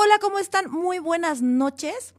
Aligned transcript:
Hola, 0.00 0.20
¿cómo 0.20 0.38
están? 0.38 0.70
Muy 0.70 1.00
buenas 1.00 1.42
noches. 1.42 2.14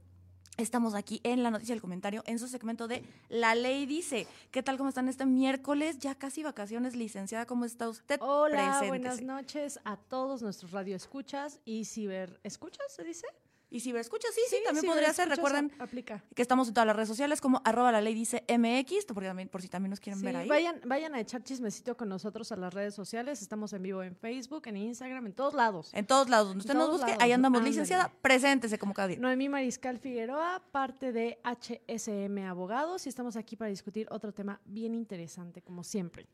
Estamos 0.57 0.95
aquí 0.95 1.21
en 1.23 1.43
la 1.43 1.50
noticia 1.50 1.73
del 1.73 1.82
comentario, 1.82 2.23
en 2.25 2.38
su 2.38 2.50
segmento 2.50 2.89
de 2.89 3.05
La 3.30 3.55
Ley 3.55 3.86
Dice. 3.86 4.27
¿Qué 4.52 4.62
tal? 4.62 4.77
¿Cómo 4.77 4.89
están 4.89 5.07
este 5.07 5.25
miércoles? 5.25 5.98
Ya 5.98 6.13
casi 6.13 6.44
vacaciones, 6.44 6.98
licenciada. 6.98 7.45
¿Cómo 7.45 7.63
está 7.63 7.88
usted? 7.88 8.20
Hola, 8.21 8.84
buenas 8.86 9.21
noches 9.21 9.80
a 9.86 9.95
todos 9.95 10.41
nuestros 10.41 10.73
radioescuchas 10.73 11.62
y 11.63 11.86
ciberescuchas, 11.86 12.85
¿se 12.94 13.05
dice? 13.05 13.27
Y 13.72 13.82
si 13.82 13.94
me 13.94 14.00
escuchas, 14.00 14.32
sí, 14.34 14.41
sí, 14.50 14.58
también 14.66 14.86
podría 14.86 15.14
ser. 15.14 15.30
Recuerden 15.30 15.72
aplica. 15.77 16.23
que 16.36 16.41
estamos 16.41 16.68
en 16.68 16.73
todas 16.73 16.88
las 16.88 16.96
redes 16.96 17.08
sociales 17.08 17.40
como 17.40 17.62
arroba 17.64 17.91
la 17.91 18.02
ley 18.02 18.16
dice 18.16 18.44
MX, 18.50 19.05
porque 19.05 19.27
también, 19.27 19.48
por 19.48 19.62
si 19.62 19.68
también 19.68 19.91
nos 19.91 20.00
quieren 20.00 20.22
ver 20.22 20.38
ahí. 20.38 20.48
Vayan, 20.48 20.82
vayan 20.86 21.14
a 21.14 21.20
echar 21.20 21.44
chismecito 21.44 21.96
con 21.96 22.10
nosotros 22.10 22.52
a 22.52 22.55
las 22.55 22.74
redes 22.74 22.96
sociales. 22.96 23.41
Estamos 23.41 23.72
en 23.74 23.84
vivo 23.84 24.02
en 24.02 24.16
Facebook, 24.16 24.63
en 24.66 24.77
Instagram, 24.77 25.27
en 25.27 25.34
todos 25.34 25.54
lados. 25.54 25.91
En 25.94 26.08
todos 26.08 26.30
lados. 26.30 26.48
Donde 26.48 26.62
usted 26.62 26.74
nos 26.74 26.90
busque, 26.90 27.16
ahí 27.20 27.32
andamos. 27.32 27.60
Licenciada, 27.62 28.12
preséntese 28.22 28.80
como 28.80 28.94
cada 28.94 29.10
día. 29.10 29.20
Noemí 29.20 29.50
Mariscal 29.50 29.99
Figueroa, 29.99 30.63
parte 30.72 31.12
de 31.12 31.40
HSM 31.44 32.46
Abogados, 32.48 33.05
y 33.05 33.10
estamos 33.10 33.36
aquí 33.36 33.55
para 33.55 33.70
discutir 33.70 34.08
otro 34.10 34.34
tema 34.34 34.60
bien 34.66 34.96
interesante, 34.96 35.62
como 35.62 35.84
siempre. 35.84 36.27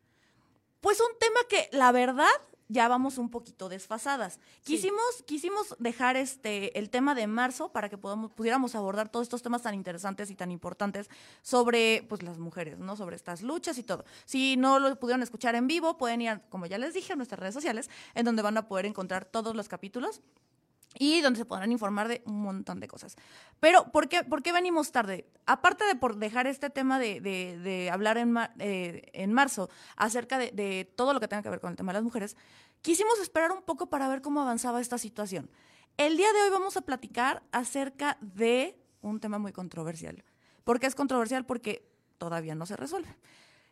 Pues 0.79 0.99
un 1.01 1.17
tema 1.19 1.39
que, 1.49 1.67
la 1.75 1.91
verdad, 1.91 2.29
ya 2.67 2.87
vamos 2.87 3.17
un 3.17 3.29
poquito 3.29 3.69
desfasadas. 3.69 4.39
Quisimos, 4.63 5.23
quisimos 5.25 5.75
dejar 5.79 6.17
este 6.17 6.77
el 6.77 6.89
tema 6.89 7.15
de 7.15 7.27
marzo 7.27 7.69
para 7.69 7.89
que 7.89 7.97
podamos, 7.97 8.31
pudiéramos 8.31 8.75
abordar 8.75 9.09
todos 9.09 9.25
estos 9.25 9.41
temas 9.41 9.61
tan 9.61 9.75
interesantes 9.75 10.29
y 10.29 10.35
tan 10.35 10.51
importantes 10.51 11.09
sobre 11.41 12.05
pues 12.09 12.23
las 12.23 12.37
mujeres, 12.37 12.79
¿no? 12.79 12.95
Sobre 12.95 13.15
estas 13.15 13.41
luchas 13.41 13.77
y 13.77 13.83
todo. 13.83 14.05
Si 14.25 14.57
no 14.57 14.79
lo 14.79 14.95
pudieron 14.99 15.21
escuchar 15.21 15.55
en 15.55 15.67
vivo, 15.67 15.97
pueden 15.97 16.21
ir, 16.21 16.41
como 16.49 16.65
ya 16.65 16.77
les 16.77 16.93
dije, 16.93 17.13
a 17.13 17.15
nuestras 17.15 17.39
redes 17.39 17.53
sociales, 17.53 17.89
en 18.13 18.25
donde 18.25 18.41
van 18.41 18.57
a 18.57 18.67
poder 18.67 18.85
encontrar 18.85 19.25
todos 19.25 19.55
los 19.55 19.67
capítulos 19.67 20.21
y 20.99 21.21
donde 21.21 21.39
se 21.39 21.45
podrán 21.45 21.71
informar 21.71 22.07
de 22.07 22.21
un 22.25 22.41
montón 22.41 22.79
de 22.79 22.87
cosas. 22.87 23.15
Pero, 23.59 23.91
¿por 23.91 24.07
qué, 24.09 24.23
por 24.23 24.41
qué 24.43 24.51
venimos 24.51 24.91
tarde? 24.91 25.27
Aparte 25.45 25.85
de 25.85 25.95
por 25.95 26.17
dejar 26.17 26.47
este 26.47 26.69
tema 26.69 26.99
de, 26.99 27.21
de, 27.21 27.89
hablar 27.91 28.17
en, 28.17 28.35
eh, 28.59 29.09
en 29.13 29.33
marzo 29.33 29.69
acerca 29.95 30.37
de, 30.37 30.51
de, 30.51 30.91
todo 30.95 31.13
lo 31.13 31.19
que 31.19 31.27
tenga 31.27 31.43
que 31.43 31.49
ver 31.49 31.59
con 31.59 31.71
el 31.71 31.77
tema 31.77 31.91
de 31.91 31.97
las 31.97 32.03
mujeres, 32.03 32.37
quisimos 32.81 33.19
esperar 33.19 33.51
un 33.51 33.63
poco 33.63 33.87
para 33.89 34.07
ver 34.07 34.21
cómo 34.21 34.41
avanzaba 34.41 34.81
esta 34.81 34.97
situación. 34.97 35.49
El 35.97 36.17
día 36.17 36.31
de 36.33 36.41
hoy 36.41 36.49
vamos 36.49 36.75
a 36.77 36.81
platicar 36.81 37.43
acerca 37.51 38.17
de 38.19 38.77
un 39.01 39.19
tema 39.19 39.37
muy 39.37 39.53
controversial. 39.53 40.23
¿Por 40.63 40.79
qué 40.79 40.87
es 40.87 40.95
controversial? 40.95 41.45
Porque 41.45 41.87
todavía 42.17 42.55
no 42.55 42.65
se 42.65 42.75
resuelve. 42.75 43.15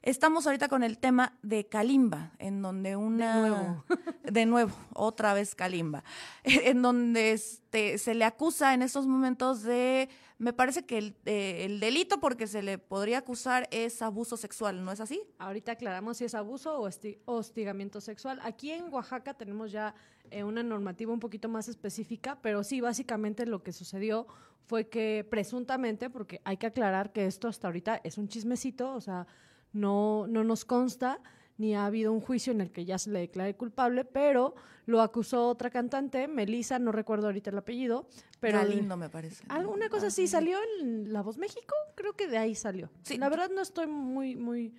Estamos 0.03 0.45
ahorita 0.45 0.67
con 0.67 0.83
el 0.83 0.97
tema 0.97 1.31
de 1.43 1.65
Kalimba, 1.65 2.33
en 2.37 2.61
donde 2.61 2.97
una... 2.97 3.41
De 3.41 3.49
nuevo. 3.49 3.85
de 4.29 4.45
nuevo, 4.45 4.73
otra 4.93 5.33
vez 5.33 5.55
Kalimba. 5.55 6.03
En 6.43 6.81
donde 6.81 7.31
este, 7.31 7.97
se 7.97 8.13
le 8.13 8.25
acusa 8.25 8.73
en 8.73 8.81
estos 8.81 9.07
momentos 9.07 9.63
de... 9.63 10.09
Me 10.39 10.51
parece 10.51 10.85
que 10.85 10.97
el, 10.97 11.15
eh, 11.23 11.63
el, 11.63 11.79
delito 11.79 12.19
porque 12.19 12.47
se 12.47 12.61
le 12.61 12.79
podría 12.79 13.19
acusar 13.19 13.69
es 13.71 14.01
abuso 14.01 14.35
sexual, 14.35 14.83
¿no 14.83 14.91
es 14.91 14.99
así? 14.99 15.21
Ahorita 15.39 15.71
aclaramos 15.71 16.17
si 16.17 16.25
es 16.25 16.35
abuso 16.35 16.81
o 16.81 16.89
hostigamiento 17.23 18.01
sexual. 18.01 18.41
Aquí 18.43 18.71
en 18.71 18.93
Oaxaca 18.93 19.33
tenemos 19.35 19.71
ya 19.71 19.95
eh, 20.31 20.43
una 20.43 20.63
normativa 20.63 21.13
un 21.13 21.21
poquito 21.21 21.47
más 21.47 21.69
específica, 21.69 22.37
pero 22.41 22.65
sí, 22.65 22.81
básicamente 22.81 23.45
lo 23.45 23.63
que 23.63 23.71
sucedió 23.71 24.27
fue 24.65 24.89
que 24.89 25.25
presuntamente, 25.29 26.09
porque 26.09 26.41
hay 26.43 26.57
que 26.57 26.67
aclarar 26.67 27.13
que 27.13 27.25
esto 27.25 27.47
hasta 27.47 27.69
ahorita 27.69 28.01
es 28.03 28.17
un 28.17 28.27
chismecito, 28.27 28.93
o 28.93 28.99
sea 28.99 29.27
no, 29.73 30.25
no 30.27 30.43
nos 30.43 30.65
consta 30.65 31.19
ni 31.57 31.75
ha 31.75 31.85
habido 31.85 32.11
un 32.11 32.19
juicio 32.19 32.51
en 32.51 32.61
el 32.61 32.71
que 32.71 32.85
ya 32.85 32.97
se 32.97 33.11
le 33.11 33.19
declare 33.19 33.55
culpable, 33.55 34.05
pero 34.05 34.55
lo 34.85 35.01
acusó 35.01 35.47
otra 35.47 35.69
cantante, 35.69 36.27
Melissa, 36.27 36.79
no 36.79 36.91
recuerdo 36.91 37.27
ahorita 37.27 37.51
el 37.51 37.57
apellido, 37.57 38.07
pero 38.39 38.63
lindo 38.65 38.97
me 38.97 39.09
parece. 39.09 39.43
Alguna 39.49 39.89
cosa 39.89 40.07
así 40.07 40.27
salió 40.27 40.57
en 40.79 41.13
La 41.13 41.21
Voz 41.21 41.37
México, 41.37 41.75
creo 41.95 42.13
que 42.13 42.27
de 42.27 42.37
ahí 42.37 42.55
salió. 42.55 42.89
Sí. 43.03 43.17
La 43.17 43.29
verdad 43.29 43.51
no 43.53 43.61
estoy 43.61 43.87
muy 43.87 44.35
muy 44.35 44.73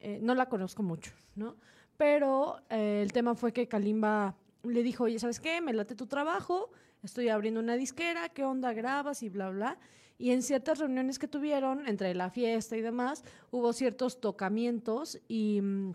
eh, 0.00 0.20
no 0.22 0.34
la 0.34 0.48
conozco 0.48 0.82
mucho, 0.82 1.12
¿no? 1.34 1.56
Pero 1.96 2.60
eh, 2.70 3.00
el 3.02 3.12
tema 3.12 3.34
fue 3.34 3.52
que 3.52 3.66
Kalimba 3.66 4.36
le 4.62 4.82
dijo, 4.82 5.04
"Oye, 5.04 5.18
¿sabes 5.18 5.40
qué? 5.40 5.60
Me 5.60 5.72
late 5.72 5.96
tu 5.96 6.06
trabajo, 6.06 6.70
estoy 7.02 7.28
abriendo 7.28 7.58
una 7.58 7.74
disquera, 7.74 8.28
¿qué 8.28 8.44
onda 8.44 8.72
grabas?" 8.72 9.22
y 9.22 9.28
bla 9.28 9.50
bla. 9.50 9.78
Y 10.18 10.32
en 10.32 10.42
ciertas 10.42 10.78
reuniones 10.78 11.18
que 11.18 11.28
tuvieron, 11.28 11.86
entre 11.86 12.14
la 12.14 12.30
fiesta 12.30 12.76
y 12.76 12.80
demás, 12.80 13.24
hubo 13.50 13.72
ciertos 13.72 14.20
tocamientos 14.20 15.20
y 15.28 15.60
mm, 15.62 15.94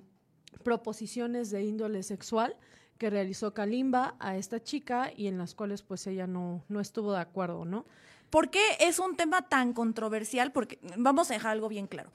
proposiciones 0.63 1.51
de 1.51 1.63
índole 1.63 2.03
sexual 2.03 2.55
que 2.97 3.09
realizó 3.09 3.53
Kalimba 3.53 4.15
a 4.19 4.37
esta 4.37 4.63
chica 4.63 5.11
y 5.15 5.27
en 5.27 5.37
las 5.37 5.55
cuales 5.55 5.81
pues 5.81 6.07
ella 6.07 6.25
no, 6.25 6.63
no 6.69 6.79
estuvo 6.79 7.11
de 7.11 7.19
acuerdo, 7.19 7.65
¿no? 7.65 7.85
¿Por 8.29 8.49
qué 8.49 8.61
es 8.79 8.97
un 8.97 9.15
tema 9.17 9.49
tan 9.49 9.73
controversial? 9.73 10.51
Porque 10.51 10.79
vamos 10.97 11.29
a 11.29 11.33
dejar 11.33 11.51
algo 11.51 11.67
bien 11.67 11.87
claro 11.87 12.11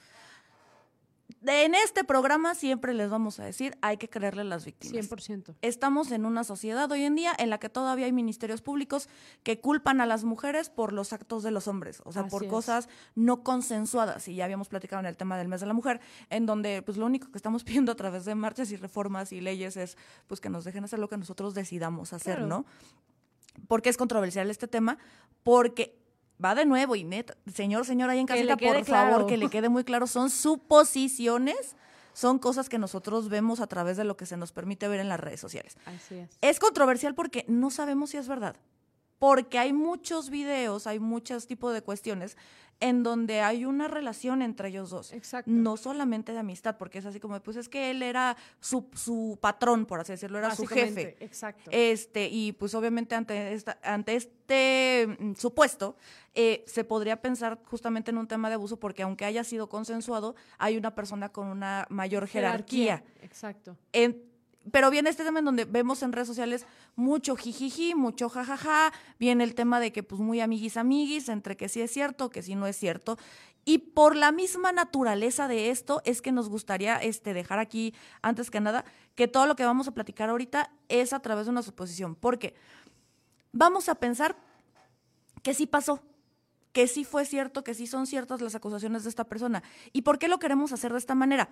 en 1.46 1.74
este 1.74 2.04
programa 2.04 2.54
siempre 2.54 2.94
les 2.94 3.10
vamos 3.10 3.38
a 3.40 3.44
decir, 3.44 3.76
hay 3.80 3.96
que 3.96 4.08
creerle 4.08 4.42
a 4.42 4.44
las 4.44 4.64
víctimas. 4.64 5.10
100%. 5.10 5.54
Estamos 5.62 6.10
en 6.10 6.24
una 6.26 6.44
sociedad 6.44 6.90
hoy 6.90 7.04
en 7.04 7.14
día 7.14 7.32
en 7.38 7.50
la 7.50 7.58
que 7.58 7.68
todavía 7.68 8.06
hay 8.06 8.12
ministerios 8.12 8.62
públicos 8.62 9.08
que 9.42 9.60
culpan 9.60 10.00
a 10.00 10.06
las 10.06 10.24
mujeres 10.24 10.70
por 10.70 10.92
los 10.92 11.12
actos 11.12 11.42
de 11.42 11.50
los 11.50 11.68
hombres, 11.68 12.02
o 12.04 12.12
sea, 12.12 12.26
por 12.26 12.46
cosas 12.48 12.88
no 13.14 13.42
consensuadas. 13.42 14.26
Y 14.28 14.36
ya 14.36 14.44
habíamos 14.44 14.68
platicado 14.68 15.00
en 15.00 15.06
el 15.06 15.16
tema 15.16 15.38
del 15.38 15.48
mes 15.48 15.60
de 15.60 15.66
la 15.66 15.74
mujer, 15.74 16.00
en 16.30 16.46
donde 16.46 16.82
pues 16.82 16.96
lo 16.96 17.06
único 17.06 17.30
que 17.30 17.38
estamos 17.38 17.64
pidiendo 17.64 17.92
a 17.92 17.96
través 17.96 18.24
de 18.24 18.34
marchas 18.34 18.70
y 18.70 18.76
reformas 18.76 19.32
y 19.32 19.40
leyes 19.40 19.76
es 19.76 19.96
pues 20.26 20.40
que 20.40 20.50
nos 20.50 20.64
dejen 20.64 20.84
hacer 20.84 20.98
lo 20.98 21.08
que 21.08 21.16
nosotros 21.16 21.54
decidamos 21.54 22.12
hacer, 22.12 22.42
¿no? 22.42 22.66
¿Por 23.66 23.82
qué 23.82 23.88
es 23.88 23.96
controversial 23.96 24.50
este 24.50 24.68
tema? 24.68 24.98
Porque 25.42 25.97
va 26.42 26.54
de 26.54 26.64
nuevo 26.64 26.96
y 26.96 27.04
neta, 27.04 27.36
señor, 27.52 27.84
señora, 27.84 28.12
ahí 28.12 28.20
en 28.20 28.26
casita, 28.26 28.56
por 28.56 28.84
favor, 28.84 29.26
que 29.26 29.36
le 29.36 29.48
quede 29.48 29.68
muy 29.68 29.84
claro, 29.84 30.06
son 30.06 30.30
suposiciones, 30.30 31.76
son 32.12 32.38
cosas 32.38 32.68
que 32.68 32.78
nosotros 32.78 33.28
vemos 33.28 33.60
a 33.60 33.66
través 33.66 33.96
de 33.96 34.04
lo 34.04 34.16
que 34.16 34.26
se 34.26 34.36
nos 34.36 34.52
permite 34.52 34.88
ver 34.88 35.00
en 35.00 35.08
las 35.08 35.20
redes 35.20 35.40
sociales. 35.40 35.76
Así 35.86 36.16
es. 36.16 36.30
Es 36.40 36.58
controversial 36.58 37.14
porque 37.14 37.44
no 37.48 37.70
sabemos 37.70 38.10
si 38.10 38.16
es 38.16 38.28
verdad. 38.28 38.56
Porque 39.18 39.58
hay 39.58 39.72
muchos 39.72 40.30
videos, 40.30 40.86
hay 40.86 40.98
muchos 40.98 41.46
tipos 41.46 41.72
de 41.74 41.82
cuestiones 41.82 42.36
en 42.80 43.02
donde 43.02 43.40
hay 43.40 43.64
una 43.64 43.88
relación 43.88 44.40
entre 44.42 44.68
ellos 44.68 44.90
dos. 44.90 45.12
Exacto. 45.12 45.50
No 45.52 45.76
solamente 45.76 46.32
de 46.32 46.38
amistad, 46.38 46.76
porque 46.76 46.98
es 46.98 47.06
así 47.06 47.18
como, 47.18 47.40
pues 47.40 47.56
es 47.56 47.68
que 47.68 47.90
él 47.90 48.02
era 48.02 48.36
su, 48.60 48.86
su 48.94 49.38
patrón, 49.40 49.84
por 49.84 50.00
así 50.00 50.12
decirlo, 50.12 50.38
era 50.38 50.54
su 50.54 50.66
jefe. 50.66 51.16
Exacto. 51.20 51.70
Este, 51.72 52.28
y 52.28 52.52
pues 52.52 52.74
obviamente 52.74 53.14
ante, 53.14 53.52
esta, 53.52 53.78
ante 53.82 54.14
este 54.14 55.08
mm, 55.18 55.34
supuesto, 55.34 55.96
eh, 56.34 56.64
se 56.66 56.84
podría 56.84 57.20
pensar 57.20 57.58
justamente 57.64 58.12
en 58.12 58.18
un 58.18 58.28
tema 58.28 58.48
de 58.48 58.54
abuso, 58.54 58.78
porque 58.78 59.02
aunque 59.02 59.24
haya 59.24 59.42
sido 59.42 59.68
consensuado, 59.68 60.36
hay 60.58 60.76
una 60.76 60.94
persona 60.94 61.30
con 61.30 61.48
una 61.48 61.86
mayor 61.90 62.28
jerarquía. 62.28 63.02
Exacto. 63.22 63.76
En, 63.92 64.22
pero 64.72 64.90
viene 64.90 65.10
este 65.10 65.24
tema 65.24 65.38
en 65.38 65.44
donde 65.44 65.64
vemos 65.64 66.02
en 66.02 66.12
redes 66.12 66.28
sociales 66.28 66.66
mucho 66.96 67.36
jijiji, 67.36 67.94
mucho 67.94 68.28
jajaja, 68.28 68.92
viene 69.18 69.44
el 69.44 69.54
tema 69.54 69.80
de 69.80 69.92
que 69.92 70.02
pues 70.02 70.20
muy 70.20 70.40
amiguis 70.40 70.76
amiguis, 70.76 71.28
entre 71.28 71.56
que 71.56 71.68
sí 71.68 71.80
es 71.80 71.90
cierto, 71.90 72.30
que 72.30 72.42
sí 72.42 72.54
no 72.54 72.66
es 72.66 72.76
cierto. 72.76 73.18
Y 73.64 73.78
por 73.78 74.16
la 74.16 74.32
misma 74.32 74.72
naturaleza 74.72 75.46
de 75.46 75.70
esto 75.70 76.00
es 76.06 76.22
que 76.22 76.32
nos 76.32 76.48
gustaría 76.48 76.96
este, 76.96 77.34
dejar 77.34 77.58
aquí, 77.58 77.94
antes 78.22 78.50
que 78.50 78.60
nada, 78.60 78.84
que 79.14 79.28
todo 79.28 79.46
lo 79.46 79.56
que 79.56 79.64
vamos 79.64 79.86
a 79.86 79.92
platicar 79.92 80.30
ahorita 80.30 80.72
es 80.88 81.12
a 81.12 81.20
través 81.20 81.44
de 81.44 81.50
una 81.50 81.62
suposición. 81.62 82.14
Porque 82.14 82.54
vamos 83.52 83.90
a 83.90 83.96
pensar 83.96 84.36
que 85.42 85.52
sí 85.52 85.66
pasó, 85.66 86.02
que 86.72 86.88
sí 86.88 87.04
fue 87.04 87.26
cierto, 87.26 87.62
que 87.62 87.74
sí 87.74 87.86
son 87.86 88.06
ciertas 88.06 88.40
las 88.40 88.54
acusaciones 88.54 89.04
de 89.04 89.10
esta 89.10 89.24
persona. 89.24 89.62
¿Y 89.92 90.00
por 90.00 90.18
qué 90.18 90.28
lo 90.28 90.38
queremos 90.38 90.72
hacer 90.72 90.92
de 90.92 90.98
esta 90.98 91.14
manera? 91.14 91.50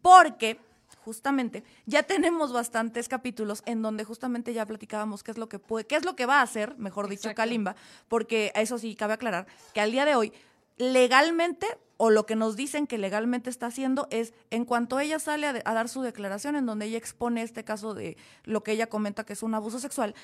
Porque 0.00 0.58
justamente, 1.04 1.64
ya 1.86 2.02
tenemos 2.02 2.52
bastantes 2.52 3.08
capítulos 3.08 3.62
en 3.66 3.82
donde 3.82 4.04
justamente 4.04 4.52
ya 4.52 4.66
platicábamos 4.66 5.22
qué 5.22 5.30
es 5.30 5.38
lo 5.38 5.48
que 5.48 5.58
puede, 5.58 5.86
qué 5.86 5.96
es 5.96 6.04
lo 6.04 6.16
que 6.16 6.26
va 6.26 6.40
a 6.40 6.42
hacer, 6.42 6.76
mejor 6.78 7.08
dicho, 7.08 7.32
Kalimba, 7.34 7.76
porque 8.08 8.52
eso 8.54 8.78
sí 8.78 8.94
cabe 8.94 9.14
aclarar 9.14 9.46
que 9.74 9.80
al 9.80 9.92
día 9.92 10.04
de 10.04 10.14
hoy 10.14 10.32
legalmente 10.76 11.66
o 11.98 12.08
lo 12.08 12.24
que 12.24 12.34
nos 12.34 12.56
dicen 12.56 12.86
que 12.86 12.96
legalmente 12.96 13.50
está 13.50 13.66
haciendo 13.66 14.08
es 14.10 14.32
en 14.50 14.64
cuanto 14.64 14.98
ella 14.98 15.18
sale 15.18 15.46
a, 15.46 15.50
a, 15.64 15.74
dar 15.74 15.90
su 15.90 16.00
declaración 16.00 16.56
en 16.56 16.64
donde 16.64 16.86
ella 16.86 16.96
expone 16.96 17.42
este 17.42 17.62
caso 17.64 17.92
de 17.92 18.16
lo 18.44 18.62
que 18.62 18.72
ella 18.72 18.86
comenta 18.88 19.24
que 19.24 19.34
es 19.34 19.42
un 19.42 19.54
abuso 19.54 19.78
sexual, 19.78 20.14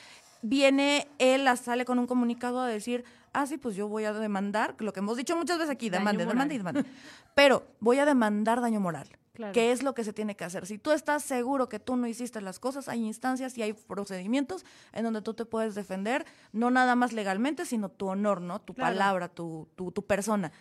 viene 0.41 1.09
él 1.19 1.47
sale 1.59 1.85
con 1.85 1.99
un 1.99 2.07
comunicado 2.07 2.61
a 2.61 2.67
decir, 2.67 3.05
ah, 3.33 3.47
sí, 3.47 3.59
pues 3.59 3.77
yo 3.77 3.89
voy 3.89 4.05
a 4.05 4.13
demandar, 4.13 4.75
lo 4.79 4.93
que 4.93 5.01
hemos 5.01 5.17
dicho 5.17 5.37
muchas 5.37 5.59
veces 5.59 5.71
aquí, 5.71 5.91
demande, 5.91 6.25
demande 6.25 6.55
y 6.55 6.59
demande, 6.59 6.85
pero 7.35 7.65
voy 7.81 7.99
a 7.99 8.07
demandar 8.07 8.61
daño 8.61 8.81
moral. 8.81 9.09
¿Qué 9.53 9.73
es 9.73 9.83
lo 9.83 9.95
que 9.95 10.05
se 10.05 10.13
tiene 10.13 10.37
que 10.37 10.45
hacer? 10.45 10.67
Si 10.67 10.79
tú 10.79 10.93
estás 10.93 11.23
seguro 11.23 11.69
que 11.69 11.79
tú 11.79 11.97
no 11.97 12.07
hiciste 12.07 12.41
las 12.41 12.59
cosas, 12.59 12.89
hay 12.89 13.05
instancias 13.05 13.57
y 13.59 13.63
hay 13.63 13.73
procedimientos 13.73 14.65
en 14.93 15.05
donde 15.05 15.23
tú 15.23 15.35
te 15.35 15.45
puedes 15.45 15.75
defender, 15.75 16.25
no 16.53 16.71
nada 16.71 16.95
más 16.95 17.13
legalmente, 17.13 17.65
sino 17.65 17.89
tu 17.89 18.09
honor, 18.09 18.41
¿no? 18.41 18.61
Tu 18.61 18.75
palabra, 18.75 19.29
tu, 19.29 19.69
tu, 19.77 19.93
tu 19.93 20.03
persona. 20.03 20.53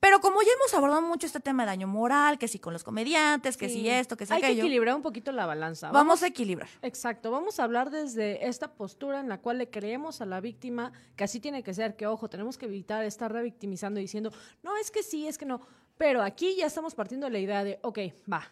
Pero 0.00 0.20
como 0.20 0.40
ya 0.40 0.48
hemos 0.56 0.72
abordado 0.72 1.02
mucho 1.02 1.26
este 1.26 1.40
tema 1.40 1.64
de 1.64 1.68
daño 1.68 1.86
moral, 1.86 2.38
que 2.38 2.48
si 2.48 2.58
con 2.58 2.72
los 2.72 2.82
comediantes, 2.82 3.58
que 3.58 3.68
si 3.68 3.86
esto, 3.86 4.16
que 4.16 4.24
si 4.24 4.32
Hay 4.32 4.38
aquello. 4.38 4.54
que 4.54 4.60
equilibrar 4.62 4.96
un 4.96 5.02
poquito 5.02 5.30
la 5.30 5.44
balanza. 5.44 5.90
Vamos, 5.92 6.22
a 6.22 6.26
equilibrar. 6.26 6.70
Exacto, 6.80 7.30
vamos 7.30 7.60
a 7.60 7.64
hablar 7.64 7.90
desde 7.90 8.48
esta 8.48 8.72
postura 8.72 9.20
en 9.20 9.28
la 9.28 9.38
cual 9.38 9.58
le 9.58 9.68
creemos 9.68 10.22
a 10.22 10.26
la 10.26 10.40
víctima 10.40 10.92
que 11.16 11.24
así 11.24 11.38
tiene 11.38 11.62
que 11.62 11.74
ser, 11.74 11.96
que 11.96 12.06
ojo, 12.06 12.30
tenemos 12.30 12.56
que 12.56 12.64
evitar 12.64 13.04
estar 13.04 13.30
revictimizando 13.30 14.00
y 14.00 14.04
diciendo, 14.04 14.32
no, 14.62 14.74
es 14.78 14.90
que 14.90 15.02
sí, 15.02 15.28
es 15.28 15.36
que 15.36 15.44
no. 15.44 15.60
Pero 16.00 16.22
aquí 16.22 16.56
ya 16.56 16.64
estamos 16.64 16.94
partiendo 16.94 17.26
de 17.26 17.32
la 17.32 17.40
idea 17.40 17.62
de, 17.62 17.78
ok, 17.82 17.98
va, 18.32 18.50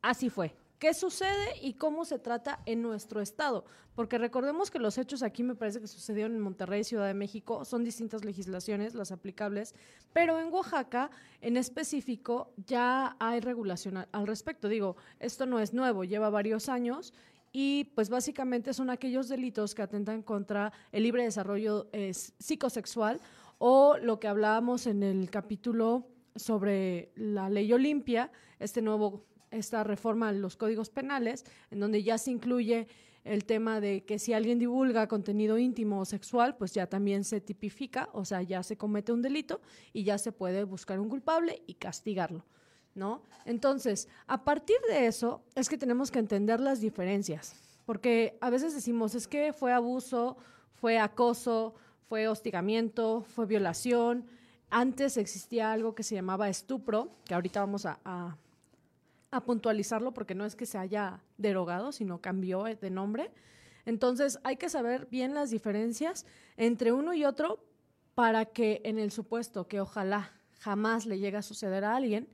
así 0.00 0.30
fue 0.30 0.54
qué 0.78 0.94
sucede 0.94 1.58
y 1.60 1.74
cómo 1.74 2.06
se 2.06 2.18
trata 2.18 2.60
en 2.64 2.80
nuestro 2.80 3.20
estado. 3.20 3.66
Porque 3.94 4.16
recordemos 4.16 4.70
que 4.70 4.78
los 4.78 4.96
hechos 4.96 5.22
aquí 5.22 5.42
me 5.42 5.54
parece 5.54 5.82
que 5.82 5.86
sucedieron 5.86 6.34
en 6.34 6.40
Monterrey, 6.40 6.84
Ciudad 6.84 7.06
de 7.06 7.12
México, 7.12 7.66
son 7.66 7.84
distintas 7.84 8.24
legislaciones 8.24 8.94
las 8.94 9.12
aplicables, 9.12 9.74
pero 10.14 10.40
en 10.40 10.50
Oaxaca 10.50 11.10
en 11.42 11.58
específico 11.58 12.54
ya 12.56 13.18
hay 13.20 13.40
regulación 13.40 14.06
al 14.10 14.26
respecto. 14.26 14.66
Digo, 14.66 14.96
esto 15.20 15.44
no 15.44 15.60
es 15.60 15.74
nuevo, 15.74 16.04
lleva 16.04 16.30
varios 16.30 16.70
años 16.70 17.12
y 17.52 17.92
pues 17.96 18.08
básicamente 18.08 18.72
son 18.72 18.88
aquellos 18.88 19.28
delitos 19.28 19.74
que 19.74 19.82
atentan 19.82 20.22
contra 20.22 20.72
el 20.90 21.02
libre 21.02 21.22
desarrollo 21.22 21.90
eh, 21.92 22.14
psicosexual 22.14 23.20
o 23.58 23.98
lo 23.98 24.18
que 24.18 24.28
hablábamos 24.28 24.86
en 24.86 25.02
el 25.02 25.28
capítulo 25.28 26.06
sobre 26.38 27.12
la 27.14 27.50
ley 27.50 27.72
Olimpia, 27.72 28.30
este 28.58 28.82
nuevo 28.82 29.26
esta 29.50 29.84
reforma 29.84 30.28
a 30.28 30.32
los 30.32 30.56
códigos 30.56 30.90
penales, 30.90 31.44
en 31.70 31.80
donde 31.80 32.02
ya 32.02 32.18
se 32.18 32.30
incluye 32.30 32.86
el 33.24 33.44
tema 33.44 33.80
de 33.80 34.04
que 34.04 34.18
si 34.18 34.32
alguien 34.32 34.58
divulga 34.58 35.08
contenido 35.08 35.58
íntimo 35.58 36.00
o 36.00 36.04
sexual, 36.04 36.56
pues 36.56 36.72
ya 36.72 36.86
también 36.86 37.24
se 37.24 37.40
tipifica, 37.40 38.08
o 38.12 38.24
sea, 38.24 38.42
ya 38.42 38.62
se 38.62 38.76
comete 38.76 39.12
un 39.12 39.22
delito 39.22 39.60
y 39.92 40.04
ya 40.04 40.18
se 40.18 40.32
puede 40.32 40.64
buscar 40.64 41.00
un 41.00 41.08
culpable 41.08 41.62
y 41.66 41.74
castigarlo, 41.74 42.44
¿no? 42.94 43.22
Entonces, 43.44 44.08
a 44.26 44.44
partir 44.44 44.76
de 44.88 45.06
eso 45.06 45.42
es 45.54 45.68
que 45.68 45.78
tenemos 45.78 46.10
que 46.10 46.20
entender 46.20 46.60
las 46.60 46.80
diferencias, 46.80 47.54
porque 47.84 48.38
a 48.40 48.50
veces 48.50 48.74
decimos, 48.74 49.14
es 49.14 49.26
que 49.28 49.52
fue 49.52 49.72
abuso, 49.72 50.36
fue 50.72 50.98
acoso, 50.98 51.74
fue 52.08 52.28
hostigamiento, 52.28 53.22
fue 53.22 53.46
violación. 53.46 54.26
Antes 54.70 55.16
existía 55.16 55.72
algo 55.72 55.94
que 55.94 56.02
se 56.02 56.14
llamaba 56.14 56.48
estupro, 56.48 57.10
que 57.24 57.34
ahorita 57.34 57.60
vamos 57.60 57.86
a 57.86 58.36
a 59.30 59.42
puntualizarlo 59.42 60.12
porque 60.12 60.34
no 60.34 60.44
es 60.44 60.56
que 60.56 60.66
se 60.66 60.78
haya 60.78 61.20
derogado, 61.36 61.92
sino 61.92 62.20
cambió 62.20 62.64
de 62.64 62.90
nombre. 62.90 63.30
Entonces 63.84 64.38
hay 64.42 64.56
que 64.56 64.68
saber 64.68 65.06
bien 65.10 65.34
las 65.34 65.50
diferencias 65.50 66.26
entre 66.56 66.92
uno 66.92 67.14
y 67.14 67.24
otro 67.24 67.64
para 68.14 68.46
que 68.46 68.80
en 68.84 68.98
el 68.98 69.10
supuesto 69.12 69.68
que 69.68 69.80
ojalá 69.80 70.32
jamás 70.60 71.06
le 71.06 71.18
llegue 71.18 71.36
a 71.36 71.42
suceder 71.42 71.84
a 71.84 71.96
alguien, 71.96 72.28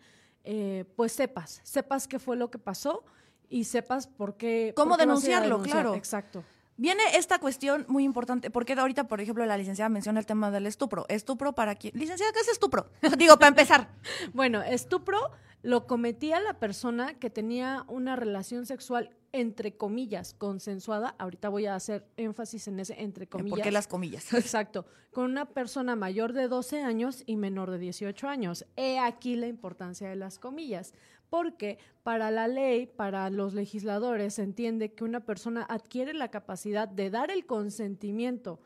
eh, 0.45 0.85
pues 0.97 1.13
sepas, 1.13 1.61
sepas 1.63 2.09
qué 2.09 2.19
fue 2.19 2.37
lo 2.37 2.51
que 2.51 2.59
pasó 2.59 3.05
y 3.49 3.65
sepas 3.65 4.07
por 4.07 4.37
qué. 4.37 4.73
¿Cómo 4.75 4.97
denunciarlo? 4.97 5.61
Claro. 5.63 5.95
Exacto. 5.95 6.45
Viene 6.77 7.03
esta 7.15 7.39
cuestión 7.39 7.85
muy 7.89 8.05
importante, 8.05 8.51
porque 8.51 8.73
ahorita, 8.73 9.07
por 9.07 9.21
ejemplo, 9.21 9.47
la 9.47 9.57
licenciada 9.57 9.89
menciona 9.89 10.19
el 10.19 10.27
tema 10.27 10.51
del 10.51 10.67
estupro. 10.67 11.07
¿Estupro 11.09 11.55
para 11.55 11.77
quién? 11.77 11.97
Licenciada, 11.97 12.33
¿qué 12.33 12.41
es 12.41 12.49
estupro? 12.49 12.91
Digo, 13.19 13.37
para 13.37 13.49
empezar. 13.49 13.89
bueno, 14.33 14.63
estupro 14.63 15.31
lo 15.63 15.87
cometía 15.87 16.41
la 16.41 16.59
persona 16.59 17.15
que 17.15 17.31
tenía 17.31 17.85
una 17.89 18.17
relación 18.17 18.67
sexual 18.67 19.11
entre 19.33 19.77
comillas 19.77 20.35
consensuada. 20.35 21.15
Ahorita 21.19 21.49
voy 21.49 21.67
a 21.67 21.75
hacer 21.75 22.07
énfasis 22.17 22.69
en 22.69 22.81
ese 22.81 23.01
entre 23.01 23.27
comillas. 23.27 23.57
¿Por 23.57 23.63
qué 23.63 23.73
las 23.73 23.89
comillas? 23.89 24.33
Exacto. 24.35 24.85
Con 25.13 25.25
una 25.25 25.47
persona 25.47 25.97
mayor 25.97 26.35
de 26.35 26.49
12 26.49 26.83
años 26.83 27.23
y 27.25 27.37
menor 27.37 27.71
de 27.71 27.79
18 27.79 28.29
años. 28.29 28.67
He 28.77 28.99
aquí 28.99 29.37
la 29.37 29.47
importancia 29.47 30.09
de 30.09 30.17
las 30.17 30.39
comillas 30.39 30.93
porque 31.31 31.79
para 32.03 32.31
la 32.31 32.49
ley, 32.49 32.87
para 32.87 33.31
los 33.31 33.55
legisladores, 33.55 34.35
se 34.35 34.43
entiende 34.43 34.93
que 34.93 35.05
una 35.05 35.21
persona 35.21 35.63
adquiere 35.69 36.15
la 36.15 36.31
capacidad 36.31 36.89
de 36.89 37.11
dar 37.11 37.31
el 37.31 37.47
consentimiento 37.47 38.61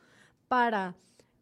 para 0.48 0.96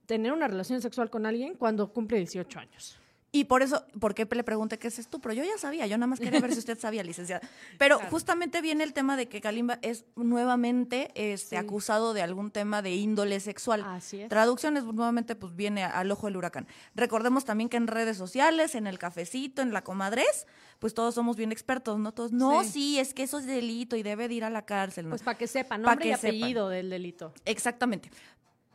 tener 0.06 0.32
una 0.32 0.48
relación 0.48 0.80
sexual 0.80 1.10
con 1.10 1.26
alguien 1.26 1.54
cuando 1.54 1.92
cumple 1.92 2.18
18 2.18 2.58
años. 2.58 2.98
Y 3.32 3.44
por 3.44 3.62
eso, 3.62 3.84
¿por 4.00 4.14
qué 4.14 4.26
le 4.30 4.44
pregunté 4.44 4.78
qué 4.78 4.88
es 4.88 4.98
estupro? 4.98 5.32
Yo 5.32 5.44
ya 5.44 5.58
sabía, 5.58 5.86
yo 5.86 5.98
nada 5.98 6.06
más 6.06 6.20
quería 6.20 6.40
ver 6.40 6.52
si 6.52 6.58
usted 6.58 6.78
sabía, 6.78 7.02
licenciada. 7.02 7.46
Pero 7.78 7.98
justamente 8.10 8.62
viene 8.62 8.84
el 8.84 8.92
tema 8.92 9.16
de 9.16 9.28
que 9.28 9.40
Kalimba 9.40 9.78
es 9.82 10.04
nuevamente 10.14 11.10
este, 11.14 11.58
acusado 11.58 12.14
de 12.14 12.22
algún 12.22 12.50
tema 12.50 12.82
de 12.82 12.94
índole 12.94 13.40
sexual. 13.40 13.82
Así 13.84 14.22
es. 14.22 14.28
Traducciones 14.28 14.84
nuevamente 14.84 15.34
pues 15.34 15.54
viene 15.54 15.84
al 15.84 16.10
ojo 16.10 16.28
del 16.28 16.36
huracán. 16.36 16.66
Recordemos 16.94 17.44
también 17.44 17.68
que 17.68 17.76
en 17.76 17.88
redes 17.88 18.16
sociales, 18.16 18.74
en 18.74 18.86
el 18.86 18.98
cafecito, 18.98 19.60
en 19.60 19.72
la 19.72 19.82
comadres, 19.84 20.46
pues 20.78 20.94
todos 20.94 21.14
somos 21.14 21.36
bien 21.36 21.52
expertos, 21.52 21.98
¿no? 21.98 22.12
Todos, 22.12 22.32
no, 22.32 22.64
sí, 22.64 22.98
es 22.98 23.12
que 23.12 23.24
eso 23.24 23.38
es 23.38 23.46
delito 23.46 23.96
y 23.96 24.02
debe 24.02 24.28
de 24.28 24.34
ir 24.34 24.44
a 24.44 24.50
la 24.50 24.62
cárcel. 24.62 25.06
Pues 25.08 25.22
para 25.22 25.36
que 25.36 25.46
sepan, 25.46 25.82
nombre 25.82 26.08
y 26.08 26.12
apellido 26.12 26.68
del 26.68 26.90
delito. 26.90 27.34
Exactamente 27.44 28.10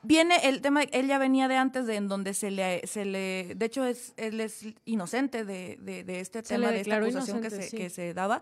viene 0.04 0.48
el 0.48 0.62
tema, 0.62 0.84
él 0.84 1.08
ya 1.08 1.18
venía 1.18 1.48
de 1.48 1.58
antes 1.58 1.86
de 1.86 1.96
en 1.96 2.08
donde 2.08 2.34
se 2.34 2.52
le, 2.52 2.86
se 2.88 3.06
le 3.06 3.54
de 3.56 3.66
hecho 3.66 3.86
es, 3.86 4.14
él 4.18 4.40
es 4.40 4.66
inocente 4.86 5.46
de, 5.46 5.78
de, 5.80 6.20
este 6.20 6.42
tema, 6.44 6.72
de 6.72 6.82
esta 6.82 6.98
acusación 6.98 7.42
que 7.42 7.50
se, 7.50 7.76
que 7.76 7.90
se 7.90 8.14
daba, 8.14 8.42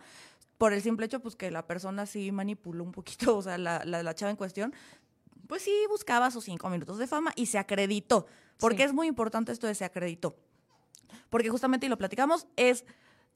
por 0.58 0.74
el 0.74 0.82
simple 0.82 1.06
hecho 1.06 1.20
pues 1.20 1.36
que 1.36 1.52
la 1.52 1.66
persona 1.66 2.06
sí 2.06 2.32
manipuló 2.32 2.84
un 2.84 2.92
poquito, 2.92 3.38
o 3.38 3.42
sea, 3.42 3.58
la, 3.58 3.84
la, 3.86 4.16
chava 4.16 4.32
en 4.32 4.38
cuestión, 4.38 4.74
pues 5.48 5.64
sí 5.64 5.74
buscaba 5.90 6.32
sus 6.32 6.46
cinco 6.46 6.70
minutos 6.70 6.98
de 6.98 7.08
fama 7.08 7.34
y 7.36 7.48
se 7.48 7.58
acreditó, 7.58 8.28
porque 8.58 8.84
es 8.84 8.94
muy 8.94 9.08
importante 9.08 9.52
esto 9.52 9.68
de 9.68 9.76
se 9.76 9.86
acreditó, 9.86 10.38
porque 11.30 11.50
justamente, 11.50 11.86
y 11.86 11.90
lo 11.90 11.98
platicamos, 11.98 12.48
es, 12.56 12.86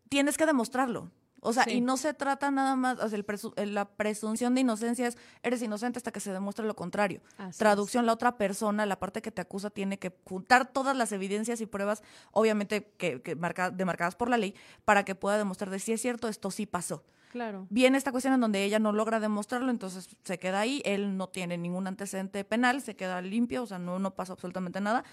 tienes 0.10 0.38
que 0.38 0.46
demostrarlo, 0.46 1.12
o 1.44 1.54
sea, 1.54 1.70
y 1.70 1.82
no 1.82 1.98
se 1.98 2.14
trata 2.14 2.50
nada 2.52 2.76
más, 2.76 3.00
o 3.00 3.10
sea, 3.10 3.20
la 3.66 3.86
presunción 3.86 4.56
de 4.56 4.62
inocencia 4.62 5.08
es, 5.08 5.18
eres 5.44 5.62
inocente 5.62 6.00
hasta 6.00 6.12
que 6.12 6.20
se 6.20 6.32
demuestre 6.32 6.66
lo 6.66 6.76
contrario. 6.76 7.22
Traducción, 7.58 8.06
la 8.06 8.14
otra 8.14 8.38
persona, 8.38 8.86
la 8.86 8.98
parte 8.98 9.22
que 9.22 9.32
te 9.32 9.42
acusa, 9.42 9.70
tiene 9.70 10.00
que 10.00 10.16
juntar 10.24 10.72
todas 10.72 10.96
las 10.96 11.12
evidencias 11.12 11.60
y 11.62 11.66
pruebas, 11.66 12.02
obviamente 12.32 12.94
que, 12.98 13.22
que 13.22 13.36
marca, 13.36 13.72
demarcadas 13.72 14.16
por 14.16 14.30
la 14.30 14.38
ley, 14.38 14.56
para 14.86 15.04
que 15.04 15.16
pueda 15.16 15.38
demostrar 15.38 15.70
de 15.70 15.80
si 15.80 15.92
es 15.92 16.02
cierto, 16.02 16.28
esto 16.28 16.50
sí 16.50 16.66
pasó. 16.66 17.04
Claro. 17.34 17.66
Viene 17.72 17.98
esta 17.98 18.12
cuestión 18.12 18.36
en 18.36 18.42
donde 18.42 18.64
ella 18.64 18.78
no 18.78 18.92
logra 18.92 19.20
demostrarlo, 19.20 19.72
entonces 19.72 20.08
se 20.24 20.38
queda 20.38 20.60
ahí, 20.60 20.84
él 20.86 21.18
no 21.18 21.28
tiene 21.30 21.58
ningún 21.58 21.88
antecedente 21.88 22.44
penal, 22.44 22.80
se 22.82 22.96
queda 22.96 23.22
limpio, 23.22 23.64
o 23.64 23.66
sea, 23.66 23.80
no, 23.80 23.98
no 23.98 24.14
pasa 24.14 24.34
absolutamente 24.34 24.80
nada, 24.80 25.04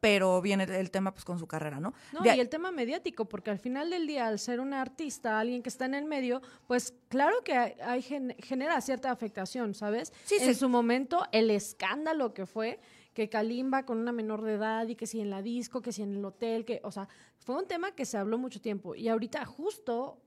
pero 0.00 0.40
viene 0.40 0.64
el 0.64 0.90
tema 0.90 1.12
pues 1.12 1.24
con 1.24 1.38
su 1.38 1.46
carrera, 1.46 1.78
¿no? 1.78 1.94
No, 2.12 2.24
y 2.24 2.40
el 2.40 2.48
tema 2.48 2.72
mediático, 2.72 3.26
porque 3.26 3.50
al 3.50 3.58
final 3.58 3.90
del 3.90 4.06
día, 4.06 4.26
al 4.26 4.38
ser 4.38 4.60
una 4.60 4.80
artista, 4.80 5.38
alguien 5.38 5.62
que 5.62 5.68
está 5.68 5.84
en 5.84 5.94
el 5.94 6.06
medio, 6.06 6.40
pues 6.66 6.94
claro 7.08 7.36
que 7.44 7.52
hay, 7.54 8.02
genera 8.02 8.80
cierta 8.80 9.10
afectación, 9.10 9.74
¿sabes? 9.74 10.12
Sí, 10.24 10.36
en 10.40 10.54
su 10.54 10.68
momento, 10.68 11.24
el 11.32 11.50
escándalo 11.50 12.32
que 12.34 12.46
fue 12.46 12.80
que 13.12 13.28
Kalimba 13.28 13.84
con 13.84 13.98
una 13.98 14.12
menor 14.12 14.42
de 14.42 14.54
edad 14.54 14.86
y 14.86 14.94
que 14.94 15.06
si 15.06 15.20
en 15.20 15.30
la 15.30 15.42
disco, 15.42 15.82
que 15.82 15.92
si 15.92 16.02
en 16.02 16.16
el 16.16 16.24
hotel, 16.24 16.64
que, 16.64 16.80
o 16.84 16.90
sea, 16.90 17.08
fue 17.38 17.56
un 17.56 17.66
tema 17.66 17.92
que 17.92 18.06
se 18.06 18.16
habló 18.16 18.38
mucho 18.38 18.60
tiempo 18.60 18.94
y 18.94 19.08
ahorita 19.08 19.44
justo 19.44 20.22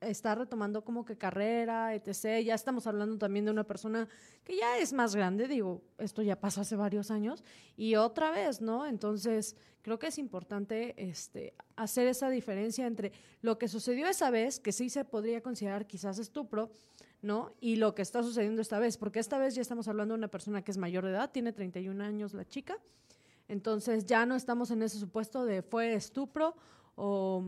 está 0.00 0.34
retomando 0.34 0.84
como 0.84 1.04
que 1.04 1.16
carrera, 1.16 1.94
etc. 1.94 2.44
Ya 2.44 2.54
estamos 2.54 2.86
hablando 2.86 3.18
también 3.18 3.44
de 3.44 3.50
una 3.50 3.64
persona 3.64 4.08
que 4.44 4.56
ya 4.56 4.78
es 4.78 4.92
más 4.92 5.14
grande, 5.14 5.48
digo, 5.48 5.82
esto 5.98 6.22
ya 6.22 6.38
pasó 6.38 6.60
hace 6.60 6.76
varios 6.76 7.10
años, 7.10 7.42
y 7.76 7.96
otra 7.96 8.30
vez, 8.30 8.60
¿no? 8.60 8.86
Entonces, 8.86 9.56
creo 9.82 9.98
que 9.98 10.08
es 10.08 10.18
importante 10.18 10.94
este, 10.96 11.54
hacer 11.76 12.06
esa 12.06 12.28
diferencia 12.28 12.86
entre 12.86 13.12
lo 13.40 13.58
que 13.58 13.68
sucedió 13.68 14.06
esa 14.08 14.30
vez, 14.30 14.60
que 14.60 14.72
sí 14.72 14.90
se 14.90 15.04
podría 15.04 15.42
considerar 15.42 15.86
quizás 15.86 16.18
estupro, 16.18 16.70
¿no? 17.22 17.54
Y 17.60 17.76
lo 17.76 17.94
que 17.94 18.02
está 18.02 18.22
sucediendo 18.22 18.62
esta 18.62 18.78
vez, 18.78 18.98
porque 18.98 19.18
esta 19.18 19.38
vez 19.38 19.54
ya 19.54 19.62
estamos 19.62 19.88
hablando 19.88 20.14
de 20.14 20.18
una 20.18 20.28
persona 20.28 20.62
que 20.62 20.70
es 20.70 20.76
mayor 20.76 21.04
de 21.04 21.10
edad, 21.10 21.30
tiene 21.30 21.52
31 21.52 22.02
años 22.04 22.34
la 22.34 22.46
chica, 22.46 22.78
entonces 23.48 24.06
ya 24.06 24.26
no 24.26 24.34
estamos 24.34 24.70
en 24.70 24.82
ese 24.82 24.98
supuesto 24.98 25.44
de 25.44 25.62
fue 25.62 25.94
estupro 25.94 26.56
o 26.96 27.44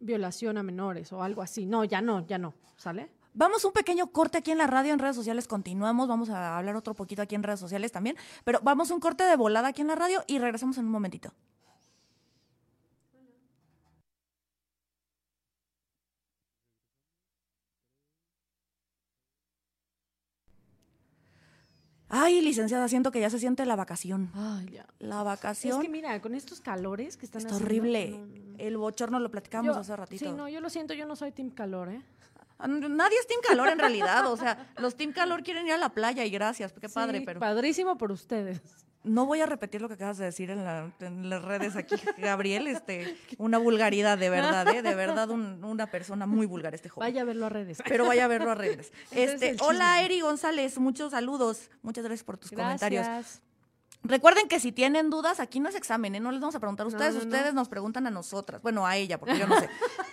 violación 0.00 0.58
a 0.58 0.62
menores 0.62 1.12
o 1.12 1.22
algo 1.22 1.42
así. 1.42 1.66
No, 1.66 1.84
ya 1.84 2.00
no, 2.00 2.26
ya 2.26 2.38
no, 2.38 2.54
¿sale? 2.76 3.10
Vamos 3.34 3.64
un 3.64 3.72
pequeño 3.72 4.06
corte 4.12 4.38
aquí 4.38 4.50
en 4.50 4.58
la 4.58 4.66
radio, 4.66 4.94
en 4.94 4.98
redes 4.98 5.16
sociales 5.16 5.46
continuamos, 5.46 6.08
vamos 6.08 6.30
a 6.30 6.56
hablar 6.56 6.74
otro 6.74 6.94
poquito 6.94 7.20
aquí 7.20 7.34
en 7.34 7.42
redes 7.42 7.60
sociales 7.60 7.92
también, 7.92 8.16
pero 8.44 8.60
vamos 8.62 8.90
un 8.90 8.98
corte 8.98 9.24
de 9.24 9.36
volada 9.36 9.68
aquí 9.68 9.82
en 9.82 9.88
la 9.88 9.94
radio 9.94 10.24
y 10.26 10.38
regresamos 10.38 10.78
en 10.78 10.86
un 10.86 10.92
momentito. 10.92 11.34
Ay, 22.08 22.40
licenciada, 22.40 22.88
siento 22.88 23.10
que 23.10 23.20
ya 23.20 23.30
se 23.30 23.38
siente 23.38 23.66
la 23.66 23.76
vacación. 23.76 24.30
Ay, 24.34 24.70
ya. 24.70 24.86
La 24.98 25.22
vacación. 25.22 25.80
Es 25.80 25.82
que 25.82 25.88
mira, 25.88 26.20
con 26.20 26.34
estos 26.34 26.60
calores 26.60 27.16
que 27.16 27.26
están 27.26 27.42
Está 27.42 27.56
horrible. 27.56 28.20
El 28.58 28.76
bochorno 28.76 29.18
lo 29.18 29.30
platicamos 29.30 29.76
hace 29.76 29.96
ratito. 29.96 30.24
Sí, 30.24 30.32
no, 30.32 30.48
yo 30.48 30.60
lo 30.60 30.70
siento, 30.70 30.94
yo 30.94 31.06
no 31.06 31.16
soy 31.16 31.32
team 31.32 31.50
calor, 31.50 31.88
¿eh? 31.90 32.00
Ah, 32.58 32.68
nadie 32.68 33.18
es 33.18 33.26
team 33.26 33.40
calor 33.46 33.68
en 33.68 33.78
realidad, 33.78 34.30
o 34.32 34.36
sea, 34.36 34.72
los 34.78 34.94
team 34.94 35.12
calor 35.12 35.42
quieren 35.42 35.66
ir 35.66 35.74
a 35.74 35.76
la 35.78 35.90
playa 35.90 36.24
y 36.24 36.30
gracias, 36.30 36.72
qué 36.72 36.88
padre, 36.88 37.20
pero 37.20 37.38
padrísimo 37.38 37.98
por 37.98 38.12
ustedes. 38.12 38.85
No 39.06 39.24
voy 39.24 39.40
a 39.40 39.46
repetir 39.46 39.80
lo 39.80 39.88
que 39.88 39.94
acabas 39.94 40.18
de 40.18 40.26
decir 40.26 40.50
en, 40.50 40.64
las 40.64 41.42
redes 41.42 41.76
aquí, 41.76 41.94
Gabriel, 42.18 42.66
este, 42.66 43.16
una 43.38 43.58
vulgaridad 43.58 44.18
de 44.18 44.28
verdad, 44.28 44.68
¿eh? 44.68 44.82
de 44.82 44.94
verdad 44.94 45.30
una 45.30 45.90
persona 45.90 46.26
muy 46.26 46.46
vulgar 46.46 46.74
este 46.74 46.88
joven. 46.88 47.06
Vaya 47.06 47.22
a 47.22 47.24
verlo 47.24 47.46
a 47.46 47.48
redes. 47.48 47.78
Pero 47.86 48.06
vaya 48.06 48.24
a 48.24 48.28
verlo 48.28 48.50
a 48.50 48.54
redes. 48.54 48.92
Este, 49.10 49.56
hola 49.60 50.02
Eri 50.02 50.20
González, 50.20 50.78
muchos 50.78 51.12
saludos, 51.12 51.70
muchas 51.82 52.04
gracias 52.04 52.24
por 52.24 52.36
tus 52.36 52.50
comentarios. 52.50 53.06
Recuerden 54.08 54.48
que 54.48 54.60
si 54.60 54.72
tienen 54.72 55.10
dudas, 55.10 55.40
aquí 55.40 55.60
no 55.60 55.68
es 55.68 55.74
examen, 55.74 56.14
¿eh? 56.14 56.20
no 56.20 56.30
les 56.30 56.40
vamos 56.40 56.54
a 56.54 56.60
preguntar 56.60 56.84
a 56.84 56.88
ustedes, 56.88 57.14
ustedes 57.16 57.54
nos 57.54 57.68
preguntan 57.68 58.06
a 58.06 58.10
nosotras. 58.10 58.62
Bueno, 58.62 58.86
a 58.86 58.96
ella, 58.96 59.18
porque 59.18 59.38
yo 59.38 59.46
no 59.46 59.58
sé. 59.58 59.68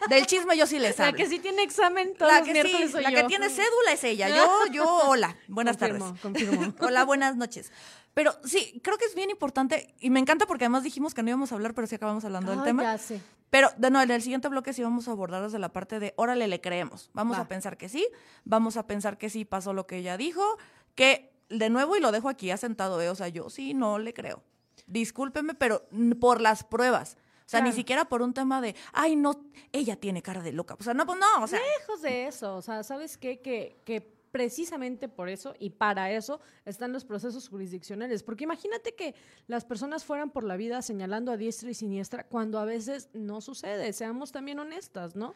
Del 0.10 0.26
chisme 0.26 0.58
yo 0.58 0.68
sí 0.68 0.80
les 0.80 1.00
hablo. 1.00 1.12
La 1.12 1.18
que 1.18 1.28
sí 1.28 1.40
tiene 1.40 1.64
examen 1.64 2.14
todos 2.16 2.32
la 2.32 2.42
que 2.42 2.62
sí, 2.64 3.02
La 3.02 3.12
que 3.12 3.24
tiene 3.24 3.50
cédula 3.50 3.92
es 3.94 4.04
ella. 4.04 4.30
Yo, 4.30 4.66
yo, 4.72 4.86
hola. 5.08 5.38
Buenas 5.48 5.78
tardes. 5.78 6.04
Confirmo. 6.22 6.74
hola, 6.80 7.06
buenas 7.06 7.36
noches. 7.36 7.72
Pero 8.14 8.34
sí, 8.44 8.80
creo 8.84 8.98
que 8.98 9.06
es 9.06 9.16
bien 9.16 9.30
importante 9.30 9.94
y 10.00 10.10
me 10.10 10.20
encanta 10.20 10.46
porque 10.46 10.66
además 10.66 10.84
dijimos 10.84 11.14
que 11.14 11.24
no 11.24 11.30
íbamos 11.30 11.52
a 11.52 11.56
hablar, 11.56 11.74
pero 11.74 11.88
sí 11.88 11.96
acabamos 11.96 12.24
hablando 12.26 12.52
del 12.52 12.64
tema. 12.64 12.84
Ya 12.84 12.98
sé. 12.98 13.22
Pero 13.50 13.70
de 13.78 13.92
no, 13.92 14.02
en 14.02 14.10
el 14.10 14.22
siguiente 14.22 14.48
bloque 14.50 14.74
sí 14.74 14.82
vamos 14.82 15.08
a 15.08 15.12
abordar 15.12 15.44
desde 15.44 15.60
la 15.60 15.70
parte 15.70 16.00
de, 16.00 16.14
órale, 16.16 16.48
le 16.48 16.60
creemos. 16.60 17.10
Vamos 17.14 17.38
a 17.38 17.48
pensar 17.48 17.78
que 17.78 17.90
sí, 17.90 18.08
vamos 18.46 18.78
a 18.78 18.88
pensar 18.88 19.18
que 19.18 19.30
sí 19.30 19.46
pasó 19.46 19.74
lo 19.74 19.86
que 19.86 19.98
ella 19.98 20.18
dijo, 20.18 20.58
que 20.96 21.33
de 21.50 21.70
nuevo, 21.70 21.96
y 21.96 22.00
lo 22.00 22.12
dejo 22.12 22.30
aquí 22.30 22.52
asentado, 22.52 23.02
¿eh? 23.02 23.10
o 23.10 23.16
sea, 23.16 23.28
yo 23.28 23.50
sí 23.50 23.74
no 23.74 24.00
le 24.00 24.14
creo. 24.14 24.44
Discúlpeme, 24.88 25.54
pero 25.54 25.88
por 26.20 26.42
las 26.42 26.64
pruebas. 26.64 27.18
O 27.46 27.50
sea, 27.50 27.62
ni 27.62 27.72
siquiera 27.72 28.06
por 28.06 28.22
un 28.22 28.34
tema 28.34 28.62
de, 28.62 28.76
ay, 28.94 29.16
no, 29.16 29.46
ella 29.72 29.96
tiene 29.96 30.22
cara 30.22 30.42
de 30.42 30.54
loca. 30.54 30.76
O 30.80 30.84
sea, 30.84 30.94
no, 30.94 31.06
pues 31.06 31.20
no, 31.20 31.44
o 31.44 31.48
sea. 31.48 31.60
Lejos 31.80 32.02
de 32.02 32.28
eso. 32.28 32.56
O 32.56 32.62
sea, 32.62 32.84
¿sabes 32.84 33.18
qué? 33.18 33.42
Que, 33.42 33.78
que 33.86 34.02
precisamente 34.34 35.08
por 35.10 35.30
eso 35.30 35.54
y 35.60 35.70
para 35.70 36.12
eso 36.12 36.42
están 36.66 36.92
los 36.92 37.06
procesos 37.06 37.48
jurisdiccionales. 37.50 38.24
Porque 38.24 38.46
imagínate 38.46 38.96
que 38.96 39.14
las 39.46 39.66
personas 39.66 40.04
fueran 40.04 40.32
por 40.32 40.44
la 40.44 40.58
vida 40.58 40.82
señalando 40.82 41.32
a 41.32 41.38
diestra 41.38 41.70
y 41.70 41.76
siniestra 41.76 42.24
cuando 42.24 42.58
a 42.58 42.66
veces 42.66 43.10
no 43.14 43.42
sucede. 43.42 43.94
Seamos 43.94 44.32
también 44.32 44.58
honestas, 44.58 45.16
¿no? 45.16 45.36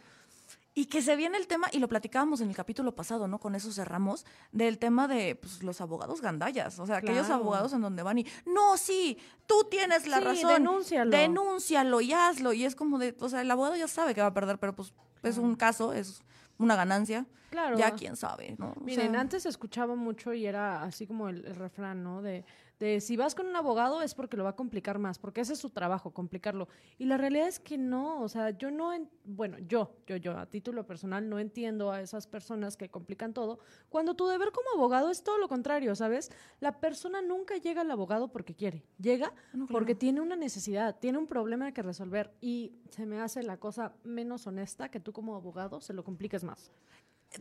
Y 0.78 0.86
que 0.86 1.02
se 1.02 1.16
viene 1.16 1.40
el 1.40 1.48
tema, 1.48 1.70
y 1.72 1.80
lo 1.80 1.88
platicábamos 1.88 2.40
en 2.40 2.50
el 2.50 2.56
capítulo 2.56 2.94
pasado, 2.94 3.28
¿no? 3.28 3.40
Con 3.40 3.56
eso 3.56 3.72
cerramos, 3.72 4.28
del 4.52 4.78
tema 4.78 5.08
de 5.08 5.34
pues, 5.34 5.64
los 5.64 5.82
abogados 5.82 6.22
gandallas. 6.22 6.78
O 6.78 6.86
sea, 6.86 6.98
aquellos 6.98 7.32
abogados 7.32 7.74
en 7.74 7.82
donde 7.82 8.04
van 8.04 8.20
y, 8.20 8.28
no, 8.46 8.78
sí, 8.78 9.18
tú 9.48 9.66
tienes 9.72 10.06
la 10.06 10.20
razón. 10.20 10.54
Denúncialo. 10.54 11.10
Denúncialo 11.10 12.00
y 12.02 12.14
hazlo. 12.14 12.54
Y 12.54 12.64
es 12.64 12.76
como 12.76 13.00
de, 13.00 13.16
o 13.20 13.28
sea, 13.28 13.42
el 13.42 13.50
abogado 13.50 13.76
ya 13.76 13.88
sabe 13.88 14.14
que 14.14 14.22
va 14.22 14.28
a 14.28 14.34
perder, 14.36 14.60
pero 14.60 14.76
pues 14.76 14.94
es 15.24 15.40
un 15.40 15.56
caso, 15.56 15.94
es 15.94 16.22
una 16.60 16.76
ganancia. 16.76 17.26
Claro. 17.50 17.76
Ya 17.76 17.96
quién 17.96 18.16
sabe, 18.16 18.56
¿no? 18.60 18.76
Miren, 18.80 19.16
antes 19.16 19.48
escuchaba 19.48 19.96
mucho 19.96 20.32
y 20.32 20.46
era 20.46 20.84
así 20.84 21.08
como 21.08 21.28
el 21.28 21.56
refrán, 21.56 22.04
¿no? 22.04 22.22
De 22.22 22.46
de 22.80 23.02
si 23.02 23.18
vas 23.18 23.34
con 23.34 23.48
un 23.48 23.56
abogado 23.56 24.02
es 24.02 24.14
porque 24.14 24.38
lo 24.38 24.44
va 24.44 24.52
a 24.52 24.56
complicar 24.56 25.00
más, 25.00 25.18
porque 25.18 25.42
ese 25.42 25.54
es 25.54 25.60
su 25.60 25.70
trabajo, 25.72 26.12
complicarlo. 26.12 26.68
Y 26.98 27.06
la 27.06 27.18
realidad 27.18 27.48
es 27.48 27.60
que 27.60 27.78
no, 27.78 28.22
o 28.22 28.30
sea, 28.30 28.52
yo 28.52 28.70
no, 28.70 28.92
bueno, 29.24 29.58
yo, 29.60 29.96
yo, 30.06 30.18
yo, 30.18 30.38
a 30.38 30.46
título 30.46 30.86
personal 30.86 31.28
no 31.28 31.40
entiendo 31.40 31.92
a 31.92 32.02
esas 32.02 32.28
personas 32.28 32.78
que 32.78 32.90
complican 32.90 33.34
todo, 33.34 33.60
cuando 33.90 34.16
tu 34.16 34.28
deber 34.28 34.52
como 34.52 34.70
abogado 34.76 35.10
es 35.10 35.24
todo 35.24 35.38
lo 35.38 35.48
contrario, 35.48 35.96
¿sabes? 35.96 36.32
La 36.60 36.80
persona 36.80 37.22
nunca 37.22 37.58
llega 37.58 37.82
al 37.82 37.92
abogado 37.92 38.32
porque 38.32 38.54
quiere, 38.54 38.84
llega 39.00 39.34
porque 39.72 39.96
tiene 39.96 40.22
una 40.22 40.36
necesidad, 40.36 41.00
tiene 41.00 41.18
un 41.18 41.28
problema 41.28 41.72
que 41.72 41.82
resolver 41.82 42.32
y 42.42 42.74
se 42.90 43.06
me 43.06 43.20
hace 43.20 43.42
la 43.44 43.58
cosa 43.58 43.94
menos 44.04 44.46
honesta 44.46 44.90
que 44.90 45.00
tú 45.00 45.14
como 45.14 45.36
abogado 45.36 45.82
se 45.82 45.94
lo 45.94 46.04
compliques 46.04 46.44
más. 46.44 46.72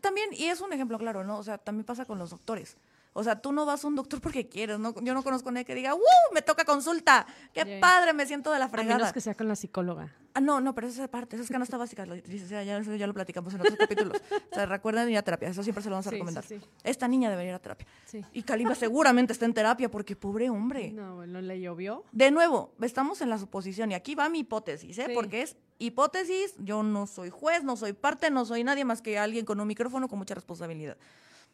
También, 0.00 0.30
y 0.32 0.44
es 0.44 0.60
un 0.60 0.72
ejemplo 0.72 0.98
claro, 0.98 1.24
¿no? 1.24 1.38
O 1.38 1.42
sea, 1.42 1.58
también 1.58 1.84
pasa 1.84 2.04
con 2.04 2.18
los 2.18 2.30
doctores. 2.30 2.76
O 3.18 3.24
sea, 3.24 3.40
tú 3.40 3.50
no 3.50 3.64
vas 3.64 3.82
a 3.82 3.88
un 3.88 3.94
doctor 3.94 4.20
porque 4.20 4.46
quieres, 4.46 4.78
¿no? 4.78 4.94
Yo 5.00 5.14
no 5.14 5.22
conozco 5.22 5.48
a 5.48 5.52
nadie 5.52 5.64
que 5.64 5.74
diga, 5.74 5.94
¡uh! 5.94 6.00
Me 6.34 6.42
toca 6.42 6.66
consulta. 6.66 7.26
¡Qué 7.54 7.78
padre! 7.80 8.12
Me 8.12 8.26
siento 8.26 8.52
de 8.52 8.58
la 8.58 8.68
fregada. 8.68 8.96
A 8.96 8.98
menos 8.98 9.12
que 9.14 9.22
sea 9.22 9.34
con 9.34 9.48
la 9.48 9.56
psicóloga. 9.56 10.14
Ah, 10.34 10.40
no, 10.42 10.60
no, 10.60 10.74
pero 10.74 10.86
esa 10.86 11.04
es 11.04 11.08
parte, 11.08 11.34
esa 11.34 11.42
es 11.42 11.48
canasta 11.48 11.78
básica. 11.78 12.04
ya, 12.04 12.62
ya, 12.62 13.06
lo 13.06 13.14
platicamos 13.14 13.54
en 13.54 13.60
otros 13.62 13.78
capítulos. 13.78 14.20
O 14.52 14.54
sea, 14.54 14.66
recuerden 14.66 15.08
ir 15.08 15.16
a 15.16 15.22
terapia, 15.22 15.48
eso 15.48 15.62
siempre 15.62 15.82
se 15.82 15.88
lo 15.88 15.94
vamos 15.94 16.06
a 16.08 16.10
recomendar. 16.10 16.44
Esta 16.84 17.08
niña 17.08 17.30
debería 17.30 17.52
ir 17.52 17.54
a 17.54 17.58
terapia. 17.58 17.86
Y 18.34 18.42
Kalimba 18.42 18.74
seguramente 18.74 19.32
está 19.32 19.46
en 19.46 19.54
terapia 19.54 19.90
porque 19.90 20.14
pobre 20.14 20.50
hombre. 20.50 20.92
No, 20.92 21.26
no 21.26 21.40
le 21.40 21.58
llovió. 21.58 22.04
De 22.12 22.30
nuevo, 22.30 22.74
estamos 22.82 23.22
en 23.22 23.30
la 23.30 23.38
suposición 23.38 23.92
y 23.92 23.94
aquí 23.94 24.14
va 24.14 24.28
mi 24.28 24.40
hipótesis, 24.40 24.98
¿eh? 24.98 25.08
Porque 25.14 25.40
es 25.40 25.56
hipótesis, 25.78 26.54
yo 26.58 26.82
no 26.82 27.06
soy 27.06 27.30
juez, 27.30 27.64
no 27.64 27.76
soy 27.76 27.94
parte, 27.94 28.30
no 28.30 28.44
soy 28.44 28.62
nadie 28.62 28.84
más 28.84 29.00
que 29.00 29.18
alguien 29.18 29.46
con 29.46 29.58
un 29.58 29.66
micrófono 29.66 30.06
con 30.06 30.18
mucha 30.18 30.34
responsabilidad. 30.34 30.98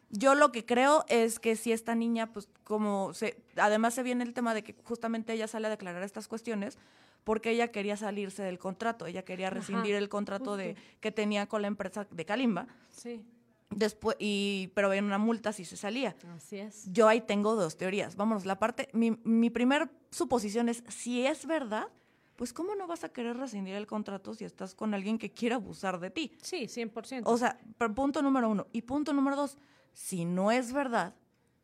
Yo 0.09 0.35
lo 0.35 0.51
que 0.51 0.65
creo 0.65 1.05
es 1.07 1.39
que 1.39 1.55
si 1.55 1.71
esta 1.71 1.95
niña, 1.95 2.31
pues 2.31 2.47
como 2.63 3.13
se, 3.13 3.43
además 3.57 3.93
se 3.93 4.03
viene 4.03 4.23
el 4.23 4.33
tema 4.33 4.53
de 4.53 4.63
que 4.63 4.75
justamente 4.83 5.33
ella 5.33 5.47
sale 5.47 5.67
a 5.67 5.69
declarar 5.69 6.03
estas 6.03 6.27
cuestiones 6.27 6.77
porque 7.23 7.51
ella 7.51 7.69
quería 7.69 7.97
salirse 7.97 8.43
del 8.43 8.59
contrato, 8.59 9.05
ella 9.05 9.23
quería 9.23 9.49
rescindir 9.49 9.95
el 9.95 10.09
contrato 10.09 10.57
de 10.57 10.75
que 10.99 11.11
tenía 11.11 11.47
con 11.47 11.61
la 11.61 11.67
empresa 11.67 12.05
de 12.09 12.25
Kalimba. 12.25 12.67
Sí. 12.89 13.23
Después, 13.69 14.15
y, 14.19 14.71
pero 14.75 14.89
había 14.89 15.01
una 15.01 15.17
multa 15.17 15.51
si 15.51 15.65
se 15.65 15.77
salía. 15.77 16.15
Así 16.35 16.59
es. 16.59 16.85
Yo 16.91 17.07
ahí 17.07 17.21
tengo 17.21 17.55
dos 17.55 17.77
teorías. 17.77 18.15
Vámonos, 18.15 18.45
la 18.45 18.59
parte, 18.59 18.89
mi, 18.93 19.17
mi 19.23 19.49
primer 19.49 19.89
suposición 20.11 20.69
es, 20.69 20.83
si 20.89 21.25
es 21.25 21.47
verdad, 21.47 21.87
pues 22.35 22.53
¿cómo 22.53 22.75
no 22.75 22.87
vas 22.87 23.03
a 23.03 23.09
querer 23.09 23.37
rescindir 23.37 23.75
el 23.75 23.87
contrato 23.87 24.33
si 24.33 24.43
estás 24.43 24.75
con 24.75 24.93
alguien 24.93 25.17
que 25.17 25.31
quiere 25.31 25.55
abusar 25.55 25.99
de 25.99 26.09
ti? 26.09 26.31
Sí, 26.41 26.65
100%. 26.65 27.23
O 27.25 27.37
sea, 27.37 27.59
punto 27.95 28.21
número 28.21 28.49
uno. 28.49 28.67
Y 28.71 28.81
punto 28.81 29.13
número 29.13 29.35
dos, 29.35 29.57
si 29.93 30.25
no 30.25 30.51
es 30.51 30.73
verdad, 30.73 31.13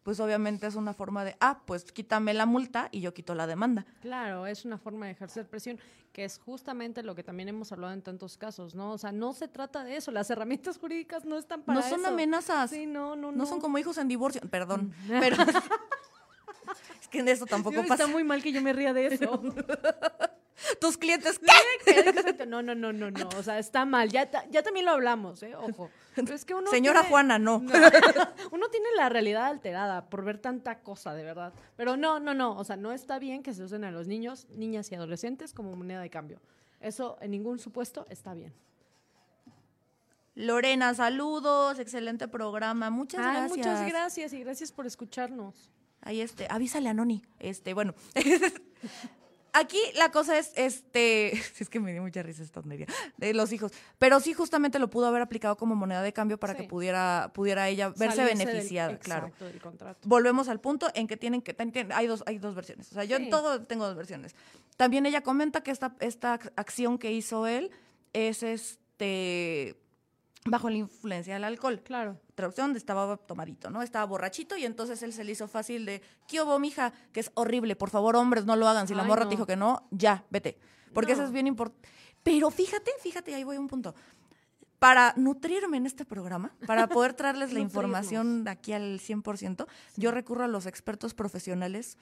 pues 0.03 0.19
obviamente 0.19 0.65
es 0.65 0.75
una 0.75 0.93
forma 0.93 1.23
de, 1.23 1.35
ah, 1.39 1.61
pues 1.65 1.91
quítame 1.91 2.33
la 2.33 2.45
multa 2.45 2.89
y 2.91 3.01
yo 3.01 3.13
quito 3.13 3.35
la 3.35 3.47
demanda. 3.47 3.85
Claro, 4.01 4.47
es 4.47 4.65
una 4.65 4.77
forma 4.77 5.05
de 5.05 5.11
ejercer 5.11 5.47
presión, 5.47 5.79
que 6.13 6.23
es 6.23 6.39
justamente 6.39 7.03
lo 7.03 7.15
que 7.15 7.23
también 7.23 7.49
hemos 7.49 7.71
hablado 7.71 7.93
en 7.93 8.01
tantos 8.01 8.37
casos, 8.37 8.75
¿no? 8.75 8.91
O 8.91 8.97
sea, 8.97 9.11
no 9.11 9.33
se 9.33 9.47
trata 9.47 9.83
de 9.83 9.97
eso, 9.97 10.11
las 10.11 10.29
herramientas 10.29 10.77
jurídicas 10.77 11.25
no 11.25 11.37
están 11.37 11.61
para 11.63 11.79
No 11.79 11.87
son 11.87 12.05
amenazas. 12.05 12.69
Sí, 12.69 12.85
no, 12.85 13.15
no, 13.15 13.31
no. 13.31 13.37
No 13.37 13.45
son 13.45 13.59
como 13.59 13.77
hijos 13.77 13.97
en 13.97 14.07
divorcio, 14.07 14.41
perdón, 14.49 14.93
mm. 15.05 15.19
pero... 15.19 15.35
es 17.01 17.07
que 17.07 17.19
en 17.19 17.27
eso 17.27 17.45
tampoco 17.45 17.81
pasa. 17.81 18.05
Está 18.05 18.07
muy 18.07 18.23
mal 18.23 18.41
que 18.41 18.51
yo 18.51 18.61
me 18.61 18.73
ría 18.73 18.93
de 18.93 19.07
eso. 19.07 19.41
tus 20.79 20.97
clientes, 20.97 21.39
¿qué? 21.39 22.45
No, 22.45 22.61
no, 22.61 22.75
no, 22.75 22.91
no, 22.91 23.11
no. 23.11 23.29
O 23.37 23.43
sea, 23.43 23.59
está 23.59 23.85
mal. 23.85 24.09
Ya, 24.09 24.29
ya 24.49 24.63
también 24.63 24.85
lo 24.85 24.91
hablamos, 24.91 25.43
¿eh? 25.43 25.55
Ojo. 25.55 25.89
es 26.15 26.45
que 26.45 26.53
uno 26.53 26.69
Señora 26.69 27.03
Juana, 27.03 27.39
no. 27.39 27.57
Uno 28.51 28.69
tiene 28.69 28.87
la 28.97 29.09
realidad 29.09 29.45
alterada 29.45 30.09
por 30.09 30.23
ver 30.23 30.39
tanta 30.39 30.79
cosa, 30.79 31.13
de 31.13 31.23
verdad. 31.23 31.53
Pero 31.75 31.97
no, 31.97 32.19
no, 32.19 32.33
no. 32.33 32.57
O 32.57 32.63
sea, 32.63 32.75
no 32.75 32.91
está 32.91 33.19
bien 33.19 33.43
que 33.43 33.53
se 33.53 33.63
usen 33.63 33.83
a 33.83 33.91
los 33.91 34.07
niños, 34.07 34.47
niñas 34.49 34.91
y 34.91 34.95
adolescentes 34.95 35.53
como 35.53 35.75
moneda 35.75 36.01
de 36.01 36.09
cambio. 36.09 36.41
Eso 36.79 37.17
en 37.21 37.31
ningún 37.31 37.59
supuesto 37.59 38.05
está 38.09 38.33
bien. 38.33 38.53
Lorena, 40.35 40.93
saludos, 40.93 41.79
excelente 41.79 42.27
programa, 42.27 42.89
muchas 42.89 43.19
gracias. 43.21 43.57
Muchas 43.57 43.87
gracias 43.89 44.33
y 44.33 44.39
gracias 44.39 44.71
por 44.71 44.87
escucharnos. 44.87 45.69
Ahí 46.01 46.21
este, 46.21 46.47
avísale 46.49 46.87
a 46.89 46.93
Noni. 46.93 47.21
Este, 47.39 47.73
bueno. 47.73 47.93
Aquí 49.53 49.79
la 49.95 50.11
cosa 50.11 50.37
es, 50.37 50.51
este, 50.55 51.33
es 51.59 51.69
que 51.69 51.79
me 51.79 51.91
dio 51.91 52.01
mucha 52.01 52.23
risa 52.23 52.43
esta 52.43 52.61
tontería, 52.61 52.87
de 53.17 53.33
los 53.33 53.51
hijos, 53.51 53.71
pero 53.97 54.19
sí 54.19 54.33
justamente 54.33 54.79
lo 54.79 54.89
pudo 54.89 55.07
haber 55.07 55.21
aplicado 55.21 55.57
como 55.57 55.75
moneda 55.75 56.01
de 56.01 56.13
cambio 56.13 56.39
para 56.39 56.55
que 56.55 56.63
pudiera, 56.63 57.31
pudiera 57.33 57.67
ella 57.67 57.89
verse 57.89 58.23
beneficiada, 58.23 58.97
claro. 58.99 59.31
Volvemos 60.03 60.49
al 60.49 60.59
punto 60.59 60.89
en 60.93 61.07
que 61.07 61.17
tienen 61.17 61.41
que, 61.41 61.55
hay 61.93 62.07
dos, 62.07 62.23
hay 62.25 62.37
dos 62.37 62.55
versiones, 62.55 62.91
o 62.91 62.93
sea, 62.95 63.03
yo 63.03 63.17
en 63.17 63.29
todo 63.29 63.61
tengo 63.63 63.85
dos 63.85 63.95
versiones. 63.95 64.35
También 64.77 65.05
ella 65.05 65.21
comenta 65.21 65.61
que 65.61 65.71
esta, 65.71 65.95
esta 65.99 66.33
acción 66.55 66.97
que 66.97 67.11
hizo 67.11 67.47
él 67.47 67.71
es 68.13 68.43
este 68.43 69.75
bajo 70.45 70.69
la 70.69 70.77
influencia 70.77 71.33
del 71.33 71.43
alcohol. 71.43 71.81
Claro. 71.83 72.19
Traducción, 72.35 72.75
estaba 72.75 73.17
tomadito, 73.17 73.69
¿no? 73.69 73.81
Estaba 73.81 74.05
borrachito 74.05 74.57
y 74.57 74.65
entonces 74.65 75.01
él 75.03 75.13
se 75.13 75.23
le 75.23 75.33
hizo 75.33 75.47
fácil 75.47 75.85
de, 75.85 76.01
¿qué 76.27 76.41
hubo, 76.41 76.57
mija? 76.59 76.93
Que 77.11 77.19
es 77.19 77.31
horrible, 77.33 77.75
por 77.75 77.89
favor, 77.89 78.15
hombres, 78.15 78.45
no 78.45 78.55
lo 78.55 78.67
hagan. 78.67 78.87
Si 78.87 78.95
la 78.95 79.03
morra 79.03 79.25
te 79.25 79.31
dijo 79.31 79.45
que 79.45 79.55
no, 79.55 79.87
ya, 79.91 80.23
vete. 80.29 80.57
Porque 80.93 81.13
eso 81.13 81.23
es 81.23 81.31
bien 81.31 81.47
importante. 81.47 81.87
Pero 82.23 82.49
fíjate, 82.49 82.91
fíjate, 83.01 83.35
ahí 83.35 83.43
voy 83.43 83.57
a 83.57 83.59
un 83.59 83.67
punto. 83.67 83.95
Para 84.79 85.13
nutrirme 85.17 85.77
en 85.77 85.85
este 85.85 86.05
programa, 86.05 86.53
para 86.65 86.87
poder 86.87 87.13
traerles 87.13 87.51
la 87.53 87.59
información 87.59 88.47
aquí 88.47 88.71
al 88.71 88.99
100%, 88.99 89.67
yo 89.97 90.11
recurro 90.11 90.45
a 90.45 90.47
los 90.47 90.65
expertos 90.65 91.13
profesionales. 91.13 91.97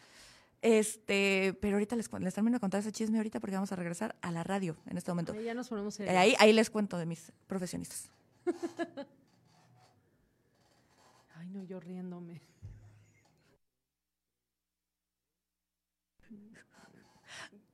Este, 0.63 1.55
pero 1.61 1.75
ahorita 1.75 1.95
les, 1.95 2.11
les, 2.19 2.33
termino 2.33 2.55
de 2.55 2.59
contar 2.59 2.79
ese 2.79 2.91
chisme 2.91 3.17
ahorita 3.17 3.39
porque 3.39 3.55
vamos 3.55 3.71
a 3.71 3.75
regresar 3.75 4.15
a 4.21 4.31
la 4.31 4.43
radio 4.43 4.75
en 4.87 4.97
este 4.97 5.11
momento. 5.11 5.33
Ahí 5.33 5.43
ya 5.43 5.53
nos 5.53 5.69
ponemos 5.69 5.99
ahí, 5.99 6.35
ahí 6.39 6.51
les 6.51 6.71
cuento 6.71 6.97
de 6.97 7.05
mis 7.05 7.31
profesionistas. 7.45 8.09
Ay, 11.35 11.49
no, 11.49 11.63
yo 11.63 11.79
riéndome. 11.79 12.41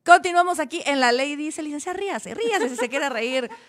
Continuamos 0.05 0.59
aquí 0.59 0.81
en 0.85 0.99
la 0.99 1.13
ley, 1.13 1.37
dice 1.37 1.63
licencia, 1.63 1.93
ríase, 1.93 2.33
ríase 2.33 2.69
si 2.69 2.75
se 2.75 2.89
quiere 2.89 3.09
reír. 3.09 3.49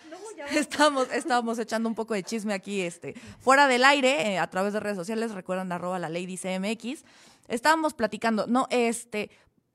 Estamos, 0.51 1.09
estamos 1.13 1.57
echando 1.59 1.87
un 1.87 1.95
poco 1.95 2.13
de 2.13 2.21
chisme 2.21 2.53
aquí, 2.53 2.81
este, 2.81 3.13
fuera 3.39 3.69
del 3.69 3.85
aire, 3.85 4.33
eh, 4.33 4.37
a 4.37 4.49
través 4.49 4.73
de 4.73 4.81
redes 4.81 4.97
sociales, 4.97 5.31
recuerdan 5.31 5.71
arroba 5.71 5.97
la 5.97 6.09
ley 6.09 6.25
dice 6.25 6.59
MX. 6.59 7.05
Estábamos 7.47 7.93
platicando, 7.93 8.45
no, 8.45 8.67
este, 8.69 9.31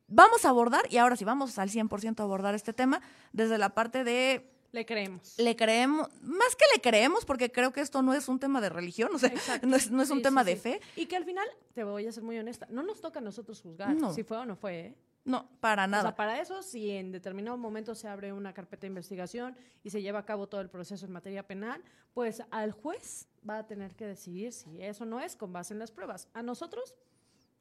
vamos 0.06 0.44
a 0.44 0.50
abordar, 0.50 0.82
y 0.90 0.98
ahora 0.98 1.16
sí, 1.16 1.24
vamos 1.24 1.58
al 1.58 1.70
100% 1.70 2.20
a 2.20 2.24
abordar 2.24 2.54
este 2.54 2.74
tema 2.74 3.00
desde 3.32 3.56
la 3.56 3.70
parte 3.70 4.04
de 4.04 4.50
le 4.72 4.86
creemos. 4.86 5.38
Le 5.38 5.56
creemos, 5.56 6.08
más 6.22 6.54
que 6.56 6.64
le 6.74 6.80
creemos, 6.80 7.24
porque 7.24 7.50
creo 7.50 7.72
que 7.72 7.80
esto 7.80 8.02
no 8.02 8.14
es 8.14 8.28
un 8.28 8.38
tema 8.38 8.60
de 8.60 8.68
religión, 8.68 9.10
o 9.14 9.18
sea, 9.18 9.32
no 9.62 9.76
es, 9.76 9.90
no 9.90 10.02
es 10.02 10.10
un 10.10 10.22
tema 10.22 10.44
de 10.44 10.56
fe. 10.56 10.80
Y 10.96 11.06
que 11.06 11.16
al 11.16 11.24
final, 11.24 11.46
te 11.74 11.84
voy 11.84 12.06
a 12.06 12.12
ser 12.12 12.22
muy 12.22 12.38
honesta, 12.38 12.66
no 12.70 12.82
nos 12.82 13.00
toca 13.00 13.18
a 13.18 13.22
nosotros 13.22 13.60
juzgar 13.60 13.96
si 14.14 14.22
fue 14.22 14.38
o 14.38 14.44
no 14.44 14.56
fue. 14.56 14.80
¿eh? 14.80 14.94
No, 15.24 15.48
para 15.60 15.86
nada. 15.86 16.04
O 16.04 16.06
sea, 16.06 16.16
para 16.16 16.40
eso, 16.40 16.62
si 16.62 16.90
en 16.90 17.12
determinado 17.12 17.56
momento 17.56 17.94
se 17.94 18.08
abre 18.08 18.32
una 18.32 18.54
carpeta 18.54 18.82
de 18.82 18.88
investigación 18.88 19.56
y 19.82 19.90
se 19.90 20.00
lleva 20.02 20.20
a 20.20 20.24
cabo 20.24 20.48
todo 20.48 20.60
el 20.60 20.70
proceso 20.70 21.04
en 21.04 21.12
materia 21.12 21.46
penal, 21.46 21.82
pues 22.14 22.42
al 22.50 22.72
juez 22.72 23.28
va 23.48 23.58
a 23.58 23.66
tener 23.66 23.94
que 23.94 24.06
decidir 24.06 24.52
si 24.52 24.82
eso 24.82 25.04
no 25.04 25.20
es 25.20 25.36
con 25.36 25.52
base 25.52 25.74
en 25.74 25.78
las 25.78 25.90
pruebas. 25.90 26.28
A 26.32 26.42
nosotros, 26.42 26.94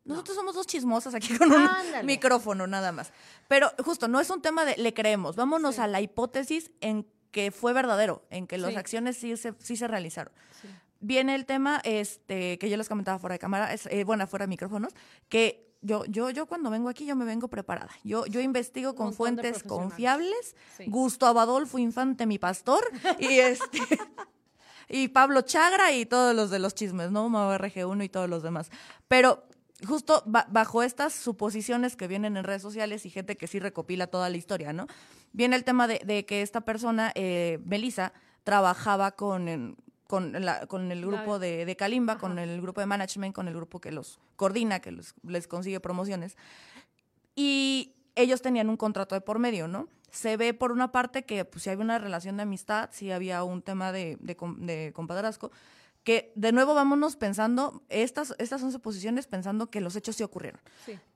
nosotros 0.06 0.36
somos 0.36 0.56
dos 0.56 0.66
chismosas 0.66 1.14
aquí 1.14 1.38
con 1.38 1.52
un 1.52 1.68
micrófono 2.04 2.68
nada 2.68 2.92
más. 2.92 3.12
Pero 3.48 3.72
justo, 3.84 4.08
no 4.08 4.20
es 4.20 4.30
un 4.30 4.42
tema 4.42 4.66
de 4.66 4.78
le 4.78 4.94
creemos. 4.94 5.36
Vámonos 5.36 5.80
a 5.80 5.88
la 5.88 6.02
hipótesis 6.02 6.72
en 6.82 7.06
que 7.32 7.52
fue 7.52 7.74
verdadero, 7.74 8.24
en 8.30 8.48
que 8.48 8.58
las 8.58 8.76
acciones 8.76 9.18
sí 9.18 9.38
se, 9.38 9.54
sí 9.60 9.78
se 9.78 9.88
realizaron. 9.88 10.34
Viene 11.02 11.36
el 11.36 11.46
tema 11.46 11.80
este, 11.86 12.58
que 12.58 12.70
yo 12.70 12.76
les 12.76 12.90
comentaba 12.90 13.20
fuera 13.20 13.34
de 13.34 13.40
cámara, 13.40 13.74
es, 13.74 13.86
eh, 13.86 14.04
bueno, 14.04 14.28
fuera 14.28 14.44
de 14.44 14.50
micrófonos, 14.50 14.94
que 15.30 15.70
yo, 15.82 16.04
yo, 16.06 16.30
yo 16.30 16.46
cuando 16.46 16.70
vengo 16.70 16.90
aquí, 16.90 17.06
yo 17.06 17.16
me 17.16 17.24
vengo 17.24 17.48
preparada. 17.48 17.92
Yo, 18.04 18.26
yo 18.26 18.42
investigo 18.42 18.96
con 18.96 19.14
fuentes 19.14 19.64
confiables. 19.64 20.56
Gusto 20.88 21.26
Abadolfo 21.26 21.78
Infante, 21.78 22.26
mi 22.26 22.38
pastor, 22.38 22.84
y 23.18 23.40
este. 23.40 23.80
y 24.90 25.08
Pablo 25.10 25.42
Chagra 25.44 25.94
y 25.94 26.06
todos 26.06 26.36
los 26.36 26.50
de 26.50 26.60
los 26.60 26.76
chismes, 26.76 27.12
¿no? 27.12 27.30
RG1 27.30 28.04
y 28.04 28.10
todos 28.10 28.30
los 28.30 28.44
demás. 28.44 28.70
Pero 29.08 29.48
justo 29.88 30.24
bajo 30.26 30.84
estas 30.84 31.14
suposiciones 31.14 31.96
que 31.96 32.08
vienen 32.08 32.38
en 32.38 32.44
redes 32.44 32.62
sociales 32.62 33.06
y 33.06 33.10
gente 33.10 33.38
que 33.38 33.48
sí 33.48 33.60
recopila 33.60 34.08
toda 34.08 34.30
la 34.30 34.38
historia, 34.38 34.74
¿no? 34.74 34.88
Viene 35.32 35.56
el 35.56 35.64
tema 35.64 35.88
de, 35.88 36.26
que 36.26 36.42
esta 36.42 36.62
persona, 36.62 37.12
eh, 37.16 37.60
Belisa, 37.64 38.14
trabajaba 38.44 39.12
con, 39.12 39.78
con, 40.08 40.36
con 40.68 40.92
el 40.92 41.06
grupo 41.06 41.40
de, 41.40 41.66
de 41.66 41.76
Kalimba, 41.76 42.18
con 42.18 42.40
el 42.40 42.62
grupo 42.62 42.82
de 42.82 42.88
management, 42.88 43.36
con 43.36 43.48
el 43.48 43.54
grupo 43.54 43.80
que 43.80 43.92
los 43.92 44.20
coordina, 44.36 44.80
que 44.80 44.98
les 45.24 45.48
consigue 45.48 45.80
promociones. 45.80 46.36
Y 47.36 47.94
ellos 48.16 48.42
tenían 48.42 48.70
un 48.70 48.78
contrato 48.78 49.16
de 49.16 49.22
por 49.22 49.40
medio, 49.40 49.68
¿no? 49.68 49.88
Se 50.12 50.36
ve 50.36 50.54
por 50.54 50.72
una 50.72 50.92
parte 50.92 51.24
que 51.24 51.46
pues, 51.46 51.64
si 51.64 51.70
había 51.70 51.84
una 51.84 52.00
relación 52.00 52.38
de 52.38 52.44
amistad, 52.44 52.90
si 52.92 53.12
había 53.12 53.44
un 53.44 53.62
tema 53.62 53.92
de, 53.92 54.18
de, 54.20 54.36
de 54.58 54.92
compadrazgo, 54.94 55.52
que 56.04 56.32
de 56.36 56.52
nuevo 56.52 56.74
vámonos 56.74 57.16
pensando, 57.16 57.84
estas, 57.90 58.34
estas 58.38 58.62
son 58.62 58.72
suposiciones 58.72 59.28
pensando 59.28 59.70
que 59.70 59.82
los 59.82 59.96
hechos 59.96 60.16
sí 60.16 60.24
ocurrieron. 60.24 60.62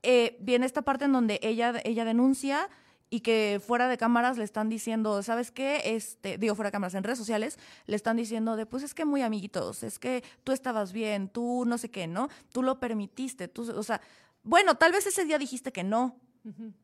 Eh, 0.03 0.37
viene 0.39 0.65
esta 0.65 0.81
parte 0.81 1.05
en 1.05 1.13
donde 1.13 1.39
ella, 1.41 1.81
ella 1.83 2.05
denuncia 2.05 2.69
y 3.09 3.21
que 3.21 3.61
fuera 3.63 3.87
de 3.87 3.97
cámaras 3.97 4.37
le 4.37 4.43
están 4.43 4.69
diciendo, 4.69 5.21
¿sabes 5.21 5.51
qué? 5.51 5.95
Este, 5.95 6.37
digo, 6.37 6.55
fuera 6.55 6.69
de 6.69 6.71
cámaras, 6.71 6.95
en 6.95 7.03
redes 7.03 7.19
sociales, 7.19 7.59
le 7.85 7.95
están 7.95 8.17
diciendo 8.17 8.55
de, 8.55 8.65
pues 8.65 8.81
es 8.81 8.95
que 8.95 9.05
muy 9.05 9.21
amiguitos, 9.21 9.83
es 9.83 9.99
que 9.99 10.23
tú 10.43 10.51
estabas 10.51 10.93
bien, 10.93 11.29
tú 11.29 11.63
no 11.67 11.77
sé 11.77 11.91
qué, 11.91 12.07
¿no? 12.07 12.29
Tú 12.51 12.63
lo 12.63 12.79
permitiste, 12.79 13.47
tú, 13.47 13.71
o 13.71 13.83
sea, 13.83 14.01
bueno, 14.41 14.75
tal 14.75 14.91
vez 14.91 15.05
ese 15.05 15.25
día 15.25 15.37
dijiste 15.37 15.71
que 15.71 15.83
no, 15.83 16.19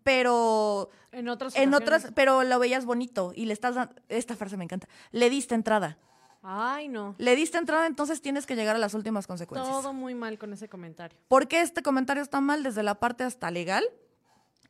pero 0.03 0.89
en 1.11 1.27
otras 1.27 1.55
en 1.55 1.73
otras 1.73 2.11
pero 2.15 2.43
lo 2.43 2.59
veías 2.59 2.85
bonito 2.85 3.33
y 3.35 3.45
le 3.45 3.51
estás 3.51 3.75
dando 3.75 3.93
esta 4.07 4.37
frase 4.37 4.55
me 4.55 4.63
encanta 4.63 4.87
le 5.11 5.29
diste 5.29 5.53
entrada 5.53 5.97
Ay, 6.41 6.87
no. 6.87 7.15
Le 7.17 7.35
diste 7.35 7.57
entrada, 7.57 7.85
entonces 7.85 8.21
tienes 8.21 8.45
que 8.45 8.55
llegar 8.55 8.75
a 8.75 8.79
las 8.79 8.93
últimas 8.93 9.27
consecuencias. 9.27 9.75
Todo 9.75 9.93
muy 9.93 10.15
mal 10.15 10.37
con 10.37 10.53
ese 10.53 10.69
comentario. 10.69 11.17
¿Por 11.27 11.47
qué 11.47 11.61
este 11.61 11.81
comentario 11.81 12.23
está 12.23 12.39
mal 12.39 12.63
desde 12.63 12.83
la 12.83 12.95
parte 12.95 13.23
hasta 13.23 13.51
legal? 13.51 13.83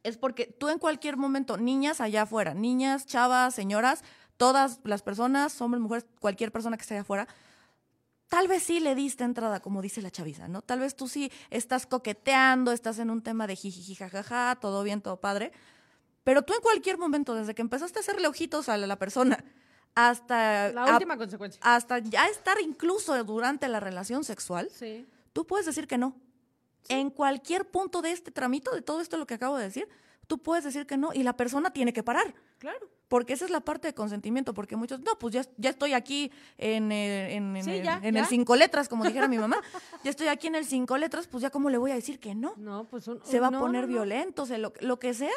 Es 0.03 0.17
porque 0.17 0.45
tú 0.47 0.69
en 0.69 0.79
cualquier 0.79 1.17
momento, 1.17 1.57
niñas 1.57 2.01
allá 2.01 2.24
afuera, 2.24 2.53
niñas, 2.53 3.05
chavas, 3.05 3.53
señoras, 3.53 4.03
todas 4.37 4.79
las 4.83 5.03
personas, 5.03 5.61
hombres, 5.61 5.81
mujeres, 5.81 6.07
cualquier 6.20 6.51
persona 6.51 6.77
que 6.77 6.81
esté 6.81 6.96
allá 6.96 7.01
afuera, 7.01 7.27
tal 8.29 8.48
vez 8.48 8.63
sí 8.63 8.79
le 8.79 8.96
diste 8.96 9.24
entrada, 9.24 9.59
como 9.59 9.81
dice 9.81 10.01
la 10.01 10.09
chaviza, 10.09 10.48
¿no? 10.48 10.61
Tal 10.61 10.79
vez 10.79 10.96
tú 10.96 11.07
sí 11.07 11.31
estás 11.50 11.85
coqueteando, 11.85 12.72
estás 12.72 12.98
en 13.00 13.09
un 13.09 13.22
tema 13.22 13.46
de 13.46 13.55
jiji, 13.55 13.94
jajaja, 13.96 14.57
todo 14.61 14.81
bien, 14.83 15.01
todo 15.01 15.20
padre. 15.20 15.51
Pero 16.24 16.44
tú 16.44 16.53
en 16.53 16.61
cualquier 16.61 16.98
momento, 16.98 17.35
desde 17.35 17.53
que 17.53 17.61
empezaste 17.61 18.00
a 18.00 18.01
hacerle 18.01 18.27
ojitos 18.27 18.70
a 18.70 18.77
la 18.77 18.98
persona, 18.98 19.44
hasta... 20.07 20.72
La 20.72 20.94
última 20.94 21.18
consecuencia. 21.18 21.59
Hasta 21.64 22.00
ya 22.00 22.27
estar 22.27 22.59
incluso 22.62 23.22
durante 23.24 23.68
la 23.68 23.79
relación 23.79 24.24
sexual, 24.24 24.70
sí. 24.72 25.05
tú 25.33 25.46
puedes 25.46 25.66
decir 25.66 25.88
que 25.88 25.98
no. 25.98 26.16
En 26.88 27.09
cualquier 27.09 27.70
punto 27.70 28.01
de 28.01 28.12
este 28.12 28.31
tramito, 28.31 28.72
de 28.72 28.81
todo 28.81 29.01
esto 29.01 29.18
lo 29.18 29.27
que 29.27 29.33
acabo 29.35 29.57
de 29.57 29.66
decir, 29.66 29.88
tú 30.27 30.38
puedes 30.38 30.64
decir 30.64 30.85
que 30.85 30.96
no 30.96 31.12
y 31.14 31.24
la 31.24 31.35
persona 31.35 31.72
tiene 31.72 31.92
que 31.92 32.03
parar. 32.03 32.33
Claro. 32.59 32.90
Porque 33.07 33.33
esa 33.33 33.46
es 33.46 33.51
la 33.51 33.62
parte 33.62 33.88
de 33.88 33.96
consentimiento, 33.96 34.53
porque 34.53 34.75
muchos, 34.75 35.00
no, 35.01 35.18
pues 35.18 35.33
ya, 35.33 35.42
ya 35.57 35.72
estoy 35.72 35.94
aquí 35.94 36.31
en, 36.59 36.92
en, 36.92 37.55
el 37.55 38.25
cinco 38.27 38.55
letras, 38.55 38.88
como 38.88 39.03
dijera 39.03 39.27
mi 39.27 39.40
mamá, 39.40 39.59
ya 40.03 40.12
estoy 40.12 40.27
aquí 40.27 40.46
en 40.46 40.55
el 40.55 40.66
cinco 40.66 40.96
letras, 40.96 41.27
pues 41.27 41.42
ya 41.42 41.50
cómo 41.50 41.72
le 41.72 41.79
voy 41.79 41.90
a 41.90 41.96
decir 41.96 42.20
que 42.20 42.35
no. 42.35 42.53
No, 42.57 42.83
pues 42.83 43.09
se 43.24 43.40
va 43.40 43.48
a 43.48 43.51
poner 43.51 43.88
violento, 43.88 44.44
o 44.44 44.57
lo, 44.59 44.74
lo 44.81 45.00
que 45.00 45.16
sea, 45.16 45.33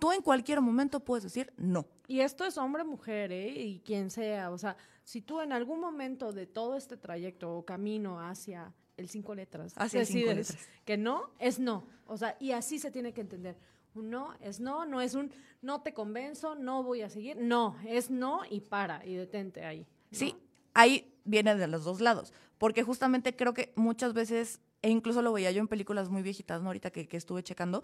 tú 0.00 0.10
en 0.10 0.22
cualquier 0.22 0.60
momento 0.60 0.98
puedes 1.00 1.22
decir 1.22 1.52
no. 1.56 1.86
Y 2.08 2.20
esto 2.20 2.44
es 2.44 2.58
hombre, 2.58 2.82
mujer, 2.82 3.30
¿eh? 3.30 3.50
Y 3.50 3.80
quien 3.80 4.10
sea. 4.10 4.50
O 4.50 4.58
sea, 4.58 4.76
si 5.04 5.20
tú 5.20 5.40
en 5.40 5.52
algún 5.52 5.78
momento 5.78 6.32
de 6.32 6.46
todo 6.46 6.76
este 6.76 6.96
trayecto 6.96 7.56
o 7.56 7.64
camino 7.64 8.18
hacia 8.18 8.74
el 8.96 9.08
cinco 9.08 9.34
letras, 9.34 9.74
hacia 9.76 10.00
el 10.00 10.06
cinco 10.06 10.32
letras. 10.32 10.58
que 10.84 10.96
no, 10.96 11.30
es 11.38 11.60
no. 11.60 11.86
O 12.06 12.16
sea, 12.16 12.36
y 12.40 12.50
así 12.50 12.80
se 12.80 12.90
tiene 12.90 13.12
que 13.12 13.20
entender. 13.20 13.56
Un 13.94 14.10
no 14.10 14.34
es 14.40 14.60
no, 14.60 14.86
no 14.86 15.00
es 15.00 15.14
un 15.14 15.30
no 15.62 15.82
te 15.82 15.94
convenzo, 15.94 16.54
no 16.54 16.82
voy 16.82 17.02
a 17.02 17.10
seguir. 17.10 17.36
No, 17.36 17.76
es 17.86 18.10
no 18.10 18.40
y 18.48 18.60
para 18.60 19.04
y 19.06 19.14
detente 19.14 19.64
ahí. 19.64 19.86
Sí, 20.10 20.34
ahí 20.74 21.14
viene 21.24 21.54
de 21.54 21.66
los 21.66 21.84
dos 21.84 22.00
lados. 22.00 22.32
Porque 22.58 22.82
justamente 22.82 23.36
creo 23.36 23.54
que 23.54 23.72
muchas 23.76 24.12
veces, 24.12 24.60
e 24.82 24.90
incluso 24.90 25.22
lo 25.22 25.32
veía 25.32 25.50
yo 25.50 25.60
en 25.60 25.68
películas 25.68 26.08
muy 26.08 26.22
viejitas, 26.22 26.60
¿no? 26.60 26.68
Ahorita 26.68 26.90
que, 26.90 27.08
que 27.08 27.16
estuve 27.16 27.42
checando, 27.42 27.82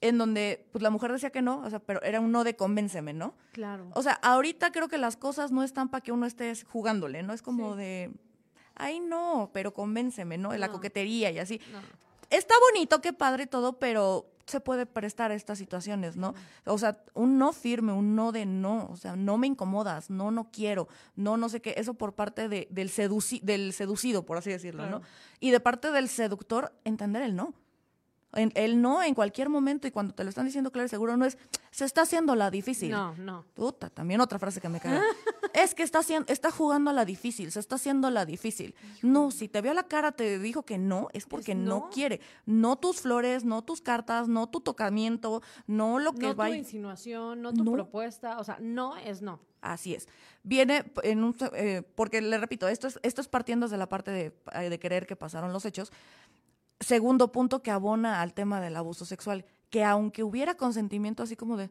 en 0.00 0.18
donde 0.18 0.68
pues 0.72 0.82
la 0.82 0.90
mujer 0.90 1.12
decía 1.12 1.30
que 1.30 1.42
no, 1.42 1.60
o 1.60 1.70
sea, 1.70 1.80
pero 1.80 2.02
era 2.02 2.20
un 2.20 2.30
no 2.30 2.44
de 2.44 2.56
convénceme, 2.56 3.12
¿no? 3.12 3.34
Claro. 3.52 3.88
O 3.94 4.02
sea, 4.02 4.14
ahorita 4.14 4.70
creo 4.70 4.88
que 4.88 4.98
las 4.98 5.16
cosas 5.16 5.50
no 5.50 5.62
están 5.62 5.88
para 5.88 6.02
que 6.02 6.12
uno 6.12 6.26
esté 6.26 6.52
jugándole, 6.64 7.22
¿no? 7.22 7.32
Es 7.32 7.42
como 7.42 7.74
de, 7.74 8.12
ay 8.74 9.00
no, 9.00 9.50
pero 9.52 9.72
convénceme, 9.72 10.38
¿no? 10.38 10.56
La 10.56 10.68
coquetería 10.68 11.30
y 11.30 11.38
así. 11.38 11.60
Está 12.30 12.54
bonito, 12.72 13.00
qué 13.00 13.12
padre 13.12 13.46
todo, 13.46 13.78
pero 13.78 14.30
se 14.48 14.60
puede 14.60 14.86
prestar 14.86 15.30
a 15.30 15.34
estas 15.34 15.58
situaciones, 15.58 16.16
¿no? 16.16 16.34
O 16.64 16.78
sea, 16.78 17.02
un 17.14 17.38
no 17.38 17.52
firme, 17.52 17.92
un 17.92 18.14
no 18.14 18.32
de 18.32 18.46
no, 18.46 18.88
o 18.90 18.96
sea, 18.96 19.16
no 19.16 19.36
me 19.36 19.46
incomodas, 19.46 20.10
no, 20.10 20.30
no 20.30 20.50
quiero, 20.50 20.88
no, 21.16 21.36
no 21.36 21.48
sé 21.48 21.60
qué, 21.60 21.74
eso 21.76 21.94
por 21.94 22.14
parte 22.14 22.48
de, 22.48 22.66
del, 22.70 22.90
del 23.42 23.72
seducido, 23.72 24.24
por 24.24 24.38
así 24.38 24.50
decirlo, 24.50 24.86
¿no? 24.86 25.02
Y 25.40 25.50
de 25.50 25.60
parte 25.60 25.90
del 25.90 26.08
seductor, 26.08 26.72
entender 26.84 27.22
el 27.22 27.36
no. 27.36 27.54
El, 28.34 28.82
no 28.82 29.02
en 29.02 29.14
cualquier 29.14 29.48
momento 29.48 29.88
y 29.88 29.90
cuando 29.90 30.14
te 30.14 30.22
lo 30.22 30.28
están 30.28 30.44
diciendo 30.44 30.70
claro 30.70 30.84
y 30.84 30.90
seguro 30.90 31.16
no 31.16 31.24
es, 31.24 31.38
se 31.70 31.86
está 31.86 32.02
haciendo 32.02 32.34
la 32.34 32.50
difícil. 32.50 32.90
No, 32.90 33.14
no. 33.16 33.44
Puta, 33.54 33.88
también 33.88 34.20
otra 34.20 34.38
frase 34.38 34.60
que 34.60 34.68
me 34.68 34.80
cae. 34.80 35.00
es 35.54 35.74
que 35.74 35.82
está, 35.82 36.00
haciendo, 36.00 36.30
está 36.30 36.50
jugando 36.50 36.90
a 36.90 36.92
la 36.92 37.06
difícil, 37.06 37.50
se 37.50 37.60
está 37.60 37.76
haciendo 37.76 38.10
la 38.10 38.26
difícil. 38.26 38.74
No, 39.02 39.30
si 39.30 39.48
te 39.48 39.62
vio 39.62 39.72
la 39.72 39.84
cara, 39.84 40.12
te 40.12 40.38
dijo 40.38 40.62
que 40.62 40.76
no, 40.76 41.08
es 41.14 41.24
porque 41.24 41.54
no. 41.54 41.88
quiere. 41.88 42.20
No 42.44 42.76
tus 42.76 43.00
flores, 43.00 43.44
no 43.44 43.62
tus 43.62 43.80
cartas, 43.80 44.28
no 44.28 44.46
tu 44.46 44.60
tocamiento, 44.60 45.42
no 45.66 45.98
lo 45.98 46.12
que 46.12 46.28
no 46.28 46.36
va. 46.36 46.48
No 46.48 46.52
tu 46.52 46.58
insinuación, 46.58 47.40
no 47.40 47.54
tu 47.54 47.72
propuesta, 47.72 48.38
o 48.38 48.44
sea, 48.44 48.58
no 48.60 48.96
es 48.98 49.22
no. 49.22 49.40
Así 49.60 49.94
es. 49.94 50.06
Viene 50.42 50.84
en 51.02 51.24
un, 51.24 51.34
eh, 51.54 51.82
porque 51.94 52.20
le 52.20 52.38
repito, 52.38 52.68
esto 52.68 52.86
es, 52.86 53.00
esto 53.02 53.20
es 53.20 53.28
partiendo 53.28 53.66
desde 53.66 53.76
la 53.76 53.88
parte 53.88 54.10
de, 54.10 54.32
eh, 54.52 54.70
de 54.70 54.78
querer 54.78 55.06
que 55.06 55.16
pasaron 55.16 55.52
los 55.52 55.64
hechos, 55.64 55.92
segundo 56.80 57.32
punto 57.32 57.62
que 57.62 57.70
abona 57.70 58.20
al 58.20 58.34
tema 58.34 58.60
del 58.60 58.76
abuso 58.76 59.04
sexual, 59.04 59.44
que 59.70 59.84
aunque 59.84 60.22
hubiera 60.22 60.56
consentimiento 60.56 61.22
así 61.22 61.36
como 61.36 61.56
de, 61.56 61.70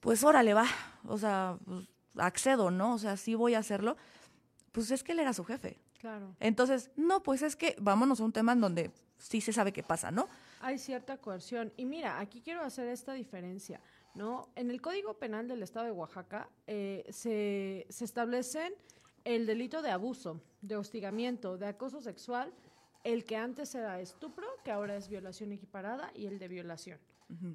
pues 0.00 0.24
órale, 0.24 0.54
va, 0.54 0.66
o 1.06 1.18
sea, 1.18 1.58
pues, 1.64 1.88
accedo, 2.16 2.70
¿no? 2.70 2.94
O 2.94 2.98
sea, 2.98 3.16
sí 3.16 3.34
voy 3.34 3.54
a 3.54 3.58
hacerlo, 3.58 3.96
pues 4.72 4.90
es 4.90 5.02
que 5.02 5.12
él 5.12 5.20
era 5.20 5.32
su 5.32 5.44
jefe. 5.44 5.78
Claro. 5.98 6.34
Entonces, 6.40 6.90
no, 6.96 7.22
pues 7.22 7.42
es 7.42 7.54
que 7.54 7.76
vámonos 7.80 8.20
a 8.20 8.24
un 8.24 8.32
tema 8.32 8.52
en 8.52 8.60
donde 8.60 8.90
sí 9.18 9.40
se 9.40 9.52
sabe 9.52 9.72
qué 9.72 9.82
pasa, 9.82 10.10
¿no? 10.10 10.28
Hay 10.60 10.78
cierta 10.78 11.16
coerción. 11.18 11.72
Y 11.76 11.84
mira, 11.84 12.18
aquí 12.18 12.40
quiero 12.40 12.62
hacer 12.62 12.88
esta 12.88 13.12
diferencia, 13.12 13.80
¿no? 14.14 14.48
En 14.56 14.70
el 14.70 14.80
Código 14.80 15.14
Penal 15.14 15.46
del 15.46 15.62
Estado 15.62 15.86
de 15.86 15.92
Oaxaca 15.92 16.48
eh, 16.66 17.04
se, 17.10 17.86
se 17.88 18.04
establecen 18.04 18.74
el 19.24 19.46
delito 19.46 19.82
de 19.82 19.90
abuso, 19.90 20.40
de 20.60 20.76
hostigamiento, 20.76 21.56
de 21.56 21.66
acoso 21.66 22.00
sexual 22.00 22.52
el 23.04 23.24
que 23.24 23.36
antes 23.36 23.74
era 23.74 24.00
estupro, 24.00 24.46
que 24.64 24.70
ahora 24.70 24.96
es 24.96 25.08
violación 25.08 25.52
equiparada, 25.52 26.10
y 26.14 26.26
el 26.26 26.38
de 26.38 26.48
violación. 26.48 26.98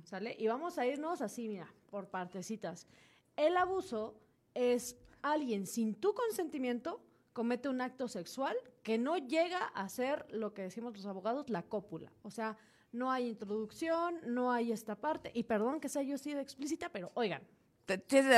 ¿Sale? 0.06 0.36
Y 0.40 0.48
vamos 0.48 0.80
a 0.80 0.88
irnos 0.88 1.22
así, 1.22 1.48
mira, 1.48 1.72
por 1.92 2.08
partecitas. 2.08 2.88
El 3.36 3.56
abuso 3.58 4.16
es 4.56 4.98
alguien 5.22 5.68
sin 5.68 5.94
tu 5.94 6.16
consentimiento 6.16 7.00
comete 7.32 7.70
un 7.70 7.82
acto 7.82 8.08
sexual 8.08 8.58
que 8.82 8.98
no 8.98 9.18
llega 9.18 9.66
a 9.66 9.88
ser 9.90 10.26
lo 10.32 10.56
que 10.56 10.64
decimos 10.64 10.96
los 10.96 11.06
abogados, 11.06 11.52
la 11.52 11.62
cópula. 11.62 12.12
O 12.24 12.32
sea, 12.32 12.58
no 12.92 13.12
hay 13.12 13.28
introducción, 13.28 14.20
no 14.26 14.52
hay 14.52 14.72
esta 14.72 14.96
parte, 14.96 15.30
y 15.36 15.44
perdón 15.44 15.80
que 15.80 15.90
sea 15.90 16.02
yo 16.02 16.18
sido 16.18 16.40
explícita, 16.40 16.90
pero 16.90 17.12
oigan. 17.14 17.44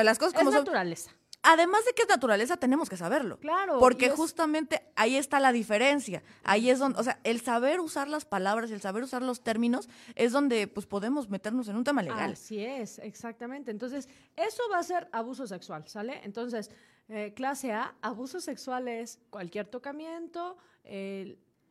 Las 0.04 0.20
cosas 0.20 0.34
como 0.34 0.50
es 0.50 0.56
naturaleza 0.58 1.16
además 1.44 1.86
de 1.86 1.94
que 1.94 2.04
es 2.04 2.08
naturaleza, 2.08 2.58
tenemos 2.58 2.90
que 2.90 2.98
saberlo. 2.98 3.40
Claro. 3.40 3.80
Porque 3.80 4.10
justamente 4.10 4.82
ahí 4.96 5.16
está 5.16 5.40
la 5.40 5.52
diferencia. 5.52 6.24
Ahí 6.44 6.70
es 6.70 6.80
donde, 6.80 7.00
o 7.00 7.04
sea, 7.04 7.20
el 7.24 7.42
saber 7.42 7.80
usar 7.80 8.08
las 8.08 8.26
palabras, 8.26 8.72
el 8.72 8.82
saber 8.82 9.04
usar 9.04 9.22
los 9.22 9.42
términos, 9.42 9.90
es 10.16 10.32
donde 10.32 10.68
pues 10.68 10.86
podemos 10.86 11.30
meternos 11.30 11.68
en 11.68 11.76
un 11.76 11.84
tema 11.84 12.02
legal. 12.02 12.34
Así 12.34 12.64
es, 12.64 13.00
exactamente. 13.00 13.72
Entonces, 13.72 14.10
eso 14.36 14.64
va 14.72 14.80
a 14.80 14.84
ser 14.84 15.08
abuso 15.12 15.48
sexual, 15.48 15.88
¿sale? 15.88 16.22
Entonces, 16.24 16.72
eh, 17.08 17.34
clase 17.36 17.72
A, 17.72 17.96
abuso 18.02 18.40
sexual 18.40 18.88
es 18.88 19.20
cualquier 19.30 19.68
tocamiento, 19.68 20.58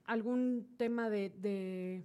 algún 0.05 0.75
tema 0.77 1.11
de 1.11 2.05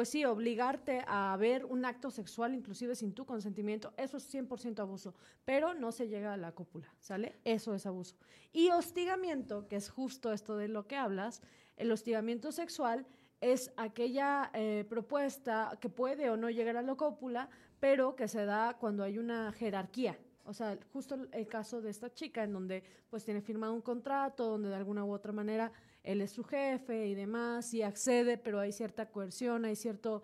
pues 0.00 0.08
sí, 0.08 0.24
obligarte 0.24 1.04
a 1.06 1.36
ver 1.38 1.66
un 1.66 1.84
acto 1.84 2.10
sexual, 2.10 2.54
inclusive 2.54 2.94
sin 2.94 3.12
tu 3.12 3.26
consentimiento, 3.26 3.92
eso 3.98 4.16
es 4.16 4.34
100% 4.34 4.78
abuso, 4.78 5.14
pero 5.44 5.74
no 5.74 5.92
se 5.92 6.08
llega 6.08 6.32
a 6.32 6.38
la 6.38 6.52
cópula, 6.52 6.88
¿sale? 7.00 7.38
Eso 7.44 7.74
es 7.74 7.84
abuso. 7.84 8.16
Y 8.50 8.70
hostigamiento, 8.70 9.68
que 9.68 9.76
es 9.76 9.90
justo 9.90 10.32
esto 10.32 10.56
de 10.56 10.68
lo 10.68 10.86
que 10.86 10.96
hablas, 10.96 11.42
el 11.76 11.92
hostigamiento 11.92 12.50
sexual 12.50 13.04
es 13.42 13.72
aquella 13.76 14.50
eh, 14.54 14.86
propuesta 14.88 15.76
que 15.82 15.90
puede 15.90 16.30
o 16.30 16.38
no 16.38 16.48
llegar 16.48 16.78
a 16.78 16.82
la 16.82 16.94
cópula, 16.94 17.50
pero 17.78 18.16
que 18.16 18.26
se 18.26 18.46
da 18.46 18.78
cuando 18.80 19.04
hay 19.04 19.18
una 19.18 19.52
jerarquía. 19.52 20.18
O 20.46 20.54
sea, 20.54 20.78
justo 20.94 21.28
el 21.30 21.46
caso 21.46 21.82
de 21.82 21.90
esta 21.90 22.10
chica 22.10 22.42
en 22.42 22.54
donde 22.54 22.82
pues 23.10 23.22
tiene 23.22 23.42
firmado 23.42 23.74
un 23.74 23.82
contrato, 23.82 24.48
donde 24.48 24.70
de 24.70 24.76
alguna 24.76 25.04
u 25.04 25.12
otra 25.12 25.32
manera 25.32 25.70
él 26.02 26.20
es 26.22 26.32
su 26.32 26.44
jefe 26.44 27.06
y 27.06 27.14
demás, 27.14 27.74
y 27.74 27.82
accede, 27.82 28.38
pero 28.38 28.60
hay 28.60 28.72
cierta 28.72 29.06
coerción, 29.06 29.64
hay 29.64 29.76
cierta 29.76 30.20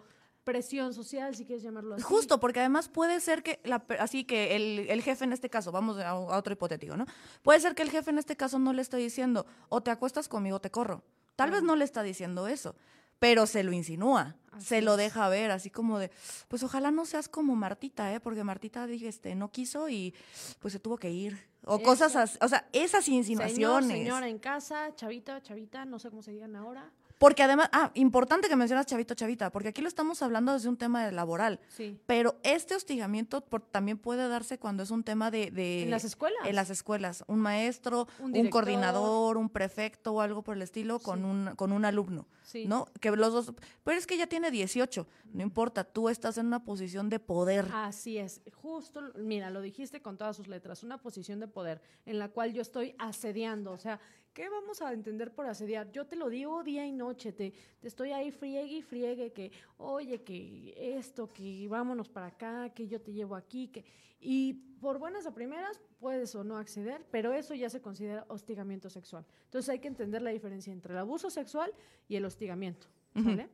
presión 0.47 0.95
social, 0.95 1.35
si 1.35 1.45
quieres 1.45 1.65
llamarlo 1.65 1.97
así. 1.97 2.05
Justo, 2.05 2.39
porque 2.39 2.61
además 2.61 2.89
puede 2.89 3.19
ser 3.21 3.43
que, 3.43 3.61
la, 3.65 3.85
así 3.99 4.25
que 4.25 4.55
el, 4.55 5.03
jefe 5.03 5.25
en 5.25 5.33
este 5.33 5.51
caso, 5.51 5.73
vamos 5.73 5.99
a, 5.99 6.15
otro 6.15 6.53
hipotético, 6.53 6.97
¿no? 6.97 7.05
Puede 7.43 7.59
ser 7.61 7.75
que 7.75 7.83
el 7.83 7.91
jefe 7.91 8.11
en 8.11 8.19
este 8.19 8.37
caso 8.37 8.59
no 8.61 8.73
le 8.73 8.81
esté 8.81 8.97
diciendo, 8.97 9.45
o 9.69 9.83
te 9.83 9.91
acuestas 9.91 10.29
conmigo 10.29 10.57
o 10.57 10.61
te 10.61 10.71
corro. 10.71 11.03
Tal 11.35 11.51
vez 11.51 11.63
no 11.63 11.75
le 11.75 11.85
está 11.85 12.03
diciendo 12.03 12.47
eso, 12.47 12.77
pero 13.19 13.47
se 13.47 13.63
lo 13.63 13.73
insinúa, 13.73 14.37
se 14.59 14.83
lo 14.83 14.97
deja 14.97 15.29
ver, 15.29 15.51
así 15.51 15.71
como 15.71 15.99
de, 15.99 16.11
pues 16.49 16.63
ojalá 16.63 16.91
no 16.91 17.05
seas 17.07 17.29
como 17.29 17.57
Martita, 17.57 18.13
¿eh? 18.15 18.21
Porque 18.21 18.45
Martita 18.45 18.87
este, 18.87 19.35
no 19.35 19.51
quiso 19.51 19.89
y 19.89 20.15
pues 20.61 20.73
se 20.73 20.81
tuvo 20.81 20.97
que 20.97 21.11
ir. 21.11 21.39
O 21.65 21.83
cosas 21.83 22.15
así, 22.15 22.39
o 22.41 22.49
sea, 22.49 22.69
esas 22.73 23.09
insinuaciones. 23.09 23.89
Señor, 23.89 24.05
señora 24.05 24.29
en 24.29 24.39
casa, 24.39 24.95
chavita, 24.95 25.43
chavita, 25.43 25.85
no 25.85 25.99
sé 25.99 26.11
cómo 26.11 26.23
se 26.23 26.31
digan 26.31 26.55
ahora. 26.55 26.93
Porque 27.19 27.43
además, 27.43 27.69
ah, 27.73 27.91
importante 27.95 28.49
que 28.49 28.57
mencionas 28.57 28.87
chavito, 28.87 29.15
chavita, 29.15 29.51
porque 29.51 29.69
aquí 29.69 29.81
lo 29.81 29.89
estamos 29.89 30.23
hablando 30.23 30.53
desde 30.53 30.69
un 30.69 30.77
tema 30.77 31.05
de 31.07 31.13
laboral. 31.13 31.61
Sí. 31.69 31.99
Pero 32.07 32.37
este 32.43 32.75
hostigamiento 32.75 33.41
también 33.71 33.97
puede 33.97 34.29
darse 34.29 34.59
cuando 34.59 34.83
es 34.83 34.91
un 34.91 35.03
tema 35.03 35.31
de, 35.31 35.83
En 35.83 35.91
las 35.91 36.05
escuelas. 36.05 36.47
En 36.47 36.55
las 36.55 36.69
escuelas. 36.69 37.25
Un 37.27 37.41
maestro, 37.41 38.07
un, 38.19 38.49
coordinador, 38.51 39.39
un 39.39 39.49
prefecto 39.49 40.13
o 40.13 40.21
algo 40.21 40.43
por 40.43 40.57
el 40.57 40.63
estilo 40.63 40.99
con, 40.99 41.25
un, 41.25 41.55
con 41.57 41.73
un 41.73 41.87
alumno. 41.87 42.27
Sí. 42.43 42.67
¿No? 42.67 42.87
Que 43.01 43.11
los 43.11 43.33
dos. 43.33 43.53
Pero 43.83 43.99
es 43.99 44.07
que 44.07 44.19
ya 44.19 44.27
tiene 44.27 44.51
18. 44.51 45.07
No 45.33 45.43
importa, 45.43 45.85
tú 45.85 46.09
estás 46.09 46.37
en 46.39 46.47
una 46.47 46.65
posición 46.65 47.09
de 47.09 47.19
poder. 47.19 47.67
Así 47.73 48.19
es. 48.19 48.43
Justo, 48.55 49.01
mira, 49.17 49.51
lo 49.51 49.63
dijiste 49.63 50.03
con 50.03 50.19
todas 50.19 50.37
sus 50.37 50.49
letras. 50.49 50.83
Una 50.83 50.99
posición 50.99 51.41
de 51.41 51.49
poder 51.49 51.81
en 52.05 52.19
la 52.19 52.29
cual 52.29 52.53
yo 52.53 52.61
estoy 52.63 52.95
asediando. 52.99 53.73
O 53.73 53.79
sea, 53.79 54.01
¿Qué 54.37 54.51
vamos 54.51 54.83
a 54.83 54.93
entender 54.93 55.33
por 55.33 55.47
asediar? 55.47 55.91
Yo 55.93 56.05
te 56.05 56.15
lo 56.15 56.29
digo 56.29 56.63
día 56.63 56.85
y 56.85 56.93
noche, 56.93 57.33
te, 57.33 57.55
te 57.81 57.89
estoy 57.89 58.13
ahí 58.13 58.31
friegue 58.31 58.77
y 58.77 58.83
friegue 58.83 59.33
que, 59.33 59.51
oye, 59.79 60.23
que 60.25 60.75
esto, 60.99 61.27
que 61.27 61.67
vámonos 61.69 62.11
para 62.11 62.27
acá, 62.27 62.69
que 62.75 62.87
yo 62.87 63.01
te 63.01 63.15
llevo 63.15 63.35
aquí, 63.35 63.69
que... 63.69 63.87
Y 64.21 64.53
por 64.79 64.99
buenas 64.99 65.25
a 65.25 65.33
primeras 65.33 65.81
puedes 65.99 66.35
o 66.35 66.45
no 66.45 66.59
acceder, 66.59 67.07
pero 67.11 67.33
eso 67.33 67.55
ya 67.55 67.71
se 67.71 67.81
considera 67.81 68.27
hostigamiento 68.29 68.91
sexual. 68.91 69.25
Entonces 69.45 69.71
hay 69.71 69.79
que 69.79 69.89
entender 69.89 70.21
la 70.21 70.29
diferencia 70.29 70.71
entre 70.71 70.93
el 70.93 70.99
abuso 70.99 71.31
sexual 71.31 71.73
y 72.07 72.17
el 72.17 72.27
hostigamiento. 72.27 72.89
¿vale? 73.15 73.49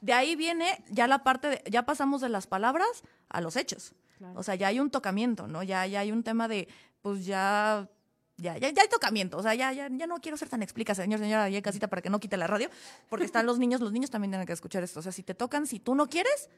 De 0.00 0.14
ahí 0.14 0.36
viene 0.36 0.82
ya 0.88 1.06
la 1.06 1.22
parte 1.22 1.48
de, 1.48 1.62
ya 1.70 1.84
pasamos 1.84 2.22
de 2.22 2.30
las 2.30 2.46
palabras 2.46 3.02
a 3.28 3.42
los 3.42 3.56
hechos. 3.56 3.94
O 4.34 4.42
sea, 4.42 4.54
ya 4.54 4.68
hay 4.68 4.80
un 4.80 4.88
tocamiento, 4.88 5.48
¿no? 5.48 5.62
Ya, 5.62 5.86
ya 5.86 6.00
hay 6.00 6.10
un 6.10 6.22
tema 6.22 6.48
de, 6.48 6.66
pues 7.02 7.26
ya 7.26 7.90
ya, 8.36 8.58
ya, 8.58 8.70
ya 8.70 8.82
hay 8.82 8.88
tocamiento, 8.88 9.38
o 9.38 9.42
sea, 9.42 9.54
ya, 9.54 9.72
ya, 9.72 9.88
ya 9.90 10.06
no 10.06 10.16
quiero 10.16 10.36
ser 10.36 10.48
tan 10.48 10.62
explica, 10.62 10.94
señor, 10.94 11.20
señora, 11.20 11.48
en 11.48 11.62
casita 11.62 11.88
para 11.88 12.02
que 12.02 12.10
no 12.10 12.20
quite 12.20 12.36
la 12.36 12.46
radio, 12.46 12.68
porque 13.08 13.24
están 13.24 13.46
los 13.46 13.58
niños, 13.58 13.80
los 13.80 13.92
niños 13.92 14.10
también 14.10 14.30
tienen 14.30 14.46
que 14.46 14.52
escuchar 14.52 14.82
esto, 14.82 15.00
o 15.00 15.02
sea, 15.02 15.12
si 15.12 15.22
te 15.22 15.34
tocan, 15.34 15.66
si 15.66 15.78
tú 15.78 15.94
no 15.94 16.08
quieres, 16.08 16.48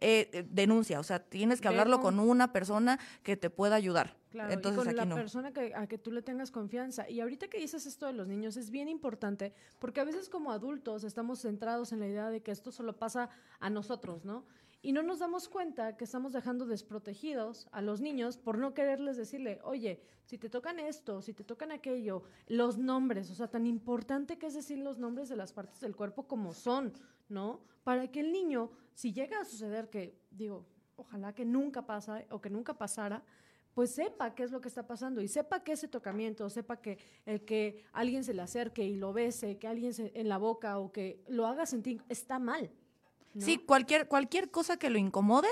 eh, 0.00 0.28
eh, 0.32 0.44
denuncia, 0.50 0.98
o 0.98 1.02
sea, 1.02 1.20
tienes 1.20 1.60
que 1.60 1.68
hablarlo 1.68 2.00
con 2.00 2.18
una 2.18 2.52
persona 2.52 2.98
que 3.22 3.36
te 3.36 3.48
pueda 3.48 3.76
ayudar. 3.76 4.16
Claro, 4.30 4.52
Entonces, 4.52 4.82
y 4.82 4.96
con 4.96 5.08
la 5.08 5.14
persona 5.14 5.52
que, 5.52 5.72
a 5.74 5.86
que 5.86 5.96
tú 5.96 6.10
le 6.10 6.20
tengas 6.20 6.50
confianza. 6.50 7.08
Y 7.08 7.20
ahorita 7.20 7.46
que 7.46 7.58
dices 7.58 7.86
esto 7.86 8.06
de 8.06 8.12
los 8.12 8.26
niños 8.26 8.56
es 8.56 8.70
bien 8.70 8.88
importante, 8.88 9.54
porque 9.78 10.00
a 10.00 10.04
veces 10.04 10.28
como 10.28 10.50
adultos 10.50 11.04
estamos 11.04 11.40
centrados 11.40 11.92
en 11.92 12.00
la 12.00 12.08
idea 12.08 12.30
de 12.30 12.42
que 12.42 12.50
esto 12.50 12.72
solo 12.72 12.96
pasa 12.96 13.30
a 13.60 13.70
nosotros, 13.70 14.24
¿no? 14.24 14.44
Y 14.84 14.92
no 14.92 15.02
nos 15.02 15.20
damos 15.20 15.48
cuenta 15.48 15.96
que 15.96 16.04
estamos 16.04 16.34
dejando 16.34 16.66
desprotegidos 16.66 17.68
a 17.72 17.80
los 17.80 18.02
niños 18.02 18.36
por 18.36 18.58
no 18.58 18.74
quererles 18.74 19.16
decirle, 19.16 19.58
oye, 19.64 20.02
si 20.26 20.36
te 20.36 20.50
tocan 20.50 20.78
esto, 20.78 21.22
si 21.22 21.32
te 21.32 21.42
tocan 21.42 21.72
aquello, 21.72 22.24
los 22.48 22.76
nombres, 22.76 23.30
o 23.30 23.34
sea, 23.34 23.48
tan 23.48 23.66
importante 23.66 24.36
que 24.36 24.44
es 24.44 24.52
decir 24.52 24.76
los 24.76 24.98
nombres 24.98 25.30
de 25.30 25.36
las 25.36 25.54
partes 25.54 25.80
del 25.80 25.96
cuerpo 25.96 26.28
como 26.28 26.52
son, 26.52 26.92
¿no? 27.30 27.62
Para 27.82 28.08
que 28.08 28.20
el 28.20 28.30
niño, 28.30 28.72
si 28.92 29.14
llega 29.14 29.40
a 29.40 29.46
suceder 29.46 29.88
que, 29.88 30.20
digo, 30.30 30.66
ojalá 30.96 31.34
que 31.34 31.46
nunca 31.46 31.86
pasa 31.86 32.22
o 32.28 32.42
que 32.42 32.50
nunca 32.50 32.76
pasara, 32.76 33.24
pues 33.72 33.90
sepa 33.90 34.34
qué 34.34 34.42
es 34.42 34.52
lo 34.52 34.60
que 34.60 34.68
está 34.68 34.86
pasando 34.86 35.22
y 35.22 35.28
sepa 35.28 35.64
que 35.64 35.72
ese 35.72 35.88
tocamiento, 35.88 36.50
sepa 36.50 36.82
que 36.82 36.98
el 37.24 37.46
que 37.46 37.86
alguien 37.94 38.22
se 38.22 38.34
le 38.34 38.42
acerque 38.42 38.84
y 38.84 38.96
lo 38.96 39.14
bese, 39.14 39.56
que 39.56 39.66
alguien 39.66 39.94
se, 39.94 40.12
en 40.14 40.28
la 40.28 40.36
boca 40.36 40.78
o 40.78 40.92
que 40.92 41.24
lo 41.26 41.46
haga 41.46 41.64
sentir 41.64 42.02
está 42.10 42.38
mal. 42.38 42.70
Sí, 43.38 43.58
cualquier, 43.58 44.06
cualquier 44.08 44.50
cosa 44.50 44.76
que 44.76 44.90
lo 44.90 44.98
incomode 44.98 45.48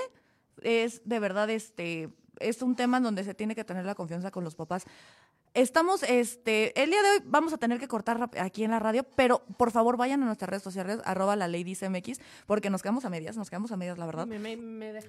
es 0.61 1.01
de 1.05 1.19
verdad 1.19 1.49
este 1.49 2.09
es 2.39 2.61
un 2.61 2.75
tema 2.75 2.97
en 2.97 3.03
donde 3.03 3.23
se 3.23 3.33
tiene 3.33 3.55
que 3.55 3.63
tener 3.63 3.85
la 3.85 3.95
confianza 3.95 4.31
con 4.31 4.43
los 4.43 4.55
papás. 4.55 4.85
Estamos, 5.55 6.01
este, 6.01 6.81
el 6.81 6.89
día 6.89 7.03
de 7.03 7.09
hoy 7.11 7.17
vamos 7.25 7.53
a 7.53 7.57
tener 7.57 7.79
que 7.79 7.87
cortar 7.87 8.27
aquí 8.39 8.63
en 8.63 8.71
la 8.71 8.79
radio, 8.79 9.03
pero 9.15 9.43
por 9.55 9.69
favor 9.69 9.97
vayan 9.97 10.23
a 10.23 10.25
nuestras 10.25 10.49
redes 10.49 10.63
sociales, 10.63 10.97
arroba 11.05 11.35
la 11.35 11.47
ley 11.47 11.63
dice 11.63 11.87
MX, 11.89 12.19
porque 12.47 12.71
nos 12.71 12.81
quedamos 12.81 13.05
a 13.05 13.11
medias, 13.11 13.37
nos 13.37 13.51
quedamos 13.51 13.71
a 13.71 13.77
medias, 13.77 13.99
la 13.99 14.07
verdad. 14.07 14.25
Me, 14.25 14.57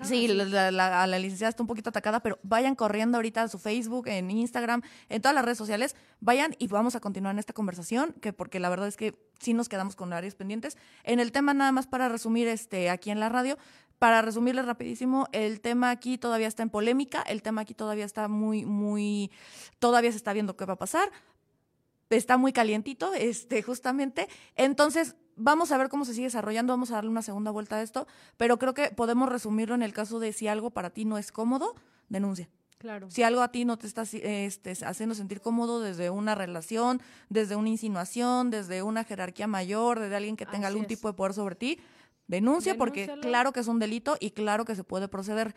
sí, 0.02 0.28
la, 0.28 0.70
la, 0.70 1.06
la, 1.06 1.18
licenciada 1.18 1.48
está 1.48 1.62
un 1.62 1.66
poquito 1.66 1.88
atacada, 1.88 2.20
pero 2.20 2.38
vayan 2.42 2.74
corriendo 2.74 3.16
ahorita 3.16 3.44
a 3.44 3.48
su 3.48 3.58
Facebook, 3.58 4.06
en 4.08 4.30
Instagram, 4.30 4.82
en 5.08 5.22
todas 5.22 5.34
las 5.34 5.46
redes 5.46 5.56
sociales, 5.56 5.96
vayan 6.20 6.54
y 6.58 6.66
vamos 6.66 6.94
a 6.94 7.00
continuar 7.00 7.34
en 7.34 7.38
esta 7.38 7.54
conversación, 7.54 8.12
que 8.20 8.34
porque 8.34 8.60
la 8.60 8.68
verdad 8.68 8.88
es 8.88 8.98
que 8.98 9.14
sí 9.38 9.54
nos 9.54 9.70
quedamos 9.70 9.96
con 9.96 10.12
áreas 10.12 10.34
pendientes. 10.34 10.76
En 11.04 11.20
el 11.20 11.32
tema, 11.32 11.54
nada 11.54 11.72
más 11.72 11.86
para 11.86 12.10
resumir, 12.10 12.48
este, 12.48 12.90
aquí 12.90 13.10
en 13.10 13.18
la 13.18 13.30
radio, 13.30 13.56
para 14.04 14.20
resumirles 14.20 14.66
rapidísimo, 14.66 15.28
el 15.32 15.62
tema 15.62 15.88
aquí 15.88 16.18
todavía 16.18 16.46
está 16.46 16.62
en 16.62 16.68
polémica, 16.68 17.22
el 17.22 17.40
tema 17.40 17.62
aquí 17.62 17.72
todavía 17.72 18.04
está 18.04 18.28
muy, 18.28 18.66
muy, 18.66 19.30
todavía 19.78 20.10
se 20.10 20.18
está 20.18 20.34
viendo 20.34 20.58
qué 20.58 20.66
va 20.66 20.74
a 20.74 20.76
pasar, 20.76 21.10
está 22.10 22.36
muy 22.36 22.52
calientito, 22.52 23.14
este, 23.14 23.62
justamente. 23.62 24.28
Entonces, 24.56 25.16
vamos 25.36 25.72
a 25.72 25.78
ver 25.78 25.88
cómo 25.88 26.04
se 26.04 26.12
sigue 26.12 26.26
desarrollando, 26.26 26.74
vamos 26.74 26.90
a 26.90 26.96
darle 26.96 27.08
una 27.08 27.22
segunda 27.22 27.50
vuelta 27.50 27.76
a 27.76 27.82
esto, 27.82 28.06
pero 28.36 28.58
creo 28.58 28.74
que 28.74 28.90
podemos 28.90 29.30
resumirlo 29.30 29.74
en 29.74 29.82
el 29.82 29.94
caso 29.94 30.18
de 30.18 30.34
si 30.34 30.48
algo 30.48 30.68
para 30.68 30.90
ti 30.90 31.06
no 31.06 31.16
es 31.16 31.32
cómodo, 31.32 31.74
denuncia. 32.10 32.50
Claro. 32.76 33.10
Si 33.10 33.22
algo 33.22 33.40
a 33.40 33.50
ti 33.50 33.64
no 33.64 33.78
te 33.78 33.86
está 33.86 34.02
este, 34.02 34.72
haciendo 34.84 35.14
sentir 35.14 35.40
cómodo 35.40 35.80
desde 35.80 36.10
una 36.10 36.34
relación, 36.34 37.00
desde 37.30 37.56
una 37.56 37.70
insinuación, 37.70 38.50
desde 38.50 38.82
una 38.82 39.04
jerarquía 39.04 39.46
mayor, 39.46 39.98
desde 39.98 40.16
alguien 40.16 40.36
que 40.36 40.44
tenga 40.44 40.68
algún 40.68 40.84
tipo 40.84 41.08
de 41.08 41.14
poder 41.14 41.32
sobre 41.32 41.54
ti, 41.54 41.80
Denuncia 42.26 42.76
porque 42.76 43.10
claro 43.20 43.52
que 43.52 43.60
es 43.60 43.68
un 43.68 43.78
delito 43.78 44.16
y 44.18 44.30
claro 44.30 44.64
que 44.64 44.74
se 44.74 44.84
puede 44.84 45.08
proceder. 45.08 45.54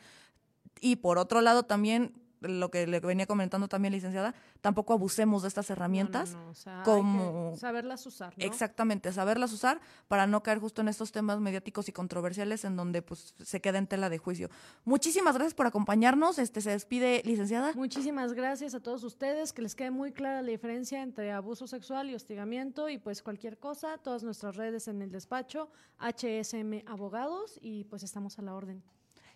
Y 0.82 0.98
por 0.98 1.18
otro 1.18 1.42
lado 1.42 1.64
también 1.64 2.14
lo 2.42 2.70
que 2.72 2.88
le 2.88 3.00
venía 3.00 3.26
comentando 3.26 3.68
también 3.68 3.94
licenciada, 3.94 4.34
tampoco 4.62 4.94
abusemos 4.94 5.42
de 5.42 5.48
estas 5.48 5.70
herramientas 5.70 6.38
como 6.84 7.56
saberlas 7.58 8.06
usar, 8.06 8.34
Exactamente, 8.38 9.12
saberlas 9.12 9.52
usar 9.54 9.80
para 10.08 10.28
no 10.28 10.44
caer 10.44 10.60
justo 10.60 10.82
en 10.82 10.88
estos 10.88 11.12
temas 11.12 11.40
mediáticos 11.40 11.90
y 11.90 11.92
controversiales 11.92 12.66
en 12.66 12.76
donde 12.76 13.02
pues 13.02 13.36
se 13.44 13.62
queda 13.62 13.78
en 13.78 13.88
tela 13.88 14.10
de 14.10 14.18
juicio. 14.18 14.50
Muchísimas 14.86 15.36
gracias 15.36 15.54
por 15.54 15.68
acompañarnos. 15.68 16.40
Este 16.40 16.62
se 16.62 16.72
despide 16.72 17.22
licenciada. 17.26 17.74
Muchísimas 17.74 18.34
gracias 18.34 18.74
a 18.74 18.80
todos 18.80 19.04
ustedes, 19.04 19.54
que 19.54 19.62
les 19.62 19.76
quede 19.76 19.92
muy 19.92 20.12
clara 20.12 20.42
la 20.42 20.50
diferencia 20.50 21.02
entre 21.02 21.32
abuso 21.32 21.68
sexual 21.68 22.10
y 22.10 22.16
hostigamiento 22.16 22.90
y 22.90 22.98
pues 22.98 23.22
cualquier 23.22 23.58
cosa, 23.58 23.98
todas 23.98 24.24
nuestras 24.24 24.56
redes 24.56 24.88
en 24.88 25.02
el 25.02 25.12
despacho 25.12 25.70
HSM 26.00 26.84
Abogados 26.88 27.60
y 27.62 27.86
pues 27.86 28.04
estamos 28.04 28.40
a 28.40 28.42
la 28.42 28.54
orden. 28.56 28.84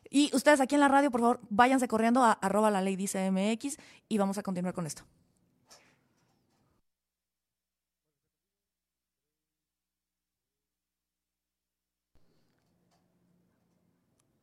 Y 0.10 0.36
ustedes 0.36 0.60
aquí 0.60 0.76
en 0.76 0.82
la 0.82 0.88
radio, 0.88 1.12
por 1.12 1.22
favor, 1.22 1.40
váyanse 1.50 1.88
corriendo 1.88 2.24
a 2.24 2.34
arroba 2.34 2.72
la 2.72 2.82
ley 2.82 2.96
dice 2.96 3.32
MX 3.32 3.78
y 4.10 4.18
vamos 4.18 4.38
a 4.38 4.44
continuar 4.44 4.74
con 4.74 4.86
esto. 4.86 5.04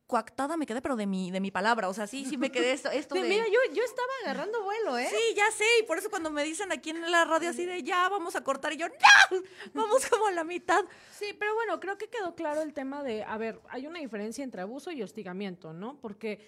Coactada 0.09 0.57
me 0.57 0.65
quedé, 0.65 0.81
pero 0.81 0.95
de 0.95 1.05
mi, 1.05 1.29
de 1.29 1.39
mi 1.39 1.51
palabra. 1.51 1.87
O 1.87 1.93
sea, 1.93 2.07
sí, 2.07 2.25
sí 2.25 2.35
me 2.35 2.51
quedé 2.51 2.71
esto, 2.71 2.89
esto 2.89 3.13
de... 3.21 3.21
Mira, 3.21 3.45
yo, 3.45 3.73
yo 3.75 3.83
estaba 3.83 4.07
agarrando 4.23 4.63
vuelo, 4.63 4.97
¿eh? 4.97 5.07
Sí, 5.07 5.35
ya 5.35 5.49
sé. 5.51 5.65
Y 5.79 5.83
por 5.83 5.99
eso 5.99 6.09
cuando 6.09 6.31
me 6.31 6.43
dicen 6.43 6.71
aquí 6.71 6.89
en 6.89 7.09
la 7.11 7.25
radio 7.25 7.51
así 7.51 7.63
de 7.63 7.83
ya 7.83 8.09
vamos 8.09 8.35
a 8.35 8.43
cortar, 8.43 8.73
y 8.73 8.77
yo, 8.77 8.87
¡no! 8.87 9.43
Vamos 9.75 10.07
como 10.07 10.25
a 10.25 10.31
la 10.31 10.43
mitad. 10.43 10.83
Sí, 11.11 11.35
pero 11.37 11.53
bueno, 11.53 11.79
creo 11.79 11.99
que 11.99 12.07
quedó 12.07 12.33
claro 12.33 12.63
el 12.63 12.73
tema 12.73 13.03
de, 13.03 13.23
a 13.23 13.37
ver, 13.37 13.61
hay 13.69 13.85
una 13.85 13.99
diferencia 13.99 14.43
entre 14.43 14.61
abuso 14.61 14.91
y 14.91 15.03
hostigamiento, 15.03 15.73
¿no? 15.73 15.99
Porque 16.01 16.47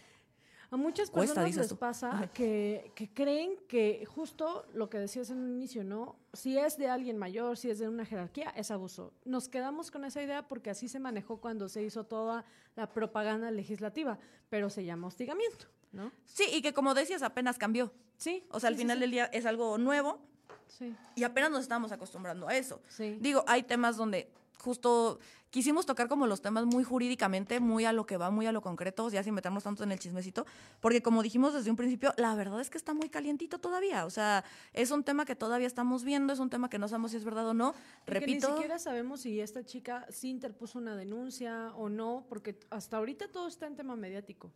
a 0.72 0.78
muchas 0.78 1.12
personas 1.12 1.54
les 1.54 1.74
pasa 1.74 2.30
que, 2.34 2.94
que, 2.96 3.14
creen 3.14 3.58
que 3.68 4.06
justo 4.06 4.66
lo 4.74 4.90
que 4.90 5.00
decías 5.00 5.30
en 5.30 5.40
un 5.40 5.52
inicio, 5.52 5.84
¿no? 5.84 6.16
Si 6.32 6.58
es 6.58 6.78
de 6.78 6.88
alguien 6.88 7.18
mayor, 7.18 7.58
si 7.58 7.70
es 7.70 7.80
de 7.80 7.90
una 7.90 8.06
jerarquía, 8.06 8.52
es 8.52 8.72
abuso. 8.72 9.12
Nos 9.26 9.50
quedamos 9.50 9.92
con 9.92 10.06
esa 10.06 10.24
idea 10.24 10.48
porque 10.48 10.70
así 10.70 10.88
se 10.88 11.00
manejó 11.00 11.42
cuando 11.42 11.68
se 11.68 11.84
hizo 11.84 12.06
toda 12.06 12.46
la 12.78 12.94
propaganda 12.94 13.52
legislativa, 13.52 14.18
pero 14.50 14.70
se 14.70 14.86
llama 14.86 15.08
hostigamiento, 15.08 15.66
¿no? 15.92 16.14
Sí, 16.24 16.46
y 16.54 16.62
que 16.62 16.74
como 16.74 16.94
decías, 16.94 17.22
apenas 17.22 17.58
cambió. 17.58 17.92
Sí. 18.16 18.46
O 18.50 18.62
sea, 18.62 18.70
al 18.70 18.78
final 18.78 19.02
del 19.02 19.12
día 19.12 19.26
es 19.26 19.46
algo 19.46 19.78
nuevo. 19.78 20.22
Sí. 20.68 20.96
Y 21.18 21.24
apenas 21.24 21.52
nos 21.52 21.64
estamos 21.64 21.92
acostumbrando 21.92 22.48
a 22.48 22.56
eso. 22.56 22.82
Sí. 22.88 23.18
Digo, 23.20 23.44
hay 23.46 23.64
temas 23.64 23.98
donde 23.98 24.32
justo 24.62 25.20
quisimos 25.50 25.86
tocar 25.86 26.08
como 26.08 26.28
los 26.28 26.42
temas 26.42 26.66
muy 26.66 26.84
jurídicamente, 26.84 27.60
muy 27.60 27.86
a 27.86 27.92
lo 27.92 28.06
que 28.06 28.18
va, 28.18 28.32
muy 28.32 28.46
a 28.48 28.52
lo 28.52 28.62
concreto, 28.62 29.10
ya 29.10 29.22
sin 29.22 29.34
meternos 29.34 29.64
tanto 29.64 29.84
en 29.84 29.92
el 29.92 30.00
chismecito, 30.00 30.46
porque 30.80 31.02
como 31.02 31.22
dijimos 31.24 31.54
desde 31.54 31.70
un 31.70 31.76
principio, 31.76 32.14
la 32.18 32.34
verdad 32.36 32.62
es 32.62 32.70
que 32.70 32.78
está 32.78 32.94
muy 32.94 33.10
calientito 33.10 33.60
todavía, 33.60 34.06
o 34.06 34.10
sea, 34.10 34.46
es 34.74 34.92
un 34.92 35.04
tema 35.04 35.26
que 35.26 35.36
todavía 35.36 35.68
estamos 35.68 36.04
viendo, 36.04 36.32
es 36.32 36.40
un 36.40 36.50
tema 36.50 36.70
que 36.70 36.80
no 36.80 36.88
sabemos 36.88 37.12
si 37.12 37.18
es 37.18 37.26
verdad 37.26 37.48
o 37.50 37.54
no, 37.54 37.74
repito. 38.06 38.48
ni 38.48 38.54
siquiera 38.56 38.80
sabemos 38.80 39.22
si 39.22 39.42
esta 39.42 39.66
chica 39.66 40.08
sí 40.10 40.30
interpuso 40.30 40.80
una 40.80 40.96
denuncia 40.96 41.74
o 41.76 41.90
no, 41.90 42.26
porque 42.30 42.58
hasta 42.70 42.98
ahorita 42.98 43.28
todo 43.28 43.48
está 43.48 43.68
en 43.68 43.76
tema 43.76 43.96
mediático. 43.96 44.52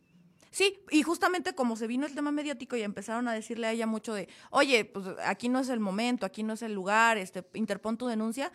Sí, 0.50 0.78
y 0.90 1.02
justamente 1.02 1.54
como 1.54 1.76
se 1.76 1.86
vino 1.86 2.06
el 2.06 2.14
tema 2.14 2.32
mediático 2.32 2.76
y 2.76 2.82
empezaron 2.82 3.28
a 3.28 3.34
decirle 3.34 3.66
a 3.66 3.72
ella 3.72 3.86
mucho 3.86 4.14
de, 4.14 4.26
oye, 4.50 4.86
pues 4.86 5.04
aquí 5.22 5.50
no 5.50 5.58
es 5.58 5.68
el 5.68 5.80
momento, 5.80 6.24
aquí 6.24 6.42
no 6.42 6.54
es 6.54 6.62
el 6.62 6.72
lugar, 6.72 7.18
este, 7.18 7.44
interpón 7.52 7.98
tu 7.98 8.06
denuncia, 8.06 8.50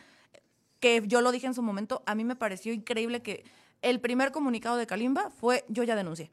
que 0.81 1.01
yo 1.05 1.21
lo 1.21 1.31
dije 1.31 1.47
en 1.47 1.53
su 1.53 1.61
momento, 1.61 2.03
a 2.05 2.15
mí 2.15 2.25
me 2.25 2.35
pareció 2.35 2.73
increíble 2.73 3.21
que 3.21 3.45
el 3.81 4.01
primer 4.01 4.31
comunicado 4.33 4.75
de 4.75 4.87
Kalimba 4.87 5.29
fue 5.29 5.63
yo 5.69 5.83
ya 5.83 5.95
denuncié. 5.95 6.31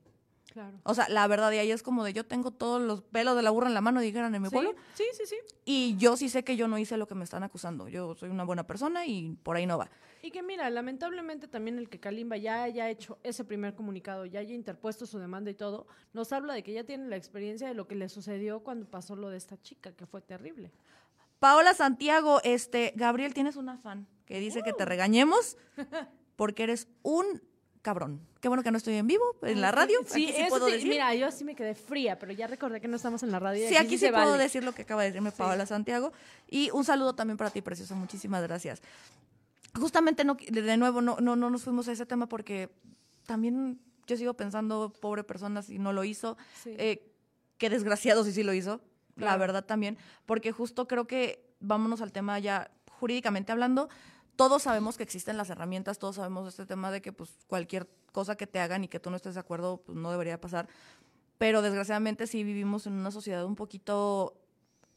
Claro. 0.53 0.79
O 0.83 0.95
sea, 0.95 1.09
la 1.11 1.27
verdad, 1.29 1.53
y 1.53 1.59
ahí 1.59 1.71
es 1.71 1.83
como 1.83 2.03
de 2.03 2.15
yo 2.15 2.25
tengo 2.25 2.51
todos 2.51 2.81
los 2.81 3.03
pelos 3.03 3.37
de 3.37 3.43
la 3.43 3.51
burra 3.51 3.69
en 3.69 3.75
la 3.75 3.83
mano, 3.83 4.01
dijeran 4.01 4.35
en 4.35 4.43
mi 4.43 4.49
pueblo. 4.49 4.75
Sí, 4.95 5.05
sí, 5.13 5.25
sí. 5.27 5.37
Y 5.67 5.97
yo 5.99 6.17
sí 6.17 6.31
sé 6.31 6.43
que 6.43 6.57
yo 6.57 6.67
no 6.67 6.79
hice 6.79 6.97
lo 6.97 7.07
que 7.07 7.15
me 7.15 7.23
están 7.23 7.43
acusando. 7.43 7.89
Yo 7.89 8.15
soy 8.15 8.31
una 8.31 8.45
buena 8.45 8.67
persona 8.67 9.07
y 9.07 9.37
por 9.43 9.57
ahí 9.57 9.67
no 9.67 9.77
va. 9.79 9.91
Y 10.23 10.31
que 10.31 10.43
mira, 10.43 10.69
lamentablemente 10.71 11.47
también 11.47 11.79
el 11.79 11.89
que 11.89 12.01
Kalimba 12.01 12.39
ya 12.39 12.63
haya 12.63 12.89
hecho 12.89 13.19
ese 13.23 13.45
primer 13.45 13.75
comunicado, 13.75 14.25
ya 14.25 14.41
haya 14.41 14.55
interpuesto 14.55 15.07
su 15.07 15.19
demanda 15.19 15.51
y 15.51 15.55
todo, 15.55 15.87
nos 16.13 16.33
habla 16.33 16.55
de 16.55 16.63
que 16.63 16.73
ya 16.73 16.83
tiene 16.83 17.07
la 17.07 17.17
experiencia 17.17 17.69
de 17.69 17.75
lo 17.75 17.87
que 17.87 17.95
le 17.95 18.09
sucedió 18.09 18.61
cuando 18.61 18.87
pasó 18.87 19.15
lo 19.15 19.29
de 19.29 19.37
esta 19.37 19.61
chica, 19.61 19.93
que 19.93 20.07
fue 20.07 20.23
terrible. 20.23 20.73
Paola 21.38 21.74
Santiago, 21.74 22.40
este, 22.42 22.92
Gabriel, 22.96 23.35
tienes 23.35 23.57
una 23.57 23.79
fan 23.79 24.07
que 24.27 24.40
dice 24.40 24.62
que 24.62 24.72
te 24.72 24.85
regañemos 24.85 25.57
porque 26.37 26.64
eres 26.64 26.88
un 27.03 27.42
cabrón. 27.83 28.20
Qué 28.40 28.48
bueno 28.48 28.62
que 28.62 28.70
no 28.70 28.77
estoy 28.77 28.94
en 28.94 29.07
vivo, 29.07 29.24
en 29.42 29.61
la 29.61 29.72
radio. 29.72 29.98
Sí, 30.07 30.33
sí 30.35 30.44
puedo 30.48 30.66
decir. 30.66 30.88
Mira, 30.88 31.14
yo 31.14 31.31
sí 31.31 31.44
me 31.44 31.55
quedé 31.55 31.74
fría, 31.74 32.18
pero 32.18 32.33
ya 32.33 32.46
recordé 32.46 32.81
que 32.81 32.88
no 32.88 32.96
estamos 32.96 33.22
en 33.22 33.31
la 33.31 33.38
radio. 33.38 33.68
Sí, 33.68 33.77
aquí, 33.77 33.98
sí, 33.98 34.09
puedo 34.11 34.37
decir 34.37 34.62
lo 34.64 34.72
que 34.72 34.83
acaba 34.83 35.03
de 35.03 35.09
decirme 35.09 35.33
Paola 35.33 35.64
Santiago. 35.64 36.12
Y 36.48 36.70
un 36.70 36.85
saludo 36.85 37.14
también 37.14 37.37
para 37.37 37.51
ti, 37.51 37.62
precioso. 37.62 37.94
Muchísimas 37.94 38.42
gracias. 38.42 38.83
Justamente, 39.74 40.24
no, 40.24 40.37
de 40.37 40.77
nuevo, 40.77 41.01
no, 41.01 41.16
no, 41.20 41.37
no 41.37 41.51
nos 41.51 41.62
fuimos 41.62 41.88
a 41.88 41.92
ese 41.92 42.05
tema 42.05 42.29
porque 42.29 42.68
también 43.27 43.81
yo 44.07 44.16
sigo 44.16 44.35
pensando, 44.35 44.92
pobre 45.01 45.24
persona, 45.24 45.62
si 45.62 45.79
no 45.79 45.92
lo 45.92 46.05
hizo. 46.05 46.37
Eh, 46.66 47.11
qué 47.59 47.70
desgraciado 47.70 48.24
si 48.24 48.33
sí 48.33 48.42
lo 48.42 48.53
hizo 48.53 48.81
la 49.19 49.37
verdad 49.37 49.65
también, 49.65 49.99
porque 50.27 50.53
justo 50.53 50.89
creo 50.89 51.07
que 51.07 51.45
vámonos 51.61 52.01
al 52.01 52.13
tema 52.13 52.39
ya 52.39 52.71
jurídicamente 52.91 53.53
hablando, 53.53 53.89
todos 54.37 54.63
sabemos 54.63 54.97
que 54.97 55.03
existen 55.03 55.37
las 55.37 55.51
herramientas, 55.51 55.99
todos 55.99 56.17
sabemos 56.17 56.49
este 56.49 56.65
tema 56.65 56.91
de 56.91 57.03
que 57.03 57.13
pues 57.13 57.31
cualquier 57.49 57.89
cosa 58.13 58.37
que 58.37 58.47
te 58.47 58.61
hagan 58.61 58.85
y 58.85 58.89
que 58.89 59.01
tú 59.01 59.11
no 59.11 59.17
estés 59.17 59.35
de 59.35 59.41
acuerdo, 59.41 59.83
pues 59.85 59.99
no 59.99 60.11
debería 60.11 60.41
pasar. 60.41 60.69
Pero 61.39 61.63
desgraciadamente 61.63 62.27
sí 62.27 62.45
vivimos 62.45 62.87
en 62.87 62.95
una 62.95 63.11
sociedad 63.11 63.45
un 63.45 63.57
poquito 63.57 64.41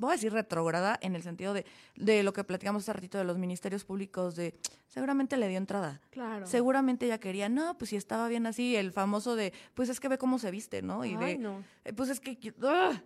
voy 0.02 0.14
a 0.14 0.16
decir 0.16 0.34
retrógrada 0.34 0.98
en 1.02 1.16
el 1.16 1.24
sentido 1.24 1.54
de, 1.54 1.66
de 1.96 2.24
lo 2.24 2.34
que 2.34 2.44
platicamos 2.44 2.84
hace 2.84 2.94
ratito 2.94 3.18
de 3.18 3.24
los 3.24 3.38
ministerios 3.38 3.86
públicos, 3.86 4.36
de 4.36 4.56
seguramente 4.88 5.38
le 5.38 5.48
dio 5.48 5.58
entrada. 5.58 6.02
Claro. 6.10 6.46
Seguramente 6.48 7.06
ella 7.06 7.20
quería, 7.20 7.48
no, 7.48 7.78
pues 7.78 7.90
si 7.90 7.96
estaba 7.96 8.28
bien 8.28 8.46
así, 8.46 8.76
el 8.76 8.92
famoso 8.92 9.36
de, 9.36 9.54
pues 9.74 9.90
es 9.90 10.00
que 10.00 10.10
ve 10.10 10.18
cómo 10.18 10.40
se 10.40 10.52
viste, 10.52 10.82
¿no? 10.82 11.06
Y 11.06 11.16
de, 11.16 11.38
no. 11.38 11.64
Eh, 11.86 11.94
pues 11.94 12.10
es 12.10 12.20
que, 12.20 12.38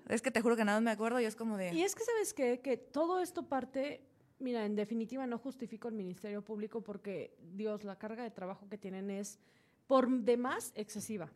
es 0.09 0.21
que 0.21 0.31
te 0.31 0.41
juro 0.41 0.55
que 0.55 0.65
nada 0.65 0.81
me 0.81 0.91
acuerdo 0.91 1.19
y 1.19 1.25
es 1.25 1.35
como 1.35 1.57
de... 1.57 1.73
Y 1.73 1.83
es 1.83 1.93
que, 1.95 2.03
¿sabes 2.03 2.33
qué? 2.33 2.61
Que 2.61 2.77
todo 2.77 3.19
esto 3.19 3.43
parte, 3.43 4.01
mira, 4.39 4.65
en 4.65 4.75
definitiva 4.75 5.27
no 5.27 5.37
justifico 5.37 5.87
el 5.87 5.95
Ministerio 5.95 6.41
Público 6.41 6.81
porque, 6.81 7.35
Dios, 7.53 7.83
la 7.83 7.97
carga 7.97 8.23
de 8.23 8.31
trabajo 8.31 8.67
que 8.69 8.77
tienen 8.77 9.11
es 9.11 9.37
por 9.87 10.09
demás 10.09 10.71
excesiva. 10.75 11.29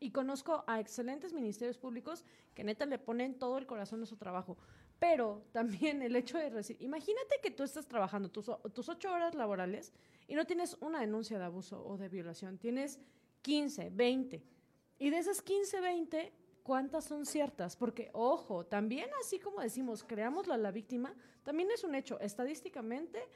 Y 0.00 0.10
conozco 0.10 0.64
a 0.66 0.80
excelentes 0.80 1.32
ministerios 1.32 1.78
públicos 1.78 2.24
que 2.54 2.64
neta 2.64 2.86
le 2.86 2.98
ponen 2.98 3.38
todo 3.38 3.56
el 3.58 3.66
corazón 3.66 4.02
a 4.02 4.06
su 4.06 4.16
trabajo. 4.16 4.58
Pero 5.02 5.42
también 5.50 6.00
el 6.00 6.14
hecho 6.14 6.38
de 6.38 6.48
recibir, 6.48 6.80
imagínate 6.80 7.40
que 7.42 7.50
tú 7.50 7.64
estás 7.64 7.88
trabajando 7.88 8.30
tus, 8.30 8.48
tus 8.72 8.88
ocho 8.88 9.12
horas 9.12 9.34
laborales 9.34 9.92
y 10.28 10.36
no 10.36 10.44
tienes 10.44 10.76
una 10.80 11.00
denuncia 11.00 11.40
de 11.40 11.44
abuso 11.44 11.84
o 11.84 11.98
de 11.98 12.08
violación, 12.08 12.56
tienes 12.56 13.00
15, 13.42 13.90
20. 13.90 14.44
Y 15.00 15.10
de 15.10 15.18
esas 15.18 15.42
15, 15.42 15.80
20, 15.80 16.32
¿cuántas 16.62 17.04
son 17.06 17.26
ciertas? 17.26 17.74
Porque, 17.74 18.10
ojo, 18.12 18.64
también 18.64 19.10
así 19.20 19.40
como 19.40 19.60
decimos, 19.60 20.04
creamos 20.04 20.48
a 20.48 20.56
la 20.56 20.70
víctima, 20.70 21.16
también 21.42 21.68
es 21.72 21.82
un 21.82 21.96
hecho. 21.96 22.20
Estadísticamente, 22.20 23.26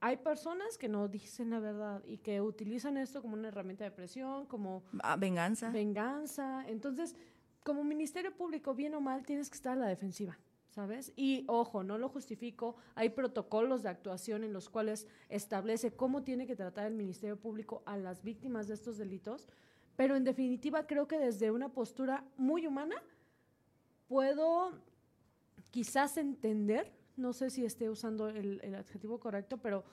hay 0.00 0.18
personas 0.18 0.76
que 0.76 0.90
no 0.90 1.08
dicen 1.08 1.48
la 1.48 1.58
verdad 1.58 2.04
y 2.04 2.18
que 2.18 2.42
utilizan 2.42 2.98
esto 2.98 3.22
como 3.22 3.32
una 3.32 3.48
herramienta 3.48 3.84
de 3.84 3.92
presión, 3.92 4.44
como... 4.44 4.82
Ah, 5.02 5.16
venganza. 5.16 5.70
Venganza. 5.70 6.68
Entonces, 6.68 7.16
como 7.62 7.82
Ministerio 7.82 8.36
Público, 8.36 8.74
bien 8.74 8.94
o 8.94 9.00
mal, 9.00 9.24
tienes 9.24 9.48
que 9.48 9.56
estar 9.56 9.72
a 9.72 9.80
la 9.80 9.86
defensiva. 9.86 10.38
¿Sabes? 10.74 11.12
Y 11.14 11.44
ojo, 11.46 11.84
no 11.84 11.98
lo 11.98 12.08
justifico, 12.08 12.74
hay 12.96 13.10
protocolos 13.10 13.84
de 13.84 13.90
actuación 13.90 14.42
en 14.42 14.52
los 14.52 14.68
cuales 14.68 15.06
establece 15.28 15.94
cómo 15.94 16.24
tiene 16.24 16.48
que 16.48 16.56
tratar 16.56 16.86
el 16.86 16.94
Ministerio 16.94 17.36
Público 17.36 17.84
a 17.86 17.96
las 17.96 18.24
víctimas 18.24 18.66
de 18.66 18.74
estos 18.74 18.98
delitos, 18.98 19.46
pero 19.94 20.16
en 20.16 20.24
definitiva 20.24 20.88
creo 20.88 21.06
que 21.06 21.16
desde 21.16 21.52
una 21.52 21.68
postura 21.68 22.24
muy 22.36 22.66
humana 22.66 22.96
puedo 24.08 24.72
quizás 25.70 26.16
entender, 26.16 26.92
no 27.16 27.32
sé 27.32 27.50
si 27.50 27.64
esté 27.64 27.88
usando 27.88 28.28
el, 28.28 28.74
adjetivo 28.74 29.20
correcto, 29.20 29.58
pero 29.58 29.84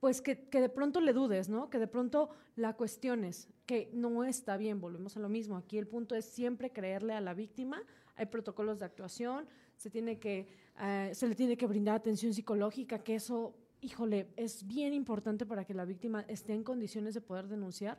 pues 0.00 0.20
que, 0.20 0.48
que, 0.48 0.60
de 0.60 0.68
pronto 0.68 1.00
le 1.00 1.12
dudes, 1.12 1.48
¿no? 1.48 1.70
Que 1.70 1.78
de 1.78 1.86
pronto 1.86 2.30
la 2.56 2.74
cuestiones, 2.74 3.48
que 3.66 3.88
no 3.92 4.24
está 4.24 4.56
bien, 4.56 4.80
volvemos 4.80 5.16
a 5.16 5.20
lo 5.20 5.28
mismo. 5.28 5.56
Aquí 5.56 5.78
el 5.78 5.86
punto 5.86 6.16
es 6.16 6.24
siempre 6.24 6.72
creerle 6.72 7.14
a 7.14 7.20
la 7.20 7.34
víctima, 7.34 7.80
hay 8.16 8.26
protocolos 8.26 8.80
de 8.80 8.86
actuación, 8.86 9.46
se, 9.82 9.90
tiene 9.90 10.18
que, 10.20 10.46
eh, 10.80 11.10
se 11.12 11.26
le 11.26 11.34
tiene 11.34 11.56
que 11.56 11.66
brindar 11.66 11.96
atención 11.96 12.32
psicológica, 12.32 13.00
que 13.00 13.16
eso, 13.16 13.56
híjole, 13.80 14.28
es 14.36 14.64
bien 14.64 14.94
importante 14.94 15.44
para 15.44 15.64
que 15.64 15.74
la 15.74 15.84
víctima 15.84 16.24
esté 16.28 16.54
en 16.54 16.62
condiciones 16.62 17.14
de 17.14 17.20
poder 17.20 17.48
denunciar. 17.48 17.98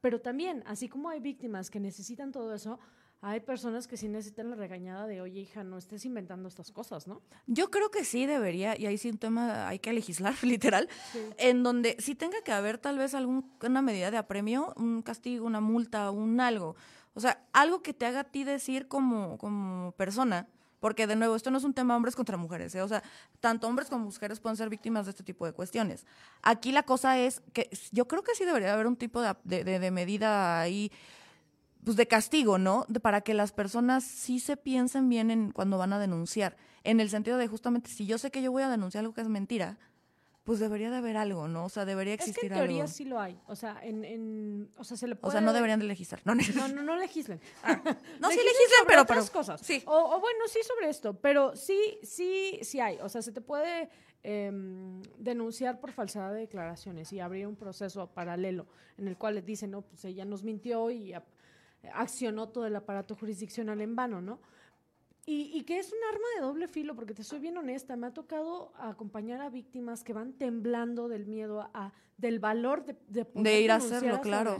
Pero 0.00 0.20
también, 0.20 0.64
así 0.66 0.88
como 0.88 1.08
hay 1.08 1.20
víctimas 1.20 1.70
que 1.70 1.78
necesitan 1.78 2.32
todo 2.32 2.52
eso, 2.52 2.80
hay 3.20 3.38
personas 3.38 3.86
que 3.86 3.96
sí 3.96 4.08
necesitan 4.08 4.50
la 4.50 4.56
regañada 4.56 5.06
de, 5.06 5.20
oye, 5.20 5.40
hija, 5.40 5.62
no 5.62 5.78
estés 5.78 6.04
inventando 6.04 6.48
estas 6.48 6.72
cosas, 6.72 7.06
¿no? 7.06 7.22
Yo 7.46 7.70
creo 7.70 7.92
que 7.92 8.04
sí 8.04 8.26
debería, 8.26 8.76
y 8.76 8.86
ahí 8.86 8.98
sí 8.98 9.08
un 9.08 9.18
tema, 9.18 9.68
hay 9.68 9.78
que 9.78 9.92
legislar, 9.92 10.34
literal, 10.42 10.88
en 11.38 11.62
donde 11.62 11.96
sí 12.00 12.16
tenga 12.16 12.42
que 12.42 12.50
haber 12.50 12.78
tal 12.78 12.98
vez 12.98 13.14
alguna 13.14 13.82
medida 13.82 14.10
de 14.10 14.16
apremio, 14.16 14.72
un 14.76 15.02
castigo, 15.02 15.46
una 15.46 15.60
multa, 15.60 16.10
un 16.10 16.40
algo. 16.40 16.74
O 17.14 17.20
sea, 17.20 17.46
algo 17.52 17.82
que 17.82 17.94
te 17.94 18.06
haga 18.06 18.20
a 18.20 18.24
ti 18.24 18.42
decir 18.42 18.88
como, 18.88 19.38
como 19.38 19.92
persona, 19.92 20.48
porque 20.80 21.06
de 21.06 21.14
nuevo, 21.14 21.36
esto 21.36 21.50
no 21.50 21.58
es 21.58 21.64
un 21.64 21.74
tema 21.74 21.94
hombres 21.94 22.16
contra 22.16 22.36
mujeres, 22.36 22.74
¿eh? 22.74 22.82
o 22.82 22.88
sea, 22.88 23.02
tanto 23.38 23.68
hombres 23.68 23.88
como 23.88 24.06
mujeres 24.06 24.40
pueden 24.40 24.56
ser 24.56 24.68
víctimas 24.68 25.06
de 25.06 25.10
este 25.10 25.22
tipo 25.22 25.46
de 25.46 25.52
cuestiones. 25.52 26.06
Aquí 26.42 26.72
la 26.72 26.82
cosa 26.82 27.18
es 27.18 27.42
que 27.52 27.70
yo 27.92 28.08
creo 28.08 28.24
que 28.24 28.34
sí 28.34 28.44
debería 28.44 28.72
haber 28.72 28.86
un 28.86 28.96
tipo 28.96 29.22
de, 29.22 29.90
medida 29.92 30.60
ahí, 30.60 30.90
pues 31.84 31.96
de 31.96 32.08
castigo, 32.08 32.58
¿no? 32.58 32.86
para 33.02 33.20
que 33.20 33.34
las 33.34 33.52
personas 33.52 34.04
sí 34.04 34.40
se 34.40 34.56
piensen 34.56 35.08
bien 35.08 35.30
en 35.30 35.52
cuando 35.52 35.78
van 35.78 35.92
a 35.92 35.98
denunciar, 35.98 36.56
en 36.82 36.98
el 37.00 37.10
sentido 37.10 37.36
de 37.36 37.46
justamente, 37.46 37.90
si 37.90 38.06
yo 38.06 38.18
sé 38.18 38.30
que 38.30 38.42
yo 38.42 38.50
voy 38.50 38.62
a 38.62 38.70
denunciar 38.70 39.02
algo 39.02 39.14
que 39.14 39.20
es 39.20 39.28
mentira, 39.28 39.78
pues 40.44 40.58
debería 40.58 40.90
de 40.90 40.96
haber 40.96 41.16
algo, 41.16 41.48
¿no? 41.48 41.66
O 41.66 41.68
sea, 41.68 41.84
debería 41.84 42.14
existir 42.14 42.44
es 42.44 42.48
que 42.50 42.54
en 42.54 42.54
teoría 42.54 42.86
sí 42.86 43.04
lo 43.04 43.20
hay. 43.20 43.38
O 43.46 43.54
sea, 43.54 43.78
en, 43.82 44.04
en, 44.04 44.70
o 44.78 44.84
sea, 44.84 44.96
se 44.96 45.06
le 45.06 45.14
puede... 45.14 45.28
O 45.28 45.32
sea, 45.32 45.40
no 45.40 45.52
deberían 45.52 45.80
de 45.80 45.86
legislar. 45.86 46.20
No, 46.24 46.34
no, 46.34 46.68
no, 46.68 46.82
no 46.82 46.96
legislen. 46.96 47.40
Ah, 47.62 47.74
no, 47.84 48.30
sí 48.30 48.36
legislen, 48.36 48.84
pero... 48.86 49.02
Otras 49.02 49.30
cosas. 49.30 49.60
Sí. 49.60 49.82
O, 49.86 50.18
bueno, 50.18 50.40
sí 50.48 50.60
sobre 50.62 50.88
esto, 50.88 51.14
pero 51.14 51.54
sí, 51.54 51.98
sí, 52.02 52.58
sí 52.62 52.80
hay. 52.80 52.98
O 53.02 53.08
sea, 53.08 53.20
se 53.20 53.32
te 53.32 53.42
puede 53.42 53.90
em, 54.22 55.02
denunciar 55.18 55.78
por 55.78 55.92
falsedad 55.92 56.32
de 56.32 56.40
declaraciones 56.40 57.12
y 57.12 57.20
abrir 57.20 57.46
un 57.46 57.56
proceso 57.56 58.06
paralelo 58.06 58.66
en 58.96 59.08
el 59.08 59.16
cual 59.18 59.34
les 59.34 59.44
dicen, 59.44 59.70
no, 59.70 59.82
pues 59.82 60.04
ella 60.06 60.24
nos 60.24 60.42
mintió 60.42 60.90
y 60.90 61.14
accionó 61.92 62.48
todo 62.48 62.66
el 62.66 62.76
aparato 62.76 63.14
jurisdiccional 63.14 63.80
en 63.80 63.94
vano, 63.94 64.20
¿no? 64.20 64.40
Y, 65.26 65.62
que 65.62 65.78
es 65.78 65.92
un 65.92 65.98
arma 66.12 66.26
de 66.34 66.40
doble 66.40 66.66
filo, 66.66 66.96
porque 66.96 67.14
te 67.14 67.22
soy 67.22 67.38
bien 67.38 67.56
honesta, 67.56 67.94
me 67.94 68.08
ha 68.08 68.12
tocado 68.12 68.72
acompañar 68.76 69.40
a 69.40 69.48
víctimas 69.48 70.02
que 70.02 70.12
van 70.12 70.32
temblando 70.32 71.08
del 71.08 71.26
miedo 71.26 71.70
a, 71.72 71.92
del 72.16 72.40
valor 72.40 72.84
de, 72.84 72.96
de, 73.34 73.60
ir 73.60 73.70
a 73.70 73.76
hacerlo, 73.76 74.20
claro. 74.20 74.56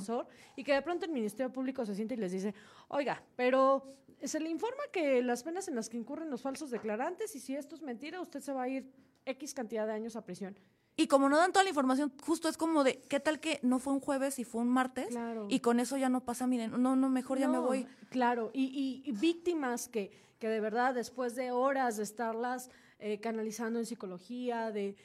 y 0.56 0.62
que 0.62 0.74
de 0.74 0.82
pronto 0.82 1.06
el 1.06 1.12
Ministerio 1.12 1.52
Público 1.52 1.84
se 1.84 1.94
siente 1.94 2.14
y 2.14 2.18
les 2.18 2.30
dice, 2.30 2.54
oiga, 2.88 3.22
pero 3.34 3.96
se 4.22 4.38
le 4.38 4.48
informa 4.48 4.82
que 4.92 5.22
las 5.22 5.42
penas 5.42 5.66
en 5.68 5.74
las 5.74 5.88
que 5.88 5.96
incurren 5.96 6.30
los 6.30 6.42
falsos 6.42 6.70
declarantes 6.70 7.34
y 7.34 7.40
si 7.40 7.56
esto 7.56 7.74
es 7.74 7.82
mentira, 7.82 8.20
usted 8.20 8.40
se 8.40 8.52
va 8.52 8.62
a 8.62 8.68
ir 8.68 8.92
X 9.24 9.54
cantidad 9.54 9.86
de 9.86 9.92
años 9.92 10.14
a 10.16 10.24
prisión. 10.24 10.58
Y 10.96 11.06
como 11.06 11.28
no 11.28 11.38
dan 11.38 11.52
toda 11.52 11.62
la 11.62 11.70
información, 11.70 12.12
justo 12.22 12.48
es 12.48 12.58
como 12.58 12.84
de, 12.84 13.02
¿qué 13.08 13.20
tal 13.20 13.40
que 13.40 13.58
no 13.62 13.78
fue 13.78 13.92
un 13.92 14.00
jueves 14.00 14.38
y 14.38 14.44
fue 14.44 14.60
un 14.60 14.68
martes? 14.68 15.16
Y 15.48 15.60
con 15.60 15.80
eso 15.80 15.96
ya 15.96 16.10
no 16.10 16.24
pasa, 16.24 16.46
miren, 16.46 16.82
no, 16.82 16.94
no, 16.94 17.08
mejor 17.08 17.38
ya 17.38 17.48
me 17.48 17.58
voy. 17.58 17.86
Claro, 18.10 18.50
y, 18.52 19.02
y 19.04 19.12
víctimas 19.12 19.88
que 19.88 20.10
que 20.40 20.48
de 20.48 20.58
verdad 20.58 20.94
después 20.94 21.36
de 21.36 21.52
horas 21.52 21.98
de 21.98 22.02
estarlas 22.02 22.70
eh, 22.98 23.20
canalizando 23.20 23.78
en 23.78 23.86
psicología, 23.86 24.72
de... 24.72 24.96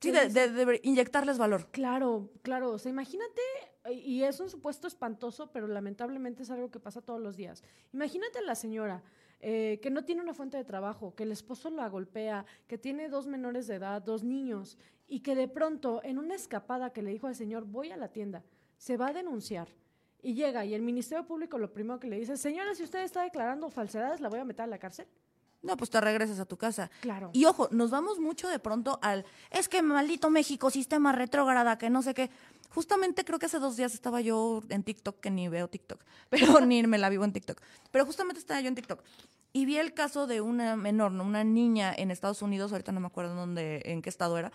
Sí, 0.00 0.12
de, 0.12 0.80
inyectarles 0.84 1.38
valor. 1.38 1.66
Claro, 1.72 2.30
claro. 2.42 2.70
O 2.70 2.78
sea, 2.78 2.88
imagínate, 2.88 3.42
y 3.90 4.22
es 4.22 4.38
un 4.38 4.48
supuesto 4.48 4.86
espantoso, 4.86 5.50
pero 5.50 5.66
lamentablemente 5.66 6.44
es 6.44 6.50
algo 6.50 6.70
que 6.70 6.78
pasa 6.78 7.02
todos 7.02 7.20
los 7.20 7.36
días. 7.36 7.64
Imagínate 7.92 8.38
a 8.38 8.42
la 8.42 8.54
señora 8.54 9.02
eh, 9.40 9.80
que 9.82 9.90
no 9.90 10.04
tiene 10.04 10.22
una 10.22 10.34
fuente 10.34 10.56
de 10.56 10.64
trabajo, 10.64 11.16
que 11.16 11.24
el 11.24 11.32
esposo 11.32 11.68
la 11.70 11.88
golpea, 11.88 12.46
que 12.68 12.78
tiene 12.78 13.08
dos 13.08 13.26
menores 13.26 13.66
de 13.66 13.74
edad, 13.74 14.00
dos 14.00 14.22
niños, 14.22 14.78
y 15.08 15.20
que 15.20 15.34
de 15.34 15.48
pronto, 15.48 16.00
en 16.04 16.18
una 16.18 16.36
escapada 16.36 16.92
que 16.92 17.02
le 17.02 17.10
dijo 17.10 17.26
al 17.26 17.34
señor, 17.34 17.64
voy 17.64 17.90
a 17.90 17.96
la 17.96 18.12
tienda, 18.12 18.44
se 18.76 18.96
va 18.96 19.08
a 19.08 19.12
denunciar 19.12 19.68
y 20.22 20.34
llega 20.34 20.64
y 20.64 20.74
el 20.74 20.82
Ministerio 20.82 21.26
Público 21.26 21.58
lo 21.58 21.72
primero 21.72 22.00
que 22.00 22.08
le 22.08 22.18
dice, 22.18 22.36
señora, 22.36 22.74
si 22.74 22.82
usted 22.82 23.02
está 23.02 23.22
declarando 23.22 23.70
falsedades, 23.70 24.20
la 24.20 24.28
voy 24.28 24.40
a 24.40 24.44
meter 24.44 24.62
a 24.62 24.66
la 24.66 24.78
cárcel. 24.78 25.06
No, 25.60 25.76
pues 25.76 25.90
te 25.90 26.00
regresas 26.00 26.38
a 26.38 26.44
tu 26.44 26.56
casa. 26.56 26.88
Claro. 27.00 27.30
Y 27.32 27.44
ojo, 27.44 27.68
nos 27.72 27.90
vamos 27.90 28.20
mucho 28.20 28.48
de 28.48 28.60
pronto 28.60 28.98
al, 29.02 29.24
es 29.50 29.68
que 29.68 29.82
maldito 29.82 30.30
México, 30.30 30.70
sistema 30.70 31.10
retrógrada, 31.12 31.78
que 31.78 31.90
no 31.90 32.02
sé 32.02 32.14
qué. 32.14 32.30
Justamente 32.70 33.24
creo 33.24 33.38
que 33.38 33.46
hace 33.46 33.58
dos 33.58 33.76
días 33.76 33.94
estaba 33.94 34.20
yo 34.20 34.62
en 34.68 34.84
TikTok, 34.84 35.18
que 35.18 35.30
ni 35.30 35.48
veo 35.48 35.68
TikTok, 35.68 36.00
pero 36.30 36.60
ni 36.60 36.86
me 36.86 36.98
la 36.98 37.08
vivo 37.08 37.24
en 37.24 37.32
TikTok. 37.32 37.60
Pero 37.90 38.06
justamente 38.06 38.38
estaba 38.38 38.60
yo 38.60 38.68
en 38.68 38.76
TikTok 38.76 39.02
y 39.52 39.66
vi 39.66 39.78
el 39.78 39.94
caso 39.94 40.26
de 40.26 40.40
una 40.40 40.76
menor, 40.76 41.12
¿no? 41.12 41.24
una 41.24 41.42
niña 41.44 41.92
en 41.96 42.10
Estados 42.10 42.42
Unidos, 42.42 42.72
ahorita 42.72 42.92
no 42.92 43.00
me 43.00 43.06
acuerdo 43.06 43.34
dónde, 43.34 43.82
en 43.84 44.02
qué 44.02 44.10
estado 44.10 44.38
era, 44.38 44.52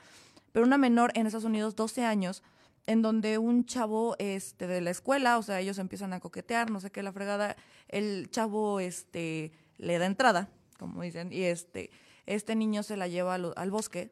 pero 0.52 0.65
una 0.65 0.78
menor 0.78 1.12
en 1.15 1.26
Estados 1.26 1.45
Unidos, 1.45 1.76
12 1.76 2.06
años, 2.06 2.43
en 2.86 3.02
donde 3.02 3.38
un 3.38 3.65
chavo 3.65 4.15
este, 4.19 4.67
de 4.67 4.82
la 4.82 4.89
escuela, 4.89 5.38
o 5.38 5.43
sea, 5.43 5.60
ellos 5.60 5.78
empiezan 5.78 6.13
a 6.13 6.19
coquetear, 6.19 6.69
no 6.69 6.80
sé 6.80 6.91
qué, 6.91 7.02
la 7.02 7.13
fregada, 7.13 7.56
el 7.88 8.30
chavo 8.30 8.80
este, 8.80 9.54
le 9.78 9.98
da 9.98 10.06
entrada, 10.06 10.50
como 10.78 11.02
dicen, 11.02 11.32
y 11.32 11.43
este, 11.43 11.91
este 12.26 12.56
niño 12.56 12.84
se 12.84 12.98
la 12.98 13.08
lleva 13.08 13.36
al, 13.36 13.72
bosque 13.72 14.12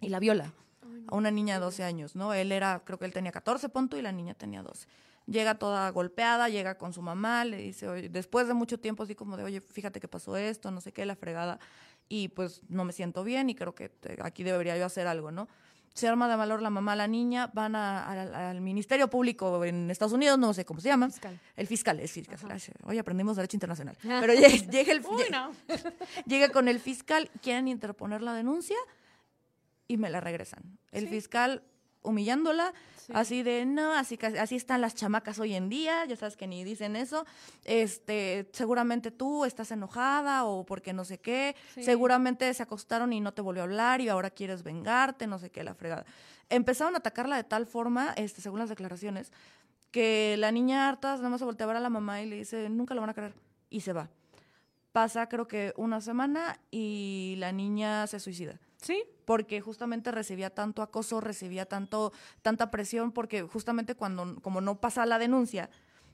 y 0.00 0.08
la 0.08 0.18
viola 0.18 0.52
a 1.08 1.16
una 1.16 1.30
niña 1.30 1.54
de 1.54 1.60
12 1.60 1.82
años, 1.82 2.14
¿no? 2.14 2.34
Él 2.34 2.52
era, 2.52 2.82
creo 2.84 2.98
que 2.98 3.06
él 3.06 3.12
tenía 3.12 3.32
14 3.32 3.68
puntos 3.70 3.98
y 3.98 4.02
la 4.02 4.12
niña 4.12 4.34
tenía 4.34 4.62
12. 4.62 4.86
Llega 5.26 5.54
toda 5.54 5.88
golpeada, 5.90 6.50
llega 6.50 6.76
con 6.76 6.92
su 6.92 7.00
mamá, 7.00 7.46
le 7.46 7.56
dice, 7.56 7.88
oye, 7.88 8.10
después 8.10 8.46
de 8.46 8.52
mucho 8.52 8.78
tiempo, 8.78 9.02
así 9.02 9.14
como 9.14 9.38
de, 9.38 9.44
oye, 9.44 9.60
fíjate 9.62 9.98
que 9.98 10.08
pasó 10.08 10.36
esto, 10.36 10.70
no 10.70 10.82
sé 10.82 10.92
qué, 10.92 11.06
la 11.06 11.16
fregada, 11.16 11.58
y 12.08 12.28
pues 12.28 12.60
no 12.68 12.84
me 12.84 12.92
siento 12.92 13.24
bien 13.24 13.48
y 13.48 13.54
creo 13.54 13.74
que 13.74 13.90
aquí 14.22 14.44
debería 14.44 14.76
yo 14.76 14.84
hacer 14.84 15.06
algo, 15.06 15.30
¿no? 15.30 15.48
Se 15.94 16.08
arma 16.08 16.28
de 16.28 16.34
valor 16.34 16.60
la 16.60 16.70
mamá, 16.70 16.96
la 16.96 17.06
niña, 17.06 17.50
van 17.54 17.76
al 17.76 18.60
Ministerio 18.60 19.08
Público 19.08 19.64
en 19.64 19.90
Estados 19.90 20.12
Unidos, 20.12 20.38
no 20.38 20.52
sé 20.52 20.64
cómo 20.64 20.80
se 20.80 20.88
llama. 20.88 21.08
El 21.56 21.66
fiscal, 21.68 22.00
es 22.00 22.10
fiscal. 22.10 22.36
Hoy 22.82 22.98
aprendimos 22.98 23.36
Derecho 23.36 23.56
Internacional. 23.56 23.96
Pero 24.02 24.34
llega, 24.34 24.48
el, 24.48 24.68
llega, 26.26 26.48
con 26.48 26.66
el 26.66 26.80
fiscal, 26.80 27.30
quieren 27.40 27.68
interponer 27.68 28.22
la 28.22 28.34
denuncia 28.34 28.76
y 29.86 29.96
me 29.96 30.10
la 30.10 30.20
regresan. 30.20 30.78
El 30.90 31.08
fiscal 31.08 31.62
humillándola, 32.04 32.72
Así 33.12 33.42
de, 33.42 33.66
no, 33.66 33.92
así, 33.92 34.18
así 34.38 34.56
están 34.56 34.80
las 34.80 34.94
chamacas 34.94 35.38
hoy 35.38 35.54
en 35.54 35.68
día, 35.68 36.04
ya 36.06 36.16
sabes 36.16 36.36
que 36.36 36.46
ni 36.46 36.64
dicen 36.64 36.96
eso. 36.96 37.26
Este, 37.64 38.48
seguramente 38.52 39.10
tú 39.10 39.44
estás 39.44 39.70
enojada 39.72 40.44
o 40.44 40.64
porque 40.64 40.92
no 40.92 41.04
sé 41.04 41.18
qué. 41.18 41.54
Seguramente 41.80 42.52
se 42.54 42.62
acostaron 42.62 43.12
y 43.12 43.20
no 43.20 43.34
te 43.34 43.42
volvió 43.42 43.62
a 43.62 43.64
hablar 43.64 44.00
y 44.00 44.08
ahora 44.08 44.30
quieres 44.30 44.62
vengarte, 44.62 45.26
no 45.26 45.38
sé 45.38 45.50
qué, 45.50 45.64
la 45.64 45.74
fregada. 45.74 46.06
Empezaron 46.48 46.94
a 46.94 46.98
atacarla 46.98 47.36
de 47.36 47.44
tal 47.44 47.66
forma, 47.66 48.14
este, 48.16 48.40
según 48.40 48.58
las 48.58 48.68
declaraciones, 48.68 49.32
que 49.90 50.36
la 50.38 50.50
niña 50.50 50.88
harta 50.88 51.16
nada 51.16 51.28
más 51.28 51.40
se 51.40 51.44
voltea 51.44 51.64
a 51.64 51.68
ver 51.68 51.76
a 51.76 51.80
la 51.80 51.90
mamá 51.90 52.22
y 52.22 52.28
le 52.28 52.36
dice, 52.36 52.68
nunca 52.68 52.94
lo 52.94 53.00
van 53.00 53.10
a 53.10 53.14
creer. 53.14 53.34
Y 53.70 53.80
se 53.80 53.92
va. 53.92 54.08
Pasa 54.92 55.28
creo 55.28 55.48
que 55.48 55.72
una 55.76 56.00
semana 56.00 56.60
y 56.70 57.34
la 57.38 57.52
niña 57.52 58.06
se 58.06 58.20
suicida. 58.20 58.60
Sí. 58.84 59.02
Porque 59.24 59.60
justamente 59.60 60.12
recibía 60.12 60.50
tanto 60.50 60.82
acoso, 60.82 61.20
recibía 61.20 61.66
tanto, 61.66 62.12
tanta 62.42 62.70
presión, 62.70 63.12
porque 63.12 63.42
justamente 63.42 63.94
cuando, 63.94 64.40
como 64.42 64.60
no 64.60 64.80
pasa 64.80 65.06
la 65.06 65.18
denuncia, 65.18 65.70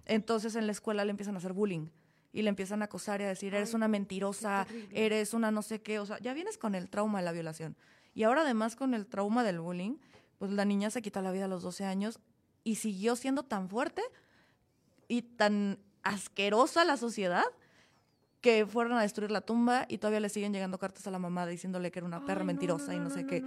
entonces 0.06 0.54
en 0.54 0.66
la 0.66 0.72
escuela 0.72 1.04
le 1.04 1.11
empiezan 1.11 1.35
a 1.35 1.38
hacer 1.38 1.52
bullying 1.52 1.88
y 2.33 2.42
le 2.42 2.48
empiezan 2.48 2.83
a 2.83 2.85
acosar 2.85 3.20
y 3.20 3.24
a 3.24 3.28
decir, 3.28 3.54
eres 3.54 3.74
una 3.74 3.88
mentirosa, 3.88 4.66
eres 4.92 5.35
una 5.35 5.50
no 5.50 5.62
sé 5.62 5.83
qué, 5.83 5.98
o 5.98 6.06
sea, 6.06 6.18
ya 6.20 6.33
vienes 6.33 6.59
con 6.59 6.76
el 6.76 6.88
trauma 6.88 7.18
de 7.18 7.24
la 7.24 7.33
violación. 7.33 7.76
Y 8.14 8.22
ahora 8.22 8.42
además 8.42 8.76
con 8.76 8.94
el 8.94 9.06
trauma 9.06 9.42
del 9.42 9.61
bullying, 9.61 9.96
pues 10.38 10.52
la 10.52 10.64
niña 10.64 10.90
se 10.90 11.02
quita 11.02 11.22
la 11.22 11.33
vida 11.33 11.46
a 11.46 11.48
los 11.48 11.62
12 11.62 11.85
años 11.85 12.20
y 12.62 12.76
siguió 12.76 13.16
siendo 13.16 13.42
tan 13.42 13.68
fuerte 13.68 14.02
y 15.09 15.22
tan 15.22 15.78
asquerosa 16.02 16.85
la 16.85 16.96
sociedad 16.96 17.44
que 18.40 18.66
fueron 18.66 18.94
a 18.94 19.03
destruir 19.03 19.31
la 19.31 19.40
tumba 19.40 19.87
y 19.88 19.98
todavía 19.98 20.20
le 20.20 20.29
siguen 20.29 20.53
llegando 20.53 20.79
cartas 20.79 21.07
a 21.07 21.11
la 21.11 21.18
mamá 21.18 21.46
diciéndole 21.46 21.90
que 21.90 21.98
era 21.98 22.07
una 22.07 22.24
perra 22.24 22.44
mentirosa 22.44 22.94
y 22.94 22.98
no, 22.98 23.11
sé 23.11 23.26
qué. 23.26 23.44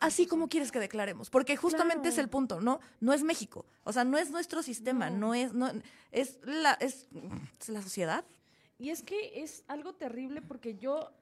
Así 0.00 0.26
como 0.26 0.48
quieres 0.48 0.72
que 0.72 0.78
declaremos, 0.78 1.30
porque 1.30 1.56
justamente 1.56 2.08
es 2.08 2.18
el 2.18 2.28
punto, 2.28 2.60
¿no? 2.60 2.80
No 3.00 3.12
es 3.12 3.22
México, 3.22 3.66
o 3.84 3.92
sea, 3.92 4.04
no 4.04 4.18
es 4.18 4.30
nuestro 4.30 4.62
sistema, 4.62 5.10
no, 5.10 5.34
es, 5.34 5.52
no, 5.52 5.70
es 6.10 6.38
la, 6.44 6.72
es 6.74 7.06
la 7.66 7.82
sociedad. 7.82 8.24
Y 8.78 8.90
es 8.90 9.02
que 9.02 9.42
es 9.42 9.62
algo 9.68 9.94
terrible 9.94 10.42
porque 10.42 10.76
yo 10.76 11.12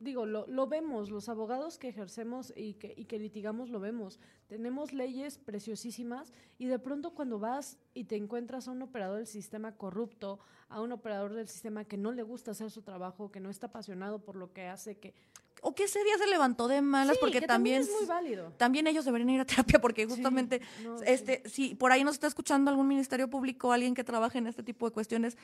digo, 0.00 0.26
lo, 0.26 0.46
lo, 0.46 0.66
vemos, 0.66 1.10
los 1.10 1.28
abogados 1.28 1.78
que 1.78 1.88
ejercemos 1.88 2.52
y 2.56 2.74
que, 2.74 2.94
y 2.96 3.06
que 3.06 3.18
litigamos 3.18 3.70
lo 3.70 3.80
vemos. 3.80 4.20
Tenemos 4.46 4.92
leyes 4.92 5.38
preciosísimas 5.38 6.32
y 6.58 6.66
de 6.66 6.78
pronto 6.78 7.14
cuando 7.14 7.38
vas 7.38 7.78
y 7.94 8.04
te 8.04 8.16
encuentras 8.16 8.68
a 8.68 8.72
un 8.72 8.82
operador 8.82 9.18
del 9.18 9.26
sistema 9.26 9.72
corrupto, 9.72 10.38
a 10.68 10.80
un 10.80 10.92
operador 10.92 11.34
del 11.34 11.48
sistema 11.48 11.84
que 11.84 11.96
no 11.96 12.12
le 12.12 12.22
gusta 12.22 12.52
hacer 12.52 12.70
su 12.70 12.82
trabajo, 12.82 13.30
que 13.30 13.40
no 13.40 13.50
está 13.50 13.66
apasionado 13.68 14.20
por 14.20 14.36
lo 14.36 14.52
que 14.52 14.66
hace, 14.66 14.98
que 14.98 15.14
o 15.62 15.74
que 15.74 15.84
ese 15.84 16.02
día 16.04 16.16
se 16.18 16.26
levantó 16.26 16.68
de 16.68 16.80
malas 16.82 17.18
porque 17.18 17.40
también, 17.40 17.82
es 17.82 17.90
muy 17.90 18.06
válido. 18.06 18.52
También 18.56 18.86
ellos 18.86 19.04
deberían 19.04 19.30
ir 19.30 19.40
a 19.40 19.44
terapia 19.44 19.80
porque 19.80 20.06
justamente 20.06 20.60
este 21.04 21.42
si 21.48 21.74
por 21.74 21.92
ahí 21.92 22.04
nos 22.04 22.14
está 22.14 22.26
escuchando 22.26 22.70
algún 22.70 22.86
ministerio 22.86 23.28
público, 23.28 23.72
alguien 23.72 23.94
que 23.94 24.04
trabaje 24.04 24.38
en 24.38 24.46
este 24.46 24.62
tipo 24.62 24.86
de 24.86 24.92
cuestiones, 24.92 25.36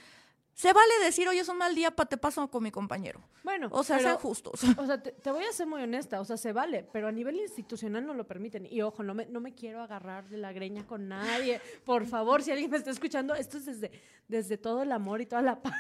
se 0.55 0.73
vale 0.73 0.93
decir, 1.03 1.29
"Oye, 1.29 1.41
es 1.41 1.49
un 1.49 1.59
mal 1.59 1.75
día, 1.75 1.91
pa, 1.91 2.07
te 2.07 2.17
paso 2.17 2.49
con 2.49 2.63
mi 2.63 2.71
compañero." 2.71 3.21
Bueno, 3.43 3.69
o 3.71 3.83
sea, 3.85 3.99
sean 3.99 4.17
justos. 4.17 4.61
O 4.77 4.87
sea, 4.87 5.03
te, 5.03 5.31
voy 5.31 5.45
a 5.45 5.53
ser 5.53 5.67
muy 5.67 5.83
honesta, 5.83 6.21
o 6.21 6.25
sea, 6.25 6.37
se 6.37 6.53
vale, 6.53 6.87
pero 6.93 7.09
a 7.09 7.13
nivel 7.13 7.37
institucional 7.37 8.07
no 8.07 8.15
lo 8.15 8.27
permiten. 8.27 8.67
Y 8.71 8.83
ojo, 8.83 9.03
no 9.03 9.15
me 9.15 9.27
no 9.27 9.41
me 9.41 9.55
quiero 9.55 9.83
agarrar 9.83 10.29
de 10.29 10.39
la 10.39 10.53
greña 10.53 10.87
con 10.87 11.09
nadie. 11.09 11.61
Por 11.85 12.07
favor, 12.07 12.43
si 12.43 12.51
alguien 12.51 12.71
me 12.71 12.77
está 12.77 12.91
escuchando, 12.91 13.35
esto 13.35 13.59
es 13.59 13.67
desde 13.67 13.91
desde 14.29 14.57
todo 14.57 14.83
el 14.83 14.93
amor 14.93 15.21
y 15.21 15.27
toda 15.27 15.43
la 15.43 15.61
paz. 15.61 15.75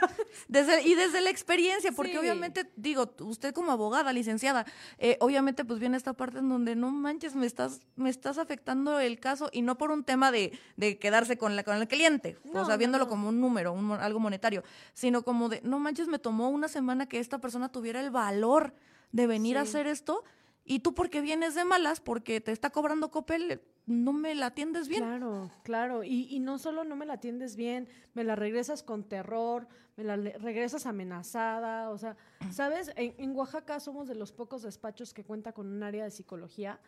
Desde, 0.49 0.83
y 0.83 0.95
desde 0.95 1.21
la 1.21 1.31
experiencia, 1.31 1.93
porque 1.93 2.19
obviamente, 2.19 2.71
digo, 2.77 3.15
usted 3.21 3.55
como 3.55 3.73
abogada, 3.73 4.13
licenciada, 4.13 4.67
eh, 4.98 5.17
obviamente 5.21 5.65
pues 5.65 5.81
viene 5.81 5.96
esta 5.96 6.13
parte 6.13 6.38
en 6.38 6.48
donde 6.48 6.77
no 6.77 6.90
manches, 6.90 7.35
me 7.35 7.46
estás, 7.46 7.81
me 7.96 8.11
estás 8.11 8.37
afectando 8.37 9.01
el 9.01 9.21
caso 9.21 9.48
y 9.53 9.63
no 9.63 9.79
por 9.79 9.90
un 9.90 10.05
tema 10.05 10.31
de, 10.31 10.59
de 10.77 10.98
quedarse 10.98 11.38
con, 11.38 11.57
la, 11.57 11.65
con 11.65 11.77
el 11.77 11.88
cliente, 11.88 12.37
o 12.53 12.65
sea, 12.65 12.77
viéndolo 12.77 13.09
como 13.09 13.29
un 13.29 13.40
número, 13.40 13.73
un, 13.73 13.92
algo 13.92 14.21
monetario, 14.21 14.63
sino 14.92 15.23
como 15.23 15.48
de, 15.48 15.60
no 15.62 15.79
manches, 15.79 16.08
me 16.08 16.19
tomó 16.19 16.48
una 16.50 16.69
semana 16.69 17.06
que 17.06 17.19
esta 17.19 17.38
persona 17.38 17.71
tuviera 17.71 18.00
el 18.00 18.10
valor 18.10 18.75
de 19.12 19.27
venir 19.27 19.58
a 19.58 19.62
hacer 19.62 19.87
esto 19.87 20.25
Y 20.65 20.81
tú 20.81 20.94
porque 20.94 21.21
vienes 21.21 21.54
de 21.54 21.65
malas, 21.65 22.00
porque 22.00 22.40
te 22.40 22.50
está 22.50 22.71
cobrando 22.71 23.10
Copel, 23.10 23.60
no 23.87 24.15
me 24.15 24.35
la 24.35 24.46
atiendes 24.46 24.88
bien. 24.88 25.02
Claro, 25.02 25.50
claro. 25.62 26.04
Y, 26.04 26.27
y 26.35 26.40
no 26.40 26.58
solo 26.58 26.85
no 26.85 26.96
me 26.96 27.04
la 27.04 27.15
atiendes 27.15 27.54
bien, 27.54 27.87
me 28.15 28.25
la 28.25 28.35
regresas 28.35 28.83
con 28.83 29.04
terror, 29.04 29.69
me 29.96 30.04
la 30.04 30.17
regresas 30.17 30.87
amenazada. 30.87 31.90
O 31.90 31.98
sea, 31.98 32.17
¿sabes? 32.50 32.92
En, 32.96 33.15
en 33.19 33.37
Oaxaca 33.37 33.79
somos 33.79 34.08
de 34.08 34.15
los 34.15 34.33
pocos 34.33 34.62
despachos 34.62 35.12
que 35.12 35.23
cuenta 35.23 35.52
con 35.52 35.67
un 35.67 35.83
área 35.83 36.04
de 36.04 36.10
psicología 36.10 36.81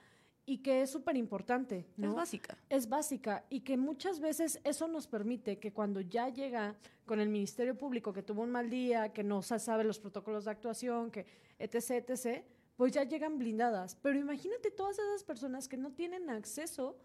y 0.47 0.59
que 0.59 0.83
es 0.83 0.91
súper 0.91 1.17
importante. 1.17 1.85
¿no? 1.97 2.11
Es 2.11 2.15
básica. 2.15 2.57
Es 2.71 2.89
básica 2.89 3.45
y 3.51 3.61
que 3.61 3.77
muchas 3.77 4.21
veces 4.21 4.61
eso 4.63 4.87
nos 4.87 5.09
permite 5.09 5.59
que 5.59 5.73
cuando 5.73 6.01
ya 6.01 6.29
llega 6.29 6.77
con 7.05 7.21
el 7.21 7.29
Ministerio 7.29 7.77
Público 7.77 8.13
que 8.13 8.23
tuvo 8.23 8.43
un 8.43 8.53
mal 8.53 8.71
día, 8.71 9.13
que 9.13 9.25
no 9.25 9.43
sabe 9.43 9.85
los 9.85 9.99
protocolos 9.99 10.45
de 10.45 10.53
actuación, 10.53 11.11
que 11.11 11.27
etc., 11.59 12.09
etc., 12.09 12.45
pues 12.77 12.93
ya 12.93 13.03
llegan 13.03 13.39
blindadas. 13.39 13.97
Pero 13.97 14.19
imagínate 14.19 14.71
todas 14.71 14.99
esas 14.99 15.25
personas 15.25 15.67
que 15.67 15.77
no 15.77 15.93
tienen 15.93 16.31
acceso, 16.31 16.97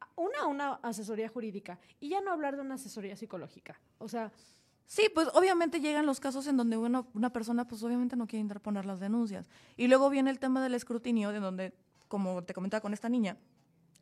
a 0.00 0.08
una, 0.16 0.40
a 0.40 0.46
una 0.46 0.72
asesoría 0.82 1.28
jurídica 1.28 1.78
y 2.00 2.08
ya 2.08 2.20
no 2.20 2.32
hablar 2.32 2.56
de 2.56 2.62
una 2.62 2.74
asesoría 2.74 3.16
psicológica. 3.16 3.80
O 3.98 4.08
sea... 4.08 4.32
Sí, 4.86 5.08
pues 5.14 5.28
obviamente 5.34 5.78
llegan 5.78 6.04
los 6.04 6.18
casos 6.18 6.48
en 6.48 6.56
donde 6.56 6.76
una, 6.76 7.06
una 7.14 7.32
persona 7.32 7.68
pues 7.68 7.80
obviamente 7.84 8.16
no 8.16 8.26
quiere 8.26 8.40
interponer 8.40 8.86
las 8.86 8.98
denuncias. 8.98 9.48
Y 9.76 9.86
luego 9.86 10.10
viene 10.10 10.30
el 10.30 10.40
tema 10.40 10.60
del 10.60 10.74
escrutinio, 10.74 11.30
de 11.30 11.38
donde 11.38 11.72
como 12.10 12.42
te 12.42 12.52
comentaba 12.52 12.82
con 12.82 12.92
esta 12.92 13.08
niña, 13.08 13.38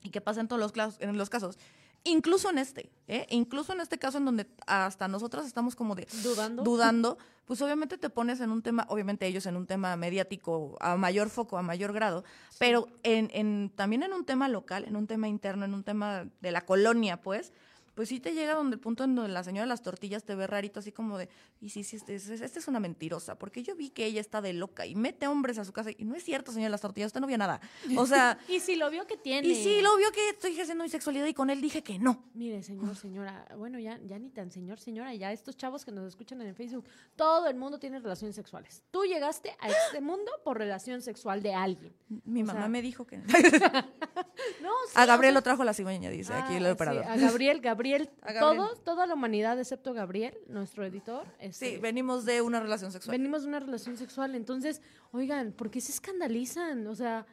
y 0.02 0.10
que 0.10 0.20
pasa 0.20 0.40
en 0.40 0.48
todos 0.48 0.74
los, 0.74 0.96
en 1.00 1.16
los 1.16 1.30
casos. 1.30 1.58
Incluso 2.04 2.48
en 2.50 2.58
este, 2.58 2.90
¿eh? 3.06 3.26
incluso 3.28 3.72
en 3.72 3.80
este 3.80 3.98
caso 3.98 4.18
en 4.18 4.24
donde 4.24 4.46
hasta 4.66 5.08
nosotras 5.08 5.46
estamos 5.46 5.76
como 5.76 5.94
de 5.94 6.06
dudando, 6.22 6.62
dudando 6.62 7.18
pues 7.44 7.60
obviamente 7.60 7.98
te 7.98 8.08
pones 8.08 8.40
en 8.40 8.50
un 8.50 8.62
tema, 8.62 8.86
obviamente 8.88 9.26
ellos 9.26 9.46
en 9.46 9.56
un 9.56 9.66
tema 9.66 9.96
mediático 9.96 10.76
a 10.80 10.96
mayor 10.96 11.28
foco, 11.28 11.58
a 11.58 11.62
mayor 11.62 11.92
grado, 11.92 12.24
pero 12.58 12.86
en, 13.02 13.30
en, 13.34 13.72
también 13.74 14.04
en 14.04 14.12
un 14.12 14.24
tema 14.24 14.48
local, 14.48 14.84
en 14.84 14.96
un 14.96 15.06
tema 15.06 15.28
interno, 15.28 15.64
en 15.64 15.74
un 15.74 15.82
tema 15.82 16.26
de 16.40 16.52
la 16.52 16.64
colonia, 16.64 17.20
pues, 17.20 17.52
pues 17.98 18.10
sí 18.10 18.20
te 18.20 18.32
llega 18.32 18.54
donde 18.54 18.76
el 18.76 18.80
punto 18.80 19.02
en 19.02 19.16
donde 19.16 19.32
la 19.32 19.42
señora 19.42 19.62
de 19.62 19.70
las 19.70 19.82
tortillas 19.82 20.22
te 20.22 20.36
ve 20.36 20.46
rarito, 20.46 20.78
así 20.78 20.92
como 20.92 21.18
de, 21.18 21.28
y 21.60 21.70
sí, 21.70 21.82
sí, 21.82 21.96
esta 21.96 22.12
este, 22.12 22.44
este 22.44 22.60
es 22.60 22.68
una 22.68 22.78
mentirosa, 22.78 23.36
porque 23.36 23.64
yo 23.64 23.74
vi 23.74 23.90
que 23.90 24.06
ella 24.06 24.20
está 24.20 24.40
de 24.40 24.52
loca 24.52 24.86
y 24.86 24.94
mete 24.94 25.26
hombres 25.26 25.58
a 25.58 25.64
su 25.64 25.72
casa, 25.72 25.90
y 25.90 26.04
no 26.04 26.14
es 26.14 26.22
cierto, 26.22 26.52
señora 26.52 26.66
de 26.66 26.70
las 26.70 26.80
tortillas, 26.80 27.08
usted 27.08 27.20
no 27.20 27.26
vio 27.26 27.36
nada. 27.38 27.60
O 27.96 28.06
sea... 28.06 28.38
y 28.48 28.60
si 28.60 28.76
lo 28.76 28.88
vio 28.88 29.04
que 29.08 29.16
tiene. 29.16 29.48
Y 29.48 29.56
sí 29.56 29.80
lo 29.80 29.96
vio 29.96 30.12
que 30.12 30.28
estoy 30.28 30.52
ejerciendo 30.52 30.84
mi 30.84 30.90
sexualidad 30.90 31.26
y 31.26 31.34
con 31.34 31.50
él 31.50 31.60
dije 31.60 31.82
que 31.82 31.98
no. 31.98 32.22
Mire, 32.34 32.62
señor, 32.62 32.94
señora, 32.94 33.48
bueno, 33.56 33.80
ya, 33.80 33.98
ya 34.06 34.16
ni 34.20 34.30
tan 34.30 34.52
señor, 34.52 34.78
señora, 34.78 35.12
ya 35.16 35.32
estos 35.32 35.56
chavos 35.56 35.84
que 35.84 35.90
nos 35.90 36.06
escuchan 36.06 36.40
en 36.40 36.54
Facebook, 36.54 36.84
todo 37.16 37.48
el 37.48 37.56
mundo 37.56 37.80
tiene 37.80 37.98
relaciones 37.98 38.36
sexuales. 38.36 38.84
Tú 38.92 39.06
llegaste 39.06 39.56
a 39.58 39.70
este 39.70 40.00
mundo 40.00 40.30
por 40.44 40.56
relación 40.56 41.02
sexual 41.02 41.42
de 41.42 41.52
alguien. 41.52 41.92
Mi 42.24 42.44
mamá 42.44 42.68
me 42.68 42.80
dijo 42.80 43.04
que... 43.08 43.18
no, 44.62 44.70
a 44.94 45.04
Gabriel 45.04 45.34
lo 45.34 45.42
trajo 45.42 45.64
la 45.64 45.74
cigüeña, 45.74 46.10
dice 46.10 46.32
aquí 46.32 46.54
el 46.54 46.66
ah, 46.66 46.72
operador. 46.74 47.02
a 47.02 47.16
Gabriel, 47.16 47.60
Gabriel, 47.60 47.87
a 47.94 48.32
Gabriel 48.32 48.68
toda 48.84 49.06
la 49.06 49.14
humanidad, 49.14 49.58
excepto 49.58 49.92
Gabriel, 49.92 50.36
nuestro 50.48 50.84
editor. 50.84 51.26
Este, 51.38 51.74
sí, 51.74 51.76
venimos 51.76 52.24
de 52.24 52.42
una 52.42 52.60
relación 52.60 52.92
sexual. 52.92 53.16
Venimos 53.16 53.42
de 53.42 53.48
una 53.48 53.60
relación 53.60 53.96
sexual. 53.96 54.34
Entonces, 54.34 54.82
oigan, 55.12 55.52
¿por 55.52 55.70
qué 55.70 55.80
se 55.80 55.92
escandalizan? 55.92 56.86
O 56.86 56.94
sea. 56.94 57.26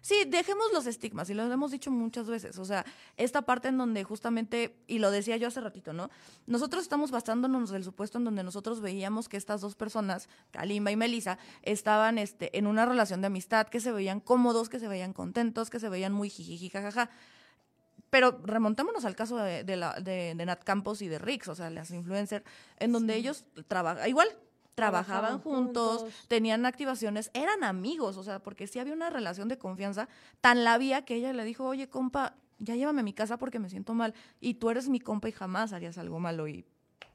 Sí, 0.00 0.24
dejemos 0.26 0.72
los 0.72 0.86
estigmas, 0.86 1.28
y 1.28 1.34
lo 1.34 1.52
hemos 1.52 1.70
dicho 1.70 1.90
muchas 1.90 2.28
veces. 2.28 2.58
O 2.58 2.64
sea, 2.64 2.86
esta 3.16 3.42
parte 3.42 3.68
en 3.68 3.76
donde 3.76 4.04
justamente, 4.04 4.82
y 4.86 5.00
lo 5.00 5.10
decía 5.10 5.36
yo 5.36 5.48
hace 5.48 5.60
ratito, 5.60 5.92
¿no? 5.92 6.08
Nosotros 6.46 6.82
estamos 6.82 7.10
basándonos 7.10 7.70
del 7.70 7.84
supuesto 7.84 8.16
en 8.18 8.24
donde 8.24 8.42
nosotros 8.42 8.80
veíamos 8.80 9.28
que 9.28 9.36
estas 9.36 9.60
dos 9.60 9.74
personas, 9.74 10.28
Kalimba 10.50 10.92
y 10.92 10.96
Melissa, 10.96 11.38
estaban 11.62 12.16
este, 12.16 12.56
en 12.56 12.66
una 12.66 12.86
relación 12.86 13.20
de 13.20 13.26
amistad, 13.26 13.66
que 13.66 13.80
se 13.80 13.92
veían 13.92 14.20
cómodos, 14.20 14.68
que 14.68 14.78
se 14.78 14.88
veían 14.88 15.12
contentos, 15.12 15.68
que 15.68 15.80
se 15.80 15.88
veían 15.88 16.12
muy 16.12 16.30
jijiji, 16.30 16.70
jajaja. 16.70 17.10
Pero 18.10 18.40
remontémonos 18.42 19.04
al 19.04 19.14
caso 19.14 19.36
de, 19.36 19.64
de, 19.64 19.76
la, 19.76 20.00
de, 20.00 20.34
Nat 20.34 20.62
Campos 20.64 21.02
y 21.02 21.08
de 21.08 21.18
Rix, 21.18 21.48
o 21.48 21.54
sea, 21.54 21.70
las 21.70 21.90
influencers, 21.90 22.44
en 22.78 22.92
donde 22.92 23.16
ellos 23.16 23.44
trabajan, 23.66 24.08
igual 24.08 24.28
trabajaban, 24.74 25.40
juntos, 25.40 26.04
tenían 26.28 26.64
activaciones, 26.64 27.30
eran 27.34 27.64
amigos, 27.64 28.16
o 28.16 28.22
sea, 28.22 28.38
porque 28.38 28.68
sí 28.68 28.78
había 28.78 28.94
una 28.94 29.10
relación 29.10 29.48
de 29.48 29.58
confianza, 29.58 30.08
tan 30.40 30.62
la 30.62 30.74
había 30.74 31.04
que 31.04 31.16
ella 31.16 31.32
le 31.32 31.44
dijo, 31.44 31.64
oye, 31.64 31.88
compa, 31.88 32.36
ya 32.58 32.76
llévame 32.76 33.00
a 33.00 33.04
mi 33.04 33.12
casa 33.12 33.38
porque 33.38 33.58
me 33.58 33.68
siento 33.68 33.94
mal, 33.94 34.14
y 34.40 34.54
tú 34.54 34.70
eres 34.70 34.88
mi 34.88 35.00
compa 35.00 35.28
y 35.28 35.32
jamás 35.32 35.72
harías 35.72 35.98
algo 35.98 36.20
malo 36.20 36.46
y 36.46 36.64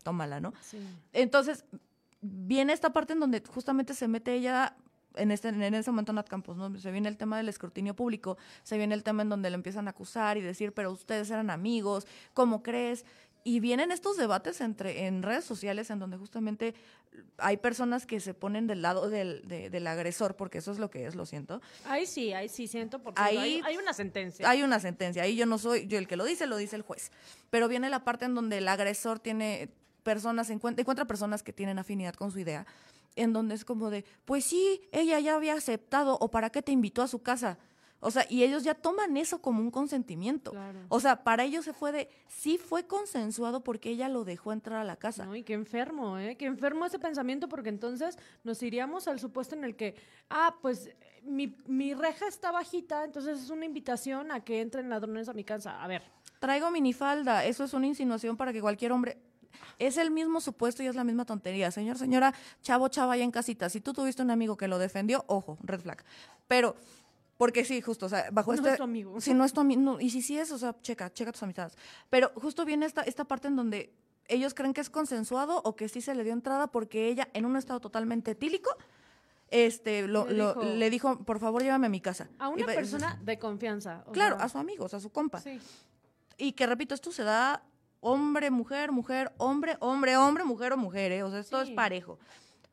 tómala, 0.04 0.42
¿no? 0.42 0.54
Sí. 0.62 0.78
Entonces, 1.14 1.64
viene 2.20 2.74
esta 2.74 2.92
parte 2.92 3.14
en 3.14 3.22
donde 3.22 3.42
justamente 3.48 3.94
se 3.94 4.08
mete 4.08 4.34
ella 4.34 4.76
en, 5.16 5.32
este, 5.32 5.50
en 5.50 5.74
ese 5.74 5.92
momento 5.92 6.14
Nat 6.14 6.28
Campos, 6.28 6.58
¿no? 6.58 6.78
Se 6.80 6.92
viene 6.92 7.10
el 7.10 7.18
tema 7.18 7.38
del 7.38 7.50
escrutinio 7.50 7.96
público, 7.96 8.38
se 8.64 8.78
viene 8.78 8.96
el 8.96 9.04
tema 9.04 9.24
en 9.24 9.30
donde 9.30 9.50
le 9.50 9.56
empiezan 9.56 9.88
a 9.88 9.92
acusar 9.92 10.38
y 10.38 10.42
decir, 10.42 10.74
pero 10.74 10.92
ustedes 10.92 11.30
eran 11.30 11.50
amigos, 11.50 12.08
¿cómo 12.34 12.64
crees? 12.64 13.06
Y 13.46 13.60
vienen 13.60 13.92
estos 13.92 14.16
debates 14.16 14.62
entre 14.62 15.06
en 15.06 15.22
redes 15.22 15.44
sociales 15.44 15.90
en 15.90 16.00
donde 16.00 16.16
justamente 16.18 16.76
hay 17.38 17.58
personas 17.58 18.06
que 18.06 18.22
se 18.22 18.34
ponen 18.34 18.68
del 18.68 18.82
lado 18.82 19.10
del, 19.10 19.46
del 19.48 19.88
agresor, 19.88 20.38
porque 20.38 20.60
eso 20.60 20.72
es 20.72 20.80
lo 20.80 20.90
que 20.90 21.06
es, 21.06 21.16
lo 21.16 21.26
siento. 21.26 21.62
Ahí 21.86 22.06
sí, 22.06 22.32
ahí 22.32 22.48
sí 22.48 22.68
siento, 22.68 23.00
porque 23.00 23.22
hay, 23.22 23.62
hay, 23.66 23.78
una 23.78 23.92
sentencia. 23.92 24.50
Hay 24.50 24.64
una 24.64 24.80
sentencia, 24.80 25.24
ahí 25.24 25.36
yo 25.36 25.46
no 25.46 25.58
soy, 25.58 25.88
yo 25.88 25.98
el 25.98 26.08
que 26.08 26.16
lo 26.16 26.24
dice, 26.24 26.48
lo 26.48 26.56
dice 26.56 26.78
el 26.78 26.84
juez. 26.84 27.12
Pero 27.50 27.68
viene 27.68 27.90
la 27.90 28.06
parte 28.06 28.26
en 28.26 28.34
donde 28.34 28.60
el 28.60 28.68
agresor 28.68 29.20
tiene 29.20 29.70
personas, 30.04 30.50
encuentra, 30.50 30.82
encuentra 30.82 31.06
personas 31.06 31.44
que 31.44 31.52
tienen 31.52 31.80
afinidad 31.80 32.14
con 32.14 32.32
su 32.32 32.40
idea 32.40 32.66
en 33.16 33.34
donde 33.34 33.56
es 33.56 33.66
como 33.66 33.90
de, 33.90 34.06
pues 34.26 34.46
sí, 34.46 34.82
ella 34.92 35.20
ya 35.20 35.36
había 35.36 35.54
aceptado, 35.54 36.18
o 36.20 36.32
para 36.32 36.50
qué 36.50 36.62
te 36.62 36.72
invitó 36.72 37.02
a 37.02 37.08
su 37.08 37.20
casa. 37.20 37.58
O 38.04 38.12
sea, 38.12 38.26
y 38.30 38.44
ellos 38.44 38.64
ya 38.64 38.76
toman 38.76 39.16
eso 39.16 39.42
como 39.42 39.62
un 39.62 39.72
consentimiento. 39.72 40.54
O 40.90 41.00
sea, 41.00 41.24
para 41.24 41.46
ellos 41.46 41.64
se 41.64 41.72
fue 41.74 41.94
de, 41.94 42.10
sí 42.28 42.58
fue 42.58 42.86
consensuado 42.86 43.64
porque 43.64 43.90
ella 43.90 44.10
lo 44.10 44.26
dejó 44.26 44.52
entrar 44.52 44.80
a 44.80 44.84
la 44.84 44.98
casa. 44.98 45.26
No, 45.26 45.36
y 45.36 45.44
qué 45.44 45.54
enfermo, 45.54 46.18
¿eh? 46.18 46.36
Qué 46.36 46.46
enfermo 46.46 46.86
ese 46.86 47.00
pensamiento 47.00 47.48
porque 47.48 47.70
entonces 47.70 48.18
nos 48.44 48.62
iríamos 48.62 49.08
al 49.08 49.22
supuesto 49.22 49.56
en 49.56 49.64
el 49.64 49.78
que, 49.78 49.96
ah, 50.30 50.58
pues 50.62 50.90
mi, 51.24 51.56
mi 51.66 51.94
reja 51.94 52.28
está 52.28 52.52
bajita, 52.52 53.06
entonces 53.06 53.42
es 53.42 53.50
una 53.50 53.66
invitación 53.66 54.32
a 54.32 54.44
que 54.44 54.60
entren 54.60 54.90
ladrones 54.90 55.30
a 55.30 55.34
mi 55.34 55.46
casa. 55.46 55.82
A 55.82 55.88
ver. 55.88 56.04
Traigo 56.40 56.72
minifalda, 56.72 57.46
eso 57.46 57.64
es 57.64 57.74
una 57.74 57.88
insinuación 57.88 58.36
para 58.36 58.52
que 58.52 58.60
cualquier 58.60 58.92
hombre 58.92 59.18
es 59.80 59.98
el 59.98 60.12
mismo 60.12 60.42
supuesto 60.42 60.84
y 60.84 60.88
es 60.88 60.96
la 60.96 61.04
misma 61.04 61.26
tontería. 61.26 61.72
Señor, 61.72 61.98
señora, 61.98 62.34
chavo, 62.62 62.88
chava, 62.88 63.14
allá 63.14 63.24
en 63.24 63.32
casita. 63.32 63.70
Si 63.70 63.82
tú 63.82 63.94
tuviste 63.94 64.22
un 64.22 64.32
amigo 64.32 64.58
que 64.58 64.68
lo 64.68 64.78
defendió, 64.78 65.24
ojo, 65.28 65.58
red 65.64 65.82
flag. 65.82 66.04
Pero, 66.48 66.76
porque 67.38 67.66
sí, 67.66 67.82
justo, 67.82 68.06
o 68.06 68.10
sea, 68.10 68.30
bajo 68.32 68.54
este... 68.54 68.66
No 68.66 68.72
es 68.72 68.78
tu 68.78 68.84
amigo. 68.84 69.22
Si 69.22 69.34
no 69.34 69.46
es 69.46 69.54
tu 69.54 69.62
amigo, 69.62 70.00
y 70.00 70.10
si 70.10 70.22
sí 70.22 70.38
es, 70.38 70.52
o 70.52 70.58
sea, 70.58 70.76
checa, 70.82 71.12
checa 71.12 71.32
tus 71.32 71.44
amistades. 71.44 71.78
Pero 72.10 72.32
justo 72.36 72.66
viene 72.66 72.86
esta, 72.86 73.02
esta 73.02 73.26
parte 73.26 73.48
en 73.48 73.56
donde 73.56 73.94
ellos 74.28 74.54
creen 74.54 74.74
que 74.74 74.82
es 74.82 74.90
consensuado 74.90 75.62
o 75.64 75.76
que 75.76 75.90
sí 75.90 76.02
se 76.02 76.16
le 76.16 76.24
dio 76.24 76.34
entrada 76.34 76.68
porque 76.68 77.10
ella, 77.10 77.28
en 77.34 77.46
un 77.46 77.58
estado 77.58 77.80
totalmente 77.80 78.32
etílico, 78.32 78.76
este, 79.50 80.08
lo, 80.08 80.26
le, 80.26 80.36
dijo, 80.36 80.64
le, 80.64 80.90
dijo, 80.90 81.20
por 81.20 81.40
favor, 81.40 81.62
llévame 81.62 81.88
a 81.88 81.90
mi 81.90 82.02
casa. 82.02 82.30
A 82.40 82.50
una 82.50 82.66
persona 82.66 83.20
de 83.24 83.38
confianza. 83.38 84.04
claro, 84.12 84.38
a 84.40 84.50
su 84.50 84.58
amigo, 84.58 84.86
o 84.86 84.90
sea, 84.90 84.98
a 84.98 85.02
su 85.02 85.12
compa. 85.12 85.42
Sí. 85.42 85.60
Y 86.38 86.54
que, 86.54 86.66
repito, 86.66 86.96
esto 86.96 87.12
se 87.12 87.24
da 87.24 87.64
hombre, 88.04 88.52
mujer, 88.52 88.92
mujer, 88.92 89.32
hombre, 89.38 89.78
hombre, 89.80 90.18
hombre, 90.18 90.44
mujer 90.44 90.74
o 90.74 90.78
mujer, 90.78 91.12
¿eh? 91.12 91.24
o 91.24 91.32
sea, 91.32 91.40
esto 91.40 91.62
es 91.62 91.72
parejo. 91.72 92.20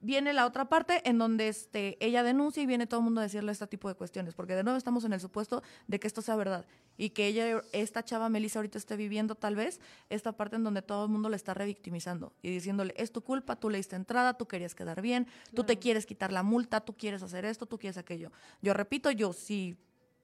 Viene 0.03 0.33
la 0.33 0.47
otra 0.47 0.67
parte 0.67 1.03
en 1.09 1.19
donde 1.19 1.49
este, 1.49 1.99
ella 2.05 2.23
denuncia 2.23 2.63
y 2.63 2.67
viene 2.67 2.87
todo 2.87 3.01
el 3.01 3.05
mundo 3.05 3.21
a 3.21 3.25
decirle 3.25 3.53
este 3.53 3.67
tipo 3.67 3.87
de 3.87 3.95
cuestiones, 3.95 4.35
porque 4.35 4.57
de 4.57 4.65
nuevo 4.65 4.79
estamos 4.79 5.05
en 5.05 5.13
el 5.13 5.21
supuesto 5.21 5.63
de 5.89 6.01
que 6.01 6.07
esto 6.07 6.23
sea 6.23 6.37
verdad 6.37 6.65
y 6.97 7.11
que 7.11 7.27
ella, 7.27 7.61
esta 7.73 8.03
chava 8.03 8.31
Melissa 8.31 8.59
ahorita 8.59 8.79
esté 8.79 8.97
viviendo 8.97 9.35
tal 9.35 9.57
vez 9.57 9.79
esta 10.09 10.33
parte 10.33 10.57
en 10.57 10.65
donde 10.65 10.81
todo 10.81 11.05
el 11.05 11.11
mundo 11.11 11.29
le 11.29 11.37
está 11.37 11.53
revictimizando 11.53 12.33
y 12.43 12.51
diciéndole, 12.51 12.95
es 12.97 13.13
tu 13.13 13.21
culpa, 13.21 13.57
tú 13.57 13.69
le 13.69 13.77
diste 13.77 13.95
entrada, 13.95 14.35
tú 14.35 14.49
querías 14.49 14.75
quedar 14.75 15.03
bien, 15.03 15.27
tú 15.55 15.65
te 15.65 15.79
quieres 15.79 16.07
quitar 16.07 16.33
la 16.33 16.43
multa, 16.43 16.81
tú 16.81 16.97
quieres 16.97 17.23
hacer 17.23 17.45
esto, 17.45 17.67
tú 17.67 17.79
quieres 17.79 17.99
aquello. 17.99 18.33
Yo 18.63 18.73
repito, 18.73 19.11
yo 19.11 19.35
sí 19.35 19.77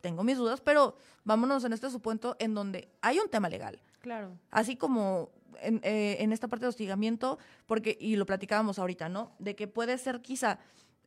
tengo 0.06 0.22
mis 0.22 0.38
dudas, 0.38 0.60
pero 0.60 0.94
vámonos 1.24 1.64
en 1.64 1.72
este 1.72 1.90
supuesto 1.90 2.36
en 2.38 2.54
donde 2.54 2.88
hay 3.02 3.18
un 3.18 3.28
tema 3.28 3.48
legal. 3.48 3.82
Claro. 3.98 4.38
Así 4.52 4.76
como 4.76 5.30
eh, 5.60 6.18
en, 6.20 6.32
esta 6.32 6.46
parte 6.46 6.64
de 6.64 6.68
hostigamiento, 6.68 7.40
porque, 7.66 7.98
y 8.00 8.14
lo 8.14 8.24
platicábamos 8.24 8.78
ahorita, 8.78 9.08
¿no? 9.08 9.34
De 9.40 9.56
que 9.56 9.66
puede 9.66 9.98
ser 9.98 10.22
quizá 10.22 10.60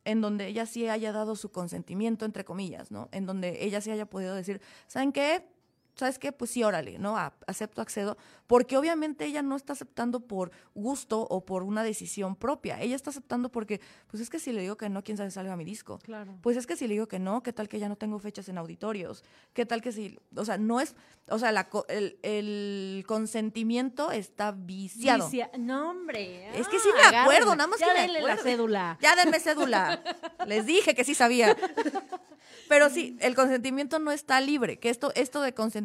en 0.04 0.20
donde 0.20 0.48
ella 0.48 0.66
sí 0.66 0.86
haya 0.86 1.12
dado 1.12 1.34
su 1.34 1.50
consentimiento, 1.50 2.26
entre 2.26 2.44
comillas, 2.44 2.90
¿no? 2.90 3.08
En 3.10 3.24
donde 3.24 3.64
ella 3.64 3.80
sí 3.80 3.90
haya 3.90 4.04
podido 4.04 4.34
decir, 4.34 4.60
¿saben 4.86 5.12
qué? 5.12 5.48
¿Sabes 5.94 6.18
qué? 6.18 6.32
Pues 6.32 6.50
sí, 6.50 6.62
órale, 6.62 6.98
¿no? 6.98 7.16
acepto, 7.46 7.82
accedo, 7.82 8.16
porque 8.46 8.76
obviamente 8.76 9.24
ella 9.24 9.42
no 9.42 9.56
está 9.56 9.72
aceptando 9.74 10.20
por 10.20 10.50
gusto 10.74 11.20
o 11.20 11.44
por 11.44 11.62
una 11.62 11.82
decisión 11.82 12.36
propia. 12.36 12.80
Ella 12.80 12.96
está 12.96 13.10
aceptando 13.10 13.50
porque, 13.50 13.80
pues 14.08 14.22
es 14.22 14.30
que 14.30 14.38
si 14.38 14.52
le 14.52 14.62
digo 14.62 14.76
que 14.76 14.88
no, 14.88 15.02
quién 15.02 15.16
sabe 15.16 15.30
salga 15.30 15.56
mi 15.56 15.64
disco. 15.64 15.98
Claro. 15.98 16.36
Pues 16.40 16.56
es 16.56 16.66
que 16.66 16.76
si 16.76 16.86
le 16.86 16.94
digo 16.94 17.06
que 17.06 17.18
no, 17.18 17.42
¿qué 17.42 17.52
tal 17.52 17.68
que 17.68 17.78
ya 17.78 17.88
no 17.88 17.96
tengo 17.96 18.18
fechas 18.18 18.48
en 18.48 18.58
auditorios? 18.58 19.24
¿Qué 19.52 19.66
tal 19.66 19.82
que 19.82 19.92
si, 19.92 20.18
o 20.34 20.44
sea, 20.44 20.58
no 20.58 20.80
es, 20.80 20.94
o 21.28 21.38
sea, 21.38 21.52
la, 21.52 21.68
el, 21.88 23.04
consentimiento 23.06 24.10
está 24.10 24.52
viciado. 24.52 25.30
no, 25.58 25.90
hombre. 25.90 26.48
Es 26.58 26.68
que 26.68 26.78
sí 26.78 26.88
me 26.94 27.16
acuerdo, 27.16 27.54
nada 27.56 27.66
más 27.68 27.80
ya 27.80 27.92
que 27.92 28.00
denle 28.00 28.22
la 28.22 28.36
cédula. 28.36 28.98
Ya 29.00 29.16
denme 29.16 29.38
cédula. 29.40 30.02
Les 30.46 30.66
dije 30.66 30.94
que 30.94 31.04
sí 31.04 31.14
sabía. 31.14 31.56
Pero 32.68 32.88
sí, 32.88 33.16
el 33.20 33.34
consentimiento 33.34 33.98
no 33.98 34.12
está 34.12 34.40
libre, 34.40 34.78
que 34.78 34.90
esto, 34.90 35.10
esto 35.16 35.42
de 35.42 35.52
consentimiento 35.54 35.79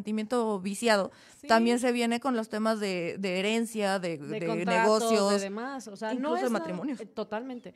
viciado 0.62 1.10
también 1.46 1.78
se 1.78 1.92
viene 1.92 2.20
con 2.20 2.36
los 2.36 2.48
temas 2.48 2.80
de, 2.80 3.18
herencia, 3.22 3.98
de, 3.98 4.18
negocios. 4.18 5.32
De 5.32 5.38
demás, 5.38 5.88
o 5.88 5.96
sea, 5.96 6.12
incluso 6.12 6.30
no 6.30 6.36
es 6.36 6.42
de 6.42 6.50
matrimonios. 6.50 7.00
Eh, 7.00 7.06
totalmente. 7.06 7.74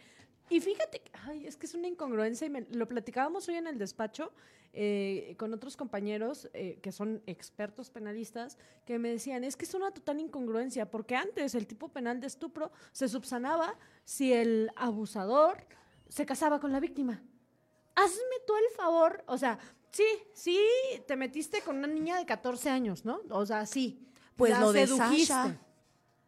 Y 0.48 0.60
fíjate, 0.60 1.02
ay, 1.26 1.46
es 1.46 1.56
que 1.56 1.66
es 1.66 1.74
una 1.74 1.86
incongruencia 1.86 2.46
y 2.46 2.74
lo 2.74 2.88
platicábamos 2.88 3.48
hoy 3.48 3.54
en 3.54 3.68
el 3.68 3.78
despacho 3.78 4.32
eh, 4.72 5.34
con 5.38 5.54
otros 5.54 5.76
compañeros 5.76 6.48
eh, 6.54 6.78
que 6.82 6.90
son 6.90 7.22
expertos 7.26 7.90
penalistas 7.90 8.58
que 8.84 8.98
me 8.98 9.10
decían, 9.10 9.44
es 9.44 9.56
que 9.56 9.64
es 9.64 9.74
una 9.74 9.92
total 9.92 10.18
incongruencia, 10.18 10.90
porque 10.90 11.14
antes 11.14 11.54
el 11.54 11.66
tipo 11.66 11.88
penal 11.88 12.20
de 12.20 12.26
estupro 12.26 12.72
se 12.92 13.08
subsanaba 13.08 13.76
si 14.04 14.32
el 14.32 14.70
abusador 14.74 15.66
se 16.08 16.26
casaba 16.26 16.58
con 16.58 16.72
la 16.72 16.80
víctima 16.80 17.22
hazme 18.00 18.36
tú 18.46 18.54
el 18.56 18.76
favor, 18.76 19.22
o 19.26 19.38
sea, 19.38 19.58
sí, 19.90 20.06
sí, 20.34 20.58
te 21.06 21.16
metiste 21.16 21.62
con 21.62 21.76
una 21.76 21.86
niña 21.86 22.18
de 22.18 22.26
14 22.26 22.70
años, 22.70 23.04
¿no? 23.04 23.20
O 23.30 23.44
sea, 23.46 23.66
sí. 23.66 24.06
Pues 24.36 24.58
lo 24.58 24.72
de 24.72 24.86
Sasha. 24.86 25.58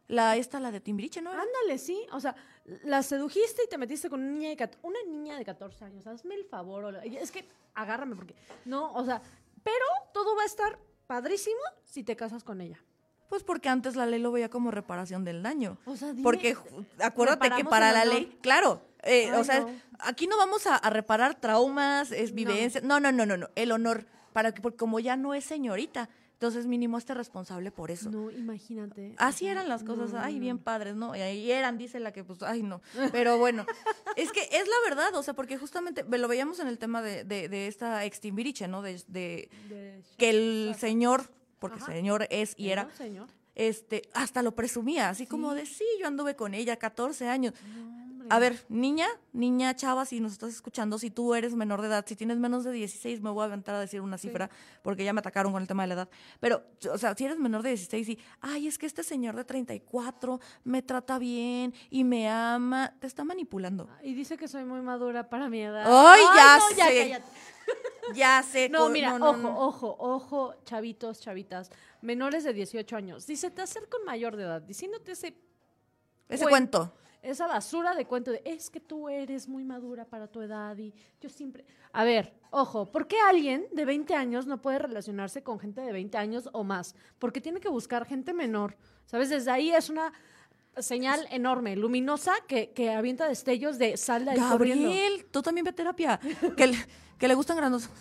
La, 0.09 0.37
esta, 0.37 0.61
la 0.61 0.71
de 0.71 0.81
Timbriche, 0.81 1.23
¿no? 1.23 1.31
Ándale, 1.31 1.79
sí. 1.79 2.07
O 2.13 2.21
sea, 2.21 2.37
la 2.85 3.03
sedujiste 3.03 3.63
y 3.65 3.69
te 3.69 3.79
metiste 3.79 4.11
con 4.11 4.21
una 4.21 4.31
niña 4.31 4.51
de, 4.51 4.71
una 4.83 4.99
niña 5.09 5.39
de 5.39 5.45
14 5.45 5.85
años. 5.87 6.07
Hazme 6.07 6.35
el 6.35 6.45
favor. 6.45 7.01
Es 7.05 7.31
que 7.31 7.49
agárrame 7.75 8.15
porque... 8.15 8.35
No, 8.67 8.93
o 8.93 9.05
sea, 9.05 9.23
pero 9.63 9.85
todo 10.13 10.37
va 10.37 10.43
a 10.43 10.47
estar 10.47 10.79
padrísimo 11.07 11.61
si 11.85 12.05
te 12.05 12.17
casas 12.17 12.45
con 12.45 12.61
ella. 12.61 12.79
Pues 13.29 13.43
porque 13.43 13.71
antes 13.71 13.97
la 13.97 14.05
ley 14.05 14.21
lo 14.21 14.31
veía 14.31 14.51
como 14.51 14.71
reparación 14.71 15.25
del 15.25 15.43
daño. 15.43 15.79
O 15.87 15.97
sea, 15.97 16.13
porque 16.23 16.55
acuérdate 16.99 17.49
que 17.57 17.65
para 17.65 17.91
la 17.91 18.05
ley, 18.05 18.39
claro, 18.43 18.83
eh, 19.03 19.33
o 19.33 19.45
sea, 19.45 19.67
aquí 20.01 20.27
no 20.27 20.37
vamos 20.37 20.67
a, 20.67 20.79
reparar 20.91 21.41
traumas, 21.41 22.13
es 22.13 22.33
vivencia. 22.33 22.81
No. 22.83 23.01
no, 23.01 23.13
no, 23.13 23.27
no, 23.27 23.37
no, 23.37 23.49
El 23.55 23.73
honor, 23.73 24.07
para 24.33 24.53
que, 24.53 24.61
porque 24.61 24.77
como 24.77 25.01
ya 25.01 25.17
no 25.17 25.35
es 25.35 25.45
señorita, 25.45 26.09
entonces 26.35 26.67
mínimo 26.67 26.99
esté 26.99 27.15
responsable 27.15 27.71
por 27.71 27.91
eso. 27.91 28.11
No, 28.11 28.31
imagínate. 28.31 29.15
Así 29.19 29.47
eran 29.47 29.69
las 29.69 29.85
cosas, 29.85 30.13
ay, 30.15 30.41
bien 30.41 30.59
padres, 30.59 30.97
¿no? 30.97 31.15
Y 31.15 31.21
ahí 31.21 31.53
eran, 31.53 31.79
dice 31.79 32.01
la 32.01 32.13
que, 32.13 32.25
pues, 32.25 32.43
ay, 32.43 32.63
no. 32.63 32.83
Pero 33.13 33.39
bueno, 33.39 33.65
es 34.17 34.33
que 34.33 34.41
es 34.41 34.67
la 34.67 34.89
verdad, 34.89 35.15
o 35.15 35.23
sea, 35.23 35.35
porque 35.35 35.57
justamente 35.57 36.05
lo 36.05 36.29
veíamos 36.29 36.59
en 36.59 36.67
el 36.67 36.79
tema 36.79 37.01
de, 37.01 37.25
de, 37.25 37.67
esta 37.69 38.05
ex 38.05 38.21
Timbiriche, 38.21 38.67
¿no? 38.67 38.83
De, 38.83 39.03
de, 39.07 39.49
que 40.19 40.31
el 40.31 40.75
señor 40.79 41.31
porque 41.63 41.81
señor 41.81 42.27
es 42.29 42.55
y 42.57 42.71
era, 42.71 42.89
este, 43.55 44.03
hasta 44.15 44.43
lo 44.43 44.57
presumía, 44.57 45.11
así 45.11 45.29
como 45.29 45.55
de, 45.55 45.65
sí, 45.65 45.85
yo 46.01 46.09
anduve 46.09 46.35
con 46.35 46.55
ella 46.55 46.77
14 46.77 47.29
años. 47.29 47.55
A 48.33 48.39
ver, 48.39 48.65
niña, 48.71 49.09
niña, 49.35 49.77
chava, 49.77 50.07
si 50.07 50.19
nos 50.19 50.33
estás 50.33 50.55
escuchando, 50.55 50.99
si 50.99 51.11
tú 51.11 51.35
eres 51.35 51.55
menor 51.55 51.83
de 51.83 51.89
edad, 51.89 52.07
si 52.09 52.17
tienes 52.17 52.39
menos 52.39 52.65
de 52.65 52.73
16, 52.73 53.21
me 53.21 53.29
voy 53.29 53.43
a 53.43 53.45
aventar 53.45 53.75
a 53.75 53.81
decir 53.81 54.01
una 54.01 54.17
cifra, 54.17 54.49
porque 54.81 55.05
ya 55.05 55.13
me 55.13 55.19
atacaron 55.19 55.53
con 55.53 55.61
el 55.61 55.69
tema 55.69 55.83
de 55.83 55.89
la 55.89 55.95
edad. 55.97 56.09
Pero, 56.41 56.63
o 56.91 56.97
sea, 56.97 57.15
si 57.15 57.27
eres 57.27 57.39
menor 57.39 57.63
de 57.63 57.69
16 57.69 58.09
y, 58.09 58.19
ay, 58.41 58.69
es 58.69 58.79
que 58.79 58.87
este 58.87 59.03
señor 59.03 59.37
de 59.37 59.45
34 59.45 60.41
me 60.65 60.81
trata 60.81 61.19
bien 61.19 61.75
y 61.91 62.05
me 62.05 62.27
ama, 62.31 62.95
te 63.01 63.07
está 63.07 63.23
manipulando. 63.23 63.87
Y 64.03 64.15
dice 64.15 64.39
que 64.39 64.49
soy 64.49 64.65
muy 64.65 64.81
madura 64.81 65.29
para 65.29 65.51
mi 65.51 65.61
edad. 65.61 65.85
¡Ay, 65.85 66.23
ya 66.35 66.59
sé! 66.75 67.23
ya 68.15 68.43
sé. 68.43 68.71
No, 68.71 68.89
mira, 68.89 69.15
ojo, 69.17 69.55
ojo, 69.59 69.97
ojo, 69.99 70.55
chavitos, 70.65 71.21
chavitas, 71.21 71.71
menores 72.01 72.45
de 72.45 72.55
18 72.55 72.97
años. 72.97 73.27
Dice, 73.27 73.51
te 73.51 73.61
acerca 73.61 73.99
un 73.99 74.07
mayor 74.07 74.37
de 74.37 74.45
edad, 74.45 74.63
diciéndote 74.63 75.13
ese... 75.13 75.37
Ese 76.31 76.47
cuento, 76.47 76.95
Esa 77.23 77.47
basura 77.47 77.95
de 77.95 78.05
cuento 78.05 78.33
de, 78.33 78.43
es 78.45 78.69
que 78.69 78.81
tú 78.81 79.09
eres 79.09 79.49
muy 79.49 79.63
madura 79.63 80.05
para 80.05 80.27
tu 80.27 80.41
edad 80.41 80.77
y 80.77 80.93
yo 81.21 81.29
siempre... 81.29 81.65
A 81.93 82.03
ver, 82.03 82.35
ojo, 82.51 82.91
¿por 82.91 83.07
qué 83.07 83.17
alguien 83.21 83.65
de 83.71 83.85
20 83.85 84.15
años 84.17 84.47
no 84.47 84.61
puede 84.61 84.81
relacionarse 84.81 85.43
con 85.45 85.61
gente 85.61 85.81
de 85.83 85.93
20 85.93 86.19
años 86.19 86.51
o 86.53 86.65
más? 86.65 86.97
Porque 87.21 87.41
tiene 87.41 87.61
que 87.61 87.69
buscar 87.69 88.07
gente 88.07 88.35
menor. 88.35 88.77
¿Sabes? 89.07 89.31
Desde 89.31 89.53
ahí 89.53 89.71
es 89.71 89.89
una 89.89 90.13
señal 90.79 91.29
enorme, 91.31 91.77
luminosa, 91.77 92.33
que, 92.49 92.71
que 92.71 92.91
avienta 92.91 93.29
destellos 93.29 93.79
de 93.79 93.97
sal 93.97 94.25
de 94.25 94.35
Gabriel, 94.35 95.27
tú 95.31 95.43
también 95.43 95.65
ve 95.65 95.73
terapia. 95.73 96.19
que, 96.57 96.75
que 97.19 97.29
le 97.29 97.35
gustan 97.35 97.57
grandes. 97.57 97.89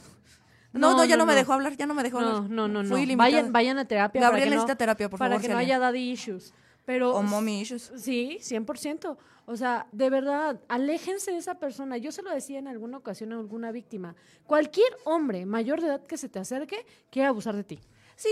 No, 0.73 0.95
no, 0.95 1.03
ya 1.03 1.17
no, 1.17 1.25
me 1.25 1.35
dejó 1.35 1.51
hablar, 1.51 1.75
ya 1.75 1.85
no 1.85 1.93
me 1.93 2.01
dejó 2.01 2.19
hablar. 2.19 2.49
No, 2.49 2.69
no, 2.69 2.81
no. 2.81 2.95
Vayan, 3.17 3.51
vayan 3.51 3.77
a 3.77 3.83
terapia. 3.83 4.21
Gabriel 4.21 4.51
necesita 4.51 4.77
terapia, 4.77 5.09
por 5.09 5.19
favor. 5.19 5.33
Para 5.33 5.41
que 5.41 5.49
no 5.49 5.57
haya 5.57 5.77
daddy 5.79 6.11
issues. 6.11 6.53
Pero, 6.85 7.15
o 7.15 7.21
mommy 7.21 7.61
issues. 7.61 7.91
Sí, 7.95 8.39
100%. 8.41 9.17
O 9.45 9.57
sea, 9.57 9.87
de 9.91 10.09
verdad, 10.09 10.59
aléjense 10.67 11.31
de 11.31 11.37
esa 11.37 11.55
persona. 11.55 11.97
Yo 11.97 12.11
se 12.11 12.21
lo 12.21 12.31
decía 12.31 12.59
en 12.59 12.67
alguna 12.67 12.97
ocasión 12.97 13.33
a 13.33 13.39
alguna 13.39 13.71
víctima. 13.71 14.15
Cualquier 14.45 14.95
hombre 15.03 15.45
mayor 15.45 15.81
de 15.81 15.87
edad 15.87 16.05
que 16.05 16.17
se 16.17 16.29
te 16.29 16.39
acerque 16.39 16.85
quiere 17.09 17.27
abusar 17.27 17.55
de 17.55 17.63
ti. 17.63 17.79
Sí, 18.15 18.29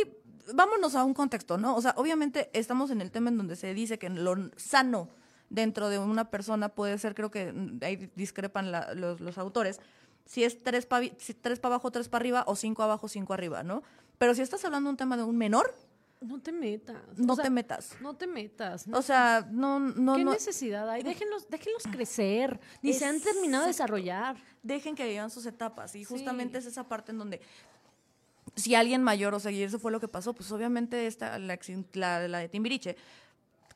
vámonos 0.54 0.96
a 0.96 1.04
un 1.04 1.14
contexto, 1.14 1.58
¿no? 1.58 1.76
O 1.76 1.82
sea, 1.82 1.94
obviamente 1.98 2.50
estamos 2.54 2.92
en 2.92 3.02
el 3.02 3.12
tema 3.12 3.30
en 3.30 3.38
donde 3.38 3.56
se 3.56 3.74
dice 3.74 4.00
que 4.00 4.10
lo 4.10 4.36
sano 4.56 5.10
dentro 5.50 5.90
de 5.90 5.98
una 6.00 6.30
persona 6.30 6.70
puede 6.70 6.98
ser, 6.98 7.16
creo 7.16 7.32
que 7.32 7.54
ahí 7.82 8.12
discrepan 8.16 8.72
los, 8.96 9.20
los 9.20 9.38
autores, 9.38 9.80
si 10.26 10.44
es 10.44 10.62
tres 10.62 10.86
para 10.86 11.08
tres 11.42 11.60
abajo, 11.64 11.90
tres 11.92 12.08
para 12.08 12.22
arriba, 12.22 12.44
o 12.46 12.56
cinco 12.56 12.84
abajo, 12.84 13.08
cinco 13.08 13.34
arriba, 13.34 13.64
¿no? 13.64 13.82
Pero 14.20 14.36
si 14.36 14.42
estás 14.42 14.64
hablando 14.64 14.90
de 14.90 14.92
un 14.92 14.98
tema 14.98 15.18
de 15.18 15.24
un 15.24 15.38
menor, 15.38 15.74
no 16.22 16.42
te 16.42 16.52
metas. 16.52 16.98
No 17.18 17.36
te 17.38 17.50
metas. 17.50 17.96
No 18.02 18.16
te 18.16 18.28
metas. 18.28 18.86
o 18.92 19.02
sea, 19.02 19.48
no, 19.50 19.80
no. 19.80 20.16
¿Qué 20.16 20.26
necesidad 20.26 20.90
hay? 20.90 21.02
Déjenlos, 21.04 21.48
déjenlos 21.50 21.84
crecer. 21.84 22.60
Ni 22.82 22.94
se 22.94 23.06
han 23.06 23.22
terminado 23.22 23.64
de 23.64 23.70
desarrollar. 23.70 24.38
Dejen 24.62 24.96
que 24.96 25.08
vivan 25.08 25.30
sus 25.30 25.46
etapas. 25.46 25.96
Y 25.96 26.04
justamente 26.04 26.58
es 26.58 26.66
esa 26.66 26.88
parte 26.88 27.12
en 27.12 27.20
donde 27.20 27.42
si 28.56 28.76
alguien 28.76 29.04
mayor, 29.04 29.34
o 29.34 29.40
sea, 29.40 29.52
y 29.52 29.64
eso 29.64 29.80
fue 29.80 29.92
lo 29.92 30.00
que 30.00 30.08
pasó, 30.08 30.34
pues 30.34 30.52
obviamente 30.52 31.08
esta, 31.08 31.40
la, 31.40 31.58
la, 31.94 32.28
la 32.28 32.40
de 32.40 32.50
Timbiriche 32.50 32.98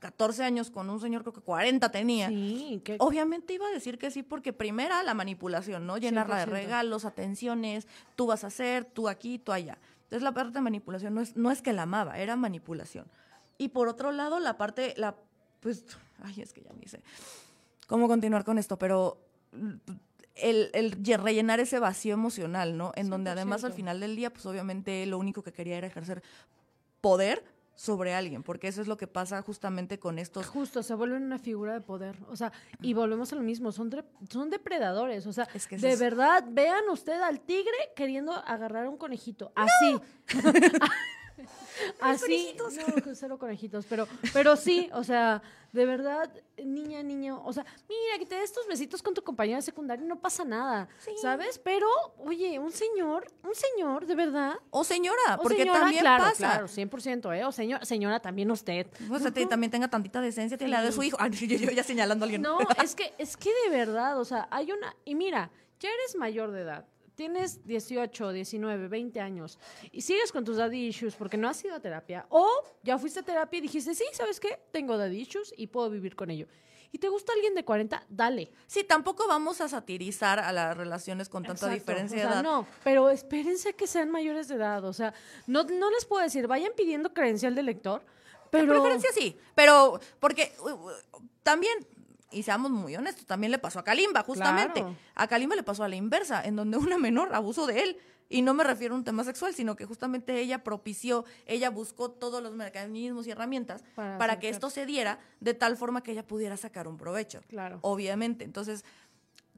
14 0.04 0.44
años 0.44 0.70
con 0.70 0.90
un 0.90 1.00
señor 1.00 1.22
creo 1.22 1.32
que 1.32 1.40
40 1.40 1.90
tenía. 1.90 2.28
Sí, 2.28 2.84
Obviamente 3.00 3.54
iba 3.54 3.66
a 3.66 3.72
decir 3.72 3.98
que 3.98 4.12
sí 4.12 4.22
porque 4.22 4.52
primera 4.52 5.02
la 5.02 5.14
manipulación, 5.14 5.88
¿no? 5.88 5.98
Llenarla 5.98 6.40
de 6.40 6.46
regalos, 6.46 7.06
atenciones, 7.06 7.88
tú 8.18 8.26
vas 8.26 8.44
a 8.44 8.48
hacer, 8.48 8.84
tú 8.84 9.08
aquí, 9.08 9.40
tú 9.40 9.54
allá. 9.54 9.78
Entonces 10.14 10.26
la 10.26 10.32
parte 10.32 10.54
de 10.54 10.62
manipulación 10.62 11.16
no 11.16 11.22
es, 11.22 11.36
no 11.36 11.50
es 11.50 11.64
que 11.64 11.74
la 11.74 11.84
amaba, 11.84 12.20
era 12.20 12.36
manipulación. 12.36 13.08
Y 13.58 13.70
por 13.70 13.88
otro 13.88 14.12
lado, 14.12 14.40
la 14.40 14.60
parte, 14.60 14.94
la, 14.96 15.16
pues, 15.60 15.86
ay, 16.22 16.40
es 16.40 16.54
que 16.54 16.62
ya 16.62 16.72
ni 16.80 16.88
sé 16.88 17.02
cómo 17.88 18.08
continuar 18.08 18.44
con 18.44 18.60
esto, 18.60 18.78
pero 18.78 19.18
el, 20.36 20.70
el 20.74 20.92
rellenar 21.18 21.60
ese 21.60 21.80
vacío 21.80 22.14
emocional, 22.14 22.78
¿no? 22.78 22.92
En 22.96 23.10
donde 23.10 23.32
además 23.32 23.64
al 23.64 23.74
final 23.74 24.00
del 24.00 24.16
día, 24.16 24.32
pues 24.32 24.46
obviamente 24.46 25.04
lo 25.08 25.18
único 25.18 25.42
que 25.42 25.52
quería 25.52 25.80
era 25.80 25.88
ejercer 25.88 26.22
poder 27.02 27.44
sobre 27.76 28.14
alguien, 28.14 28.44
porque 28.44 28.68
eso 28.68 28.82
es 28.82 28.88
lo 28.88 28.98
que 28.98 29.08
pasa 29.08 29.42
justamente 29.42 30.00
con 30.00 30.20
estos. 30.20 30.48
Justo, 30.48 30.84
se 30.84 30.94
vuelven 30.94 31.24
una 31.24 31.40
figura 31.40 31.74
de 31.74 31.82
poder. 31.82 32.18
O 32.30 32.36
sea, 32.36 32.52
y 32.82 32.94
volvemos 32.94 33.34
a 33.34 33.36
lo 33.36 33.42
mismo, 33.42 33.72
son, 33.72 33.92
son 34.30 34.50
depredadores. 34.50 35.26
O 35.26 35.34
sea, 35.34 35.48
de 35.70 35.96
verdad, 35.96 36.46
vean 36.50 36.88
usted 36.90 37.20
al 37.22 37.40
tigre 37.40 37.74
queriendo 37.96 38.34
agarrar 38.34 38.86
a 38.86 38.90
un 38.90 38.98
conejito. 38.98 39.52
Así. 39.56 39.98
Así, 42.00 42.56
no, 42.58 42.66
cero 43.16 43.38
conejitos, 43.38 43.86
pero, 43.86 44.08
pero 44.34 44.56
sí, 44.56 44.90
o 44.94 45.04
sea, 45.04 45.42
de 45.72 45.86
verdad, 45.86 46.32
niña, 46.64 47.02
niño, 47.02 47.42
o 47.44 47.52
sea, 47.52 47.66
mira, 47.90 48.20
que 48.20 48.26
te 48.26 48.36
des 48.36 48.46
estos 48.46 48.68
besitos 48.68 49.02
con 49.02 49.14
tu 49.14 49.24
compañera 49.24 49.62
secundaria, 49.62 50.06
no 50.06 50.20
pasa 50.20 50.46
nada, 50.46 50.88
¿sabes? 51.22 51.60
Pero, 51.60 51.88
oye, 52.20 52.60
un 52.60 52.72
señor, 52.72 53.28
un 53.44 53.56
señor, 53.56 54.06
de 54.06 54.16
verdad. 54.16 54.54
O 54.70 54.84
señora, 54.84 55.40
porque 55.42 55.66
también 55.66 56.02
claro, 56.02 56.26
pasa. 56.26 56.38
Claro, 56.38 56.68
100%, 56.68 57.36
¿eh? 57.36 57.44
O 57.46 57.52
señor, 57.52 57.86
señora, 57.86 58.20
también 58.20 58.52
usted. 58.52 58.88
O 59.10 59.18
sea, 59.18 59.32
también 59.32 59.72
tenga 59.72 59.88
tantita 59.88 60.22
decencia, 60.22 60.58
tiene 60.58 60.72
la 60.72 60.84
de 60.84 60.92
su 60.92 61.02
hijo. 61.02 61.18
Ay, 61.20 61.32
yo, 61.32 61.58
yo, 61.58 61.72
ya 61.72 61.84
señalando 61.84 62.24
a 62.24 62.26
alguien. 62.26 62.44
No, 62.44 62.60
es 62.84 62.94
que, 62.94 63.14
es 63.18 63.36
que 63.36 63.50
de 63.66 63.76
verdad, 63.76 64.20
o 64.20 64.26
sea, 64.26 64.48
hay 64.52 64.72
una, 64.72 64.96
y 65.06 65.16
mira, 65.16 65.50
ya 65.80 65.90
eres 65.90 66.16
mayor 66.16 66.52
de 66.52 66.62
edad, 66.62 66.86
tienes 67.16 67.66
18, 67.66 68.32
19, 68.32 68.88
20 68.88 69.20
años 69.20 69.60
y 69.92 70.02
sigues 70.02 70.32
con 70.32 70.44
tus 70.44 70.58
daddy 70.58 70.88
issues 70.88 71.16
porque 71.16 71.38
no 71.38 71.48
has 71.48 71.64
ido 71.64 71.76
a 71.76 71.80
terapia 71.80 72.26
o 72.30 72.48
ya 72.84 72.98
fuiste 72.98 73.20
a 73.20 73.24
terapia 73.24 73.58
y 73.60 73.62
dijiste, 73.62 73.94
sí, 73.96 74.06
¿sabes 74.14 74.40
qué? 74.40 74.60
Tengo 74.72 74.98
daddy 74.98 75.20
issues 75.20 75.54
y 75.58 75.68
puedo 75.68 75.90
vivir 75.90 76.16
con 76.16 76.30
ello. 76.30 76.48
y 76.92 77.00
te 77.00 77.10
gusta 77.10 77.34
alguien 77.34 77.56
de 77.56 77.66
40, 77.66 78.06
dale. 78.08 78.52
Sí, 78.68 78.84
tampoco 78.84 79.28
vamos 79.28 79.62
a 79.62 79.68
satirizar 79.68 80.40
a 80.40 80.52
las 80.52 80.78
relaciones 80.78 81.28
con 81.28 81.44
tanta 81.44 81.68
diferencia 81.70 82.18
de 82.18 82.24
edad. 82.24 82.44
No, 82.44 82.68
pero 82.84 83.10
espérense 83.10 83.74
que 83.74 83.88
sean 83.88 84.12
mayores 84.12 84.48
de 84.48 84.56
edad. 84.56 84.86
O 84.86 84.94
sea, 84.94 85.12
no, 85.48 85.64
no 85.64 85.90
les 85.90 86.06
puedo 86.06 86.22
decir, 86.22 86.46
vayan 86.46 86.72
pidiendo 86.78 87.12
credencial 87.12 87.56
de 87.56 87.64
lector. 87.64 88.04
Pero... 88.52 88.66
De 88.66 88.74
preferencia 88.74 89.10
sí, 89.12 89.36
pero 89.56 90.00
porque 90.20 90.54
uh, 90.60 90.70
uh, 90.70 90.92
también 91.42 91.74
y 92.34 92.44
seamos 92.44 92.72
muy 92.72 92.96
honestos, 92.96 93.26
también 93.26 93.52
le 93.52 93.60
pasó 93.60 93.80
a 93.80 93.84
Kalimba, 93.84 94.24
justamente. 94.24 94.84
A 95.16 95.28
Kalimba 95.28 95.56
le 95.56 95.64
pasó 95.64 95.84
a 95.84 95.90
la 95.90 95.96
inversa, 95.96 96.44
en 96.44 96.56
donde 96.56 96.78
una 96.78 96.98
menor 96.98 97.34
abusó 97.34 97.66
de 97.66 97.84
él. 97.84 97.98
Y 98.30 98.42
no 98.42 98.54
me 98.54 98.64
refiero 98.64 98.96
a 98.96 98.98
un 98.98 99.04
tema 99.04 99.24
sexual, 99.24 99.54
sino 99.54 99.76
que 99.76 99.86
justamente 99.86 100.40
ella 100.40 100.64
propició, 100.64 101.24
ella 101.46 101.70
buscó 101.70 102.10
todos 102.10 102.42
los 102.42 102.56
mecanismos 102.56 103.28
y 103.28 103.32
herramientas 103.32 103.84
para, 103.96 104.40
que 104.40 104.50
esto 104.50 104.70
se 104.70 104.86
diera 104.86 105.20
de 105.40 105.54
tal 105.54 105.78
forma 105.78 106.02
que 106.02 106.14
ella 106.14 106.26
pudiera 106.26 106.58
sacar 106.58 106.88
un 106.88 106.98
provecho. 106.98 107.42
Claro. 107.48 107.78
Obviamente. 107.82 108.44
Entonces, 108.44 108.86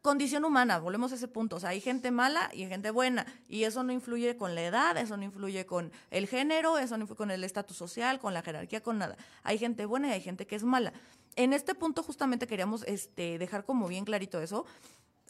condición 0.02 0.44
humana, 0.44 0.80
volvemos 0.80 1.12
a 1.14 1.16
ese 1.16 1.28
punto. 1.28 1.56
O 1.56 1.60
sea, 1.60 1.70
hay 1.70 1.80
gente 1.80 2.12
mala 2.12 2.50
y 2.54 2.64
hay 2.64 2.70
gente 2.70 2.92
buena. 2.92 3.26
Y 3.48 3.64
eso 3.64 3.84
no 3.84 3.94
influye 3.94 4.36
con 4.36 4.56
la 4.56 4.64
edad, 4.64 4.98
eso 4.98 5.16
no 5.16 5.24
influye 5.24 5.66
con 5.66 5.92
el 6.12 6.28
género, 6.28 6.78
eso 6.78 6.98
no 6.98 7.04
influye 7.04 7.18
con 7.18 7.32
el 7.32 7.44
estatus 7.44 7.78
social, 7.78 8.20
con 8.20 8.34
la 8.34 8.42
jerarquía, 8.42 8.82
con 8.82 8.98
nada. 8.98 9.16
Hay 9.44 9.58
gente 9.58 9.86
buena 9.86 10.10
y 10.10 10.12
hay 10.12 10.22
gente 10.22 10.46
que 10.48 10.56
es 10.56 10.64
mala 10.64 10.92
en 11.36 11.54
este 11.54 11.76
punto 11.76 12.04
justamente 12.04 12.48
queríamos 12.48 12.84
este, 12.84 13.38
dejar 13.38 13.66
como 13.66 13.88
bien 13.88 14.06
clarito 14.06 14.42
eso, 14.42 14.66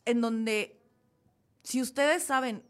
en 0.06 0.22
donde 0.22 0.80
si 1.64 1.82
ustedes 1.82 2.24
saben, 2.24 2.64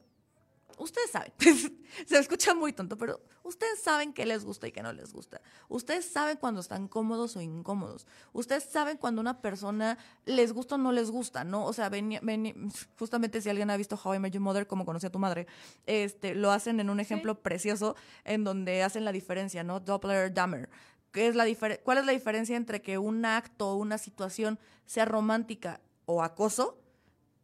ustedes 0.78 1.12
saben, 1.12 1.34
se 2.08 2.18
escucha 2.18 2.54
muy 2.54 2.72
tonto, 2.72 2.98
pero 2.98 3.22
ustedes 3.44 3.82
saben 3.82 4.14
qué 4.14 4.26
les 4.26 4.46
gusta 4.46 4.68
y 4.68 4.72
qué 4.72 4.82
no 4.82 4.94
les 4.94 5.12
gusta. 5.12 5.42
Ustedes 5.68 6.06
saben 6.06 6.38
cuando 6.38 6.62
están 6.62 6.88
cómodos 6.88 7.36
o 7.36 7.42
incómodos. 7.42 8.08
Ustedes 8.32 8.64
saben 8.64 8.98
cuando 8.98 9.20
una 9.22 9.42
persona 9.42 9.98
les 10.26 10.54
gusta 10.54 10.76
o 10.76 10.78
no 10.78 10.94
les 10.94 11.12
gusta, 11.12 11.44
¿no? 11.44 11.66
O 11.66 11.74
sea, 11.74 11.90
ven, 11.90 12.72
justamente 12.98 13.42
si 13.42 13.50
alguien 13.50 13.70
ha 13.70 13.78
visto 13.78 14.00
How 14.02 14.16
I 14.16 14.20
Met 14.20 14.34
Your 14.34 14.42
Mother, 14.42 14.66
como 14.66 14.86
conocí 14.86 15.06
a 15.06 15.12
tu 15.12 15.20
madre, 15.20 15.46
este, 15.86 16.36
lo 16.36 16.52
hacen 16.52 16.80
en 16.80 16.90
un 16.90 17.02
ejemplo 17.02 17.42
precioso 17.42 17.96
en 18.24 18.46
donde 18.46 18.82
hacen 18.82 19.04
la 19.04 19.12
diferencia, 19.12 19.64
¿no? 19.64 19.82
Doppler 19.82 20.34
Dahmer 20.34 20.70
es 21.16 21.36
la 21.36 21.46
¿Cuál 21.84 21.98
es 21.98 22.06
la 22.06 22.12
diferencia 22.12 22.58
entre 22.58 22.82
que 22.82 22.98
un 22.98 23.26
acto 23.26 23.70
o 23.70 23.76
una 23.76 23.98
situación 23.98 24.60
sea 24.86 25.06
romántica 25.06 25.82
o 26.06 26.24
acoso? 26.24 26.82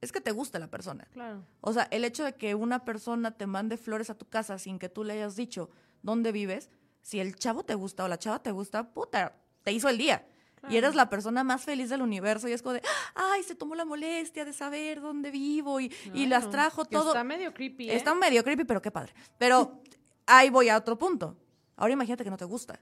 Es 0.01 0.11
que 0.11 0.19
te 0.19 0.31
gusta 0.31 0.59
la 0.59 0.67
persona. 0.67 1.07
Claro. 1.11 1.43
O 1.61 1.73
sea, 1.73 1.87
el 1.91 2.03
hecho 2.03 2.23
de 2.23 2.33
que 2.33 2.55
una 2.55 2.83
persona 2.85 3.31
te 3.31 3.45
mande 3.47 3.77
flores 3.77 4.09
a 4.09 4.17
tu 4.17 4.27
casa 4.27 4.57
sin 4.57 4.79
que 4.79 4.89
tú 4.89 5.03
le 5.03 5.13
hayas 5.13 5.35
dicho 5.35 5.69
dónde 6.01 6.31
vives, 6.31 6.69
si 7.01 7.19
el 7.19 7.35
chavo 7.35 7.63
te 7.63 7.75
gusta 7.75 8.03
o 8.03 8.07
la 8.07 8.17
chava 8.17 8.41
te 8.41 8.51
gusta, 8.51 8.91
puta, 8.91 9.35
te 9.63 9.71
hizo 9.71 9.89
el 9.89 9.97
día. 9.97 10.27
Y 10.69 10.77
eres 10.77 10.93
la 10.93 11.09
persona 11.09 11.43
más 11.43 11.63
feliz 11.63 11.89
del 11.89 12.03
universo 12.03 12.47
y 12.47 12.51
es 12.51 12.61
como 12.61 12.73
de, 12.73 12.83
ay, 13.15 13.41
se 13.41 13.55
tomó 13.55 13.73
la 13.73 13.83
molestia 13.83 14.45
de 14.45 14.53
saber 14.53 15.01
dónde 15.01 15.31
vivo 15.31 15.79
y, 15.79 15.91
y 16.13 16.27
las 16.27 16.51
trajo 16.51 16.85
todo. 16.85 17.09
Está 17.09 17.23
medio 17.23 17.51
creepy. 17.51 17.89
¿eh? 17.89 17.95
Está 17.95 18.13
medio 18.13 18.43
creepy, 18.43 18.65
pero 18.65 18.79
qué 18.79 18.91
padre. 18.91 19.13
Pero 19.39 19.81
ahí 20.27 20.51
voy 20.51 20.69
a 20.69 20.77
otro 20.77 20.99
punto. 20.99 21.35
Ahora 21.77 21.93
imagínate 21.93 22.23
que 22.23 22.29
no 22.29 22.37
te 22.37 22.45
gusta 22.45 22.79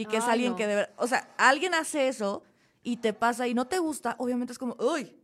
y 0.00 0.06
que 0.06 0.16
es 0.16 0.24
alguien 0.24 0.56
que 0.56 0.66
debe, 0.66 0.88
o 0.96 1.06
sea, 1.06 1.28
alguien 1.36 1.74
hace 1.74 2.08
eso 2.08 2.42
y 2.82 2.96
te 2.96 3.12
pasa 3.12 3.46
y 3.46 3.54
no 3.54 3.66
te 3.66 3.78
gusta, 3.78 4.16
obviamente 4.18 4.52
es 4.52 4.58
como, 4.58 4.74
uy, 4.78 5.14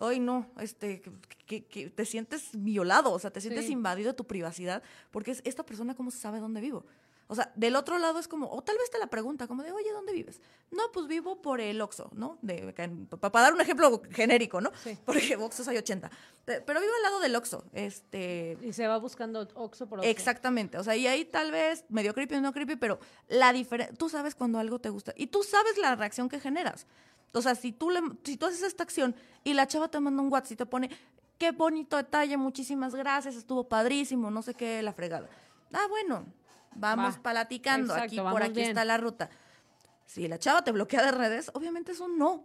uy, 0.00 0.20
no, 0.20 0.50
este, 0.58 1.02
que, 1.46 1.60
te 1.94 2.04
sientes 2.06 2.50
violado, 2.52 3.12
o 3.12 3.18
sea, 3.18 3.30
te 3.30 3.42
sientes 3.42 3.68
invadido 3.68 4.12
de 4.12 4.16
tu 4.16 4.26
privacidad, 4.26 4.82
porque 5.10 5.32
es 5.32 5.42
esta 5.44 5.64
persona 5.64 5.94
cómo 5.94 6.10
sabe 6.10 6.40
dónde 6.40 6.62
vivo. 6.62 6.86
O 7.28 7.34
sea, 7.34 7.50
del 7.56 7.74
otro 7.74 7.98
lado 7.98 8.18
es 8.18 8.28
como, 8.28 8.48
o 8.50 8.62
tal 8.62 8.76
vez 8.78 8.90
te 8.90 8.98
la 8.98 9.08
pregunta, 9.08 9.48
como 9.48 9.62
de, 9.62 9.72
oye, 9.72 9.90
¿dónde 9.92 10.12
vives? 10.12 10.40
No, 10.70 10.84
pues 10.92 11.06
vivo 11.06 11.42
por 11.42 11.60
el 11.60 11.80
Oxxo, 11.80 12.10
¿no? 12.14 12.38
De, 12.40 12.72
para 13.18 13.42
dar 13.42 13.54
un 13.54 13.60
ejemplo 13.60 14.00
genérico, 14.10 14.60
¿no? 14.60 14.70
Sí. 14.84 14.96
Porque 15.04 15.36
Oxxos 15.36 15.66
hay 15.68 15.76
80. 15.76 16.10
Pero 16.44 16.80
vivo 16.80 16.92
al 16.96 17.02
lado 17.02 17.18
del 17.20 17.34
Oxxo. 17.34 17.64
Este... 17.72 18.56
Y 18.62 18.72
se 18.72 18.86
va 18.86 18.98
buscando 18.98 19.48
Oxxo 19.54 19.88
por 19.88 19.98
Oxxo. 19.98 20.10
Exactamente. 20.10 20.78
O 20.78 20.84
sea, 20.84 20.94
y 20.94 21.08
ahí 21.08 21.24
tal 21.24 21.50
vez, 21.50 21.84
medio 21.88 22.14
creepy 22.14 22.36
o 22.36 22.40
no 22.40 22.52
creepy, 22.52 22.76
pero 22.76 23.00
la 23.28 23.52
diferencia, 23.52 23.96
tú 23.96 24.08
sabes 24.08 24.36
cuando 24.36 24.58
algo 24.60 24.78
te 24.78 24.90
gusta. 24.90 25.12
Y 25.16 25.26
tú 25.26 25.42
sabes 25.42 25.78
la 25.78 25.96
reacción 25.96 26.28
que 26.28 26.38
generas. 26.38 26.86
O 27.32 27.42
sea, 27.42 27.54
si 27.54 27.72
tú, 27.72 27.90
le, 27.90 28.00
si 28.22 28.36
tú 28.36 28.46
haces 28.46 28.62
esta 28.62 28.84
acción 28.84 29.14
y 29.42 29.54
la 29.54 29.66
chava 29.66 29.88
te 29.88 29.98
manda 29.98 30.22
un 30.22 30.32
WhatsApp 30.32 30.52
y 30.52 30.56
te 30.56 30.66
pone, 30.66 30.90
qué 31.38 31.50
bonito 31.52 31.96
detalle, 31.96 32.36
muchísimas 32.36 32.94
gracias, 32.94 33.34
estuvo 33.34 33.68
padrísimo, 33.68 34.30
no 34.30 34.42
sé 34.42 34.54
qué, 34.54 34.82
la 34.82 34.92
fregada. 34.92 35.28
Ah, 35.72 35.86
bueno, 35.90 36.24
Vamos 36.74 37.18
platicando. 37.18 37.94
aquí, 37.94 38.18
por 38.18 38.42
aquí 38.42 38.60
está 38.60 38.84
la 38.84 38.96
ruta. 38.96 39.30
Si 40.06 40.26
la 40.28 40.38
chava 40.38 40.62
te 40.62 40.72
bloquea 40.72 41.02
de 41.02 41.10
redes, 41.10 41.50
obviamente 41.54 41.92
eso 41.92 42.08
no. 42.08 42.44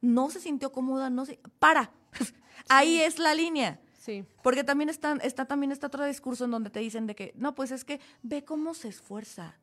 No 0.00 0.30
se 0.30 0.40
sintió 0.40 0.72
cómoda, 0.72 1.10
no 1.10 1.26
se. 1.26 1.38
¡Para! 1.58 1.90
Ahí 2.68 3.00
es 3.00 3.18
la 3.18 3.34
línea. 3.34 3.80
Sí. 3.98 4.24
Porque 4.42 4.64
también 4.64 4.88
está, 4.88 5.12
está 5.22 5.44
también 5.44 5.70
está 5.70 5.86
otro 5.86 6.04
discurso 6.04 6.44
en 6.44 6.50
donde 6.50 6.70
te 6.70 6.80
dicen 6.80 7.06
de 7.06 7.14
que, 7.14 7.32
no, 7.36 7.54
pues 7.54 7.70
es 7.70 7.84
que 7.84 8.00
ve 8.22 8.44
cómo 8.44 8.74
se 8.74 8.88
esfuerza. 8.88 9.56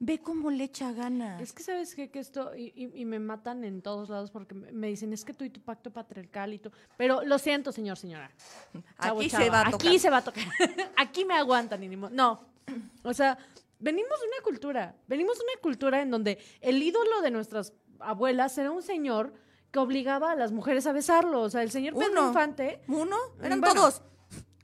Ve 0.00 0.20
cómo 0.20 0.50
le 0.50 0.64
echa 0.64 0.92
ganas. 0.92 1.40
Es 1.40 1.52
que 1.52 1.62
sabes 1.62 1.94
qué? 1.94 2.08
que 2.08 2.20
esto, 2.20 2.54
y, 2.54 2.72
y, 2.76 3.04
me 3.04 3.18
matan 3.18 3.64
en 3.64 3.82
todos 3.82 4.08
lados 4.08 4.30
porque 4.30 4.54
me 4.54 4.86
dicen, 4.86 5.12
es 5.12 5.24
que 5.24 5.34
tú 5.34 5.44
y 5.44 5.50
tu 5.50 5.60
pacto 5.60 5.90
patriarcal 5.90 6.54
y 6.54 6.58
tú. 6.58 6.70
Pero 6.96 7.24
lo 7.24 7.38
siento, 7.38 7.72
señor, 7.72 7.96
señora. 7.96 8.30
Aquí 8.98 9.28
se 9.28 9.50
va 9.50 9.62
a 9.62 9.70
tocar. 9.70 9.88
Aquí 9.88 9.98
se 9.98 10.10
va 10.10 10.16
a 10.18 10.22
tocar. 10.22 10.44
Aquí 10.96 11.24
me 11.24 11.34
aguantan, 11.34 11.80
ni 11.80 11.88
No, 11.96 12.46
o 13.02 13.14
sea, 13.14 13.38
venimos 13.78 14.20
de 14.20 14.26
una 14.26 14.42
cultura, 14.44 14.94
venimos 15.06 15.38
de 15.38 15.44
una 15.44 15.60
cultura 15.60 16.02
en 16.02 16.10
donde 16.10 16.38
el 16.60 16.82
ídolo 16.82 17.20
de 17.22 17.30
nuestras 17.30 17.72
abuelas 18.00 18.56
era 18.58 18.70
un 18.70 18.82
señor 18.82 19.32
que 19.70 19.78
obligaba 19.78 20.32
a 20.32 20.36
las 20.36 20.52
mujeres 20.52 20.86
a 20.86 20.92
besarlo. 20.92 21.42
O 21.42 21.50
sea, 21.50 21.62
el 21.62 21.70
señor 21.70 21.94
Pedro 21.94 22.28
Infante. 22.28 22.80
¿Uno? 22.88 23.16
Eran 23.42 23.60
todos. 23.60 24.02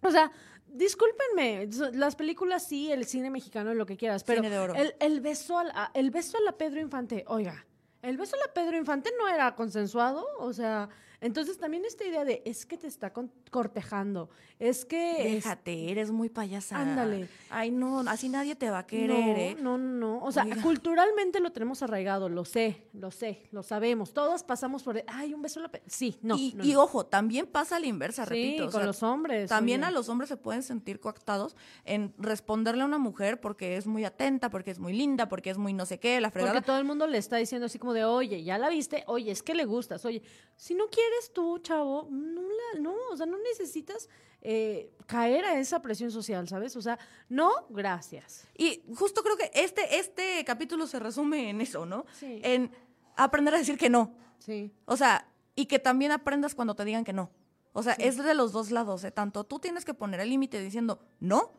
O 0.03 0.11
sea, 0.11 0.31
discúlpenme, 0.67 1.69
las 1.93 2.17
películas 2.17 2.67
sí, 2.67 2.91
el 2.91 3.05
cine 3.07 3.31
mexicano, 3.31 3.75
lo 3.75 3.87
que 3.87 3.97
quieras, 3.97 4.25
pero 4.25 4.43
El, 4.75 4.95
el, 4.99 5.21
beso 5.21 5.59
a 5.59 5.91
el 5.95 6.11
beso 6.11 6.37
a 6.39 6.41
la 6.41 6.53
Pedro 6.53 6.81
Infante, 6.81 7.25
oiga, 7.29 7.65
el 8.03 8.19
beso 8.19 8.37
a 8.37 8.47
la 8.47 8.53
Pedro 8.53 8.77
Infante 8.77 9.11
no 9.19 9.29
era 9.29 9.55
consensuado, 9.55 10.27
o 10.39 10.53
sea, 10.53 10.89
entonces 11.25 11.59
también 11.59 11.85
esta 11.85 12.05
idea 12.05 12.25
de 12.25 12.43
es 12.45 12.67
que 12.67 12.77
te 12.77 12.87
está 12.87 13.13
cortejando, 13.51 14.29
es 14.59 14.85
que... 14.85 15.25
Déjate, 15.25 15.91
eres 15.91 16.11
muy 16.11 16.29
payasada. 16.29 16.83
Ándale. 16.83 17.29
Ay, 17.49 17.71
no, 17.71 18.01
así 18.01 18.29
nadie 18.29 18.55
te 18.55 18.71
va 18.71 18.81
a 18.81 18.87
querer, 18.87 19.39
¿eh? 19.39 19.57
No, 19.59 19.79
no, 19.79 20.19
o 20.23 20.31
sea, 20.31 20.45
culturalmente 20.63 21.41
lo 21.41 21.51
tenemos 21.51 21.83
arraigado, 21.83 22.29
lo 22.29 22.45
sé, 22.45 22.89
lo 22.93 23.11
sé, 23.11 23.49
lo 23.53 23.63
sabemos. 23.63 24.13
Todos 24.13 24.43
pasamos 24.43 24.83
por, 24.83 25.03
ay, 25.07 25.33
un 25.33 25.41
beso 25.41 25.61
a 25.61 25.63
la... 25.63 25.71
Sí, 25.87 26.19
no. 26.21 26.37
Y, 26.37 26.75
ojo, 26.77 27.07
también 27.07 27.47
pasa 27.47 27.77
a 27.77 27.81
la 27.81 27.87
inversa, 27.87 28.25
repito. 28.27 28.67
Sí, 28.67 28.73
con 28.73 28.85
los 28.85 29.03
hombres. 29.03 29.49
También 29.49 29.83
a 29.83 29.91
los 29.91 30.11
hombres 30.11 30.29
se 30.29 30.37
pueden 30.37 30.63
sentir 30.63 31.01
coactados 31.01 31.57
en 31.85 32.13
responderle 32.19 32.83
a 32.83 32.87
una 32.87 32.99
mujer 32.99 33.41
porque 33.41 33.77
es 33.77 33.87
muy 33.87 34.05
atenta, 34.05 34.51
porque 34.51 34.71
es 34.71 34.79
muy 34.79 34.93
linda, 34.93 35.29
porque 35.29 35.49
es 35.49 35.57
muy 35.57 35.73
no 35.73 35.87
sé 35.87 35.99
qué, 35.99 36.21
la 36.21 36.31
fregada. 36.31 36.53
Porque 36.53 36.67
todo 36.67 36.79
el 36.79 36.85
mundo 36.85 37.07
le 37.07 37.17
está 37.17 37.39
diciendo 37.39 37.67
así 37.67 37.79
como 37.79 37.95
de, 37.95 38.05
oye, 38.05 38.43
ya 38.45 38.59
la 38.59 38.69
viste, 38.69 39.05
oye, 39.07 39.31
es 39.31 39.43
que 39.43 39.55
le 39.55 39.65
gustas, 39.65 40.05
oye, 40.05 40.23
si 40.57 40.75
no 40.75 40.89
quieres 40.89 41.14
tú, 41.33 41.59
chavo, 41.59 42.09
no, 42.11 42.43
no 42.81 42.95
o 43.11 43.17
sea, 43.17 43.27
no 43.27 43.39
necesitas 43.39 44.09
eh, 44.43 44.93
caer 45.07 45.45
a 45.45 45.59
esa 45.59 45.81
presión 45.81 46.11
social, 46.11 46.47
¿sabes? 46.49 46.77
O 46.77 46.83
sea, 46.83 46.99
no, 47.29 47.51
gracias. 47.71 48.47
Y 48.57 48.83
justo 48.95 49.23
creo 49.23 49.37
que 49.37 49.51
este, 49.55 49.99
este 49.99 50.45
capítulo 50.45 50.87
se 50.87 50.99
resume 50.99 51.51
en 51.51 51.61
eso, 51.61 51.87
¿no? 51.87 52.05
Sí. 52.13 52.41
En 52.43 52.71
aprender 53.17 53.55
a 53.55 53.59
decir 53.59 53.79
que 53.79 53.89
no. 53.89 54.15
Sí. 54.39 54.71
O 54.85 54.97
sea, 54.97 55.27
y 55.55 55.67
que 55.67 55.79
también 55.79 56.13
aprendas 56.13 56.55
cuando 56.55 56.75
te 56.75 56.85
digan 56.85 57.05
que 57.05 57.13
no. 57.13 57.31
O 57.73 57.83
sea, 57.83 57.95
es 57.95 58.17
de 58.17 58.35
los 58.35 58.53
dos 58.53 58.71
lados, 58.71 59.03
¿eh? 59.05 59.11
Tanto 59.11 59.45
tú 59.45 59.59
tienes 59.59 59.85
que 59.85 59.95
poner 59.95 60.21
el 60.21 60.29
límite 60.29 60.61
diciendo 60.61 61.01
no, 61.21 61.53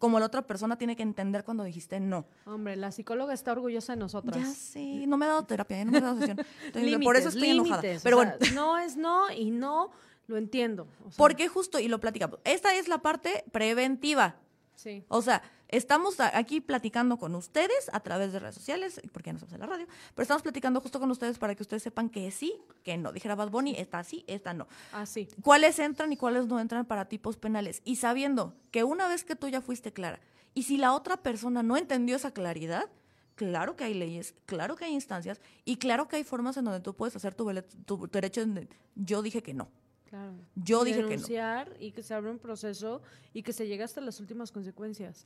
como 0.00 0.18
la 0.18 0.26
otra 0.26 0.42
persona 0.42 0.78
tiene 0.78 0.96
que 0.96 1.02
entender 1.02 1.44
cuando 1.44 1.62
dijiste 1.62 2.00
no. 2.00 2.24
Hombre, 2.46 2.74
la 2.74 2.90
psicóloga 2.90 3.34
está 3.34 3.52
orgullosa 3.52 3.92
de 3.92 3.98
nosotras. 3.98 4.38
Ya 4.38 4.46
sí, 4.46 5.06
no 5.06 5.18
me 5.18 5.26
ha 5.26 5.28
dado 5.28 5.44
terapia, 5.44 5.82
¿eh? 5.82 5.84
no 5.84 5.92
me 5.92 5.98
ha 5.98 6.00
dado 6.00 6.18
sesión. 6.18 6.38
por 7.04 7.16
eso 7.16 7.28
estoy 7.28 7.50
enojada. 7.50 7.82
Pero 8.02 8.16
bueno. 8.16 8.32
no 8.54 8.78
es 8.78 8.96
no 8.96 9.30
y 9.30 9.50
no 9.50 9.90
lo 10.26 10.38
entiendo. 10.38 10.88
Porque 11.18 11.48
justo, 11.48 11.78
y 11.78 11.88
lo 11.88 12.00
platicamos, 12.00 12.40
esta 12.44 12.74
es 12.74 12.88
la 12.88 13.02
parte 13.02 13.44
preventiva. 13.52 14.36
Sí. 14.74 15.04
O 15.08 15.20
sea, 15.20 15.42
estamos 15.70 16.20
aquí 16.20 16.60
platicando 16.60 17.16
con 17.16 17.34
ustedes 17.34 17.90
a 17.92 18.00
través 18.00 18.32
de 18.32 18.38
redes 18.38 18.54
sociales, 18.54 19.00
porque 19.12 19.32
no 19.32 19.38
estamos 19.38 19.54
en 19.54 19.60
la 19.60 19.66
radio, 19.66 19.86
pero 20.14 20.22
estamos 20.22 20.42
platicando 20.42 20.80
justo 20.80 21.00
con 21.00 21.10
ustedes 21.10 21.38
para 21.38 21.54
que 21.54 21.62
ustedes 21.62 21.82
sepan 21.82 22.08
que 22.08 22.30
sí, 22.30 22.54
que 22.84 22.96
no. 22.96 23.12
Dijera 23.12 23.34
Bad 23.34 23.50
Bunny, 23.50 23.74
esta 23.78 24.02
sí, 24.04 24.24
esta 24.26 24.52
no. 24.52 24.66
Así. 24.92 25.28
Ah, 25.30 25.36
¿Cuáles 25.42 25.78
entran 25.78 26.12
y 26.12 26.16
cuáles 26.16 26.46
no 26.46 26.60
entran 26.60 26.84
para 26.84 27.06
tipos 27.06 27.36
penales? 27.36 27.82
Y 27.84 27.96
sabiendo 27.96 28.54
que 28.70 28.84
una 28.84 29.08
vez 29.08 29.24
que 29.24 29.36
tú 29.36 29.48
ya 29.48 29.60
fuiste 29.60 29.92
clara, 29.92 30.20
y 30.54 30.64
si 30.64 30.76
la 30.76 30.92
otra 30.92 31.16
persona 31.18 31.62
no 31.62 31.76
entendió 31.76 32.16
esa 32.16 32.32
claridad, 32.32 32.90
claro 33.36 33.76
que 33.76 33.84
hay 33.84 33.94
leyes, 33.94 34.34
claro 34.46 34.76
que 34.76 34.84
hay 34.84 34.92
instancias, 34.92 35.40
y 35.64 35.76
claro 35.76 36.08
que 36.08 36.16
hay 36.16 36.24
formas 36.24 36.56
en 36.56 36.64
donde 36.64 36.80
tú 36.80 36.94
puedes 36.94 37.14
hacer 37.16 37.34
tu, 37.34 37.50
tu 37.86 38.08
derecho 38.08 38.42
en 38.42 38.68
yo 38.96 39.22
dije 39.22 39.42
que 39.42 39.54
no. 39.54 39.68
Claro. 40.10 40.34
Yo 40.56 40.84
dije 40.84 41.06
que 41.06 41.16
no. 41.16 41.64
y 41.78 41.92
que 41.92 42.02
se 42.02 42.14
abra 42.14 42.32
un 42.32 42.40
proceso 42.40 43.00
y 43.32 43.42
que 43.42 43.52
se 43.52 43.68
llegue 43.68 43.84
hasta 43.84 44.00
las 44.00 44.18
últimas 44.18 44.50
consecuencias. 44.50 45.24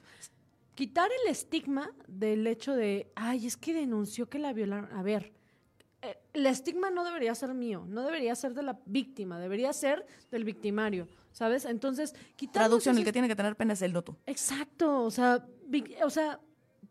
Quitar 0.75 1.11
el 1.23 1.31
estigma 1.31 1.91
del 2.07 2.47
hecho 2.47 2.75
de, 2.75 3.11
ay, 3.15 3.47
es 3.47 3.57
que 3.57 3.73
denunció 3.73 4.29
que 4.29 4.39
la 4.39 4.53
violaron. 4.53 4.93
A 4.93 5.03
ver, 5.03 5.33
eh, 6.03 6.19
el 6.35 6.45
estigma 6.45 6.91
no 6.91 7.03
debería 7.03 7.35
ser 7.35 7.55
mío, 7.55 7.87
no 7.89 8.03
debería 8.03 8.35
ser 8.35 8.53
de 8.53 8.63
la 8.63 8.79
víctima, 8.85 9.41
debería 9.41 9.73
ser 9.73 10.07
del 10.31 10.45
victimario, 10.45 11.09
¿sabes? 11.33 11.65
Entonces, 11.65 12.15
Traducción, 12.53 12.99
el 12.99 13.05
que 13.05 13.13
tiene 13.13 13.29
que 13.29 13.37
tener 13.37 13.57
pena 13.57 13.73
es 13.73 13.81
el 13.81 13.95
noto. 13.95 14.19
Exacto, 14.27 15.03
o 15.03 15.11
sea, 15.11 15.47
o 16.05 16.11
sea, 16.11 16.41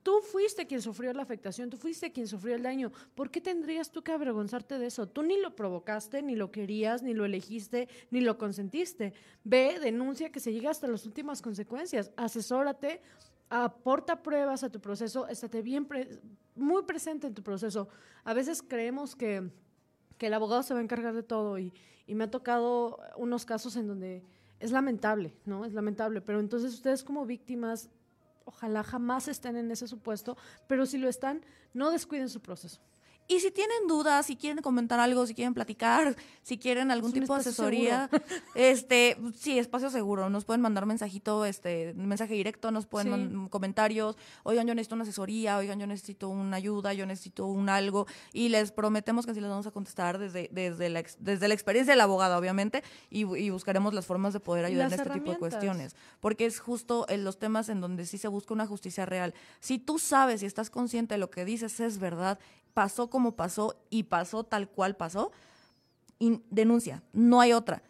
Tú 0.04 0.20
fuiste 0.22 0.68
quien 0.68 0.82
sufrió 0.82 1.14
la 1.14 1.24
afectación, 1.24 1.70
tú 1.70 1.78
fuiste 1.78 2.12
quien 2.12 2.28
sufrió 2.28 2.56
el 2.56 2.64
daño. 2.64 2.91
¿Por 3.16 3.32
qué 3.32 3.39
tendrías 3.39 3.89
tú 3.89 4.04
que 4.04 4.12
avergonzarte 4.12 4.78
de 4.78 4.88
eso? 4.88 5.08
Tú 5.08 5.24
ni 5.24 5.39
lo 5.39 5.56
provocaste, 5.56 6.22
ni 6.22 6.36
lo 6.36 6.51
querías, 6.51 7.01
ni 7.01 7.14
lo 7.14 7.24
elegiste, 7.24 7.88
ni 8.12 8.20
lo 8.20 8.38
consentiste. 8.38 9.14
Ve, 9.45 9.80
denuncia 9.80 10.30
que 10.30 10.41
se 10.41 10.51
llegue 10.51 10.68
hasta 10.68 10.88
las 10.88 11.06
últimas 11.06 11.41
consecuencias. 11.41 12.12
Asesórate, 12.18 13.01
aporta 13.49 14.22
pruebas 14.22 14.64
a 14.66 14.70
tu 14.70 14.82
proceso, 14.82 15.26
estate 15.28 15.62
bien, 15.62 15.88
muy 16.54 16.84
presente 16.84 17.28
en 17.28 17.34
tu 17.34 17.41
proceso. 17.41 17.88
A 18.26 18.34
veces 18.34 18.62
creemos 18.62 19.16
que, 19.16 19.49
que, 20.18 20.28
el 20.28 20.34
abogado 20.34 20.64
se 20.64 20.74
va 20.74 20.82
a 20.82 20.84
encargar 20.84 21.14
de 21.14 21.24
todo 21.24 21.58
y, 21.58 21.72
y 22.08 22.16
me 22.16 22.26
ha 22.26 22.32
tocado 22.32 22.99
unos 23.16 23.45
casos 23.45 23.78
en 23.78 23.88
donde 23.88 24.22
es 24.60 24.72
lamentable, 24.72 25.34
¿no? 25.45 25.64
Es 25.64 25.74
lamentable, 25.74 26.20
pero 26.20 26.41
entonces 26.41 26.74
ustedes 26.74 27.04
como 27.04 27.26
víctimas 27.26 27.89
ojalá 28.45 28.83
jamás 28.83 29.27
estén 29.27 29.55
en 29.57 29.71
ese 29.71 29.87
supuesto, 29.87 30.37
pero 30.67 30.85
si 30.85 30.97
lo 30.97 31.09
están, 31.09 31.41
no 31.73 31.91
descuiden 31.91 32.29
su 32.29 32.41
proceso. 32.41 32.79
Y 33.28 33.39
si 33.39 33.51
tienen 33.51 33.88
dudas, 33.88 34.26
si 34.26 34.36
quieren 34.36 34.61
comentar 34.61 34.99
algo, 34.99 35.26
si 35.26 35.34
quieren 35.34 35.53
platicar, 35.53 36.15
si 36.41 36.57
quieren 36.57 36.91
algún 36.91 37.13
tipo 37.13 37.34
de 37.34 37.39
asesoría, 37.39 38.09
este, 38.55 39.17
sí, 39.38 39.57
espacio 39.57 39.89
seguro. 39.89 40.30
Nos 40.30 40.43
pueden 40.43 40.61
mandar 40.61 40.86
mensajito, 40.86 41.45
este, 41.45 41.93
mensaje 41.95 42.34
directo, 42.34 42.71
nos 42.71 42.86
pueden 42.86 43.09
mandar 43.09 43.49
comentarios. 43.49 44.17
Oigan, 44.43 44.67
yo 44.67 44.76
necesito 44.76 44.95
una 44.95 45.03
asesoría, 45.03 45.57
oigan, 45.57 45.80
yo 45.80 45.88
necesito 45.88 46.30
una 46.30 46.57
ayuda, 46.57 46.93
yo 46.93 47.05
necesito 47.05 47.45
un 47.45 47.69
algo. 47.69 48.07
Y 48.34 48.49
les 48.49 48.71
prometemos 48.71 49.26
que 49.26 49.34
sí 49.34 49.39
les 49.39 49.49
vamos 49.49 49.67
a 49.67 49.71
contestar 49.71 50.17
desde, 50.17 50.49
desde, 50.51 50.89
la, 50.89 51.03
desde 51.19 51.47
la 51.47 51.53
experiencia 51.53 51.93
del 51.93 52.01
abogado, 52.01 52.38
obviamente, 52.38 52.84
y, 53.09 53.24
buscaremos 53.53 53.93
las 53.93 54.05
formas 54.05 54.34
de 54.34 54.39
poder 54.39 54.65
ayudar 54.65 54.91
en 54.91 54.99
este 54.99 55.09
tipo 55.11 55.32
de 55.32 55.38
cuestiones. 55.38 55.95
Porque 56.19 56.45
es 56.45 56.59
justo 56.59 57.05
en 57.07 57.24
los 57.24 57.38
temas 57.39 57.69
en 57.69 57.82
donde 57.82 58.05
sí 58.05 58.17
se 58.17 58.28
busca 58.28 58.53
una 58.53 58.65
justicia 58.65 59.05
real. 59.05 59.34
Si 59.59 59.80
tú 59.80 59.99
sabes 59.99 60.43
y 60.43 60.45
estás 60.45 60.69
consciente 60.69 61.13
de 61.13 61.19
lo 61.19 61.30
que 61.30 61.45
dices 61.45 61.80
es 61.80 61.99
verdad 61.99 62.39
pasó 62.74 63.09
como 63.09 63.36
pasó 63.36 63.76
y 63.89 64.03
pasó 64.03 64.43
tal 64.43 64.69
cual 64.69 64.95
pasó, 64.95 65.32
y 66.19 66.41
denuncia, 66.49 67.03
no 67.11 67.41
hay 67.41 67.53
otra. 67.53 67.84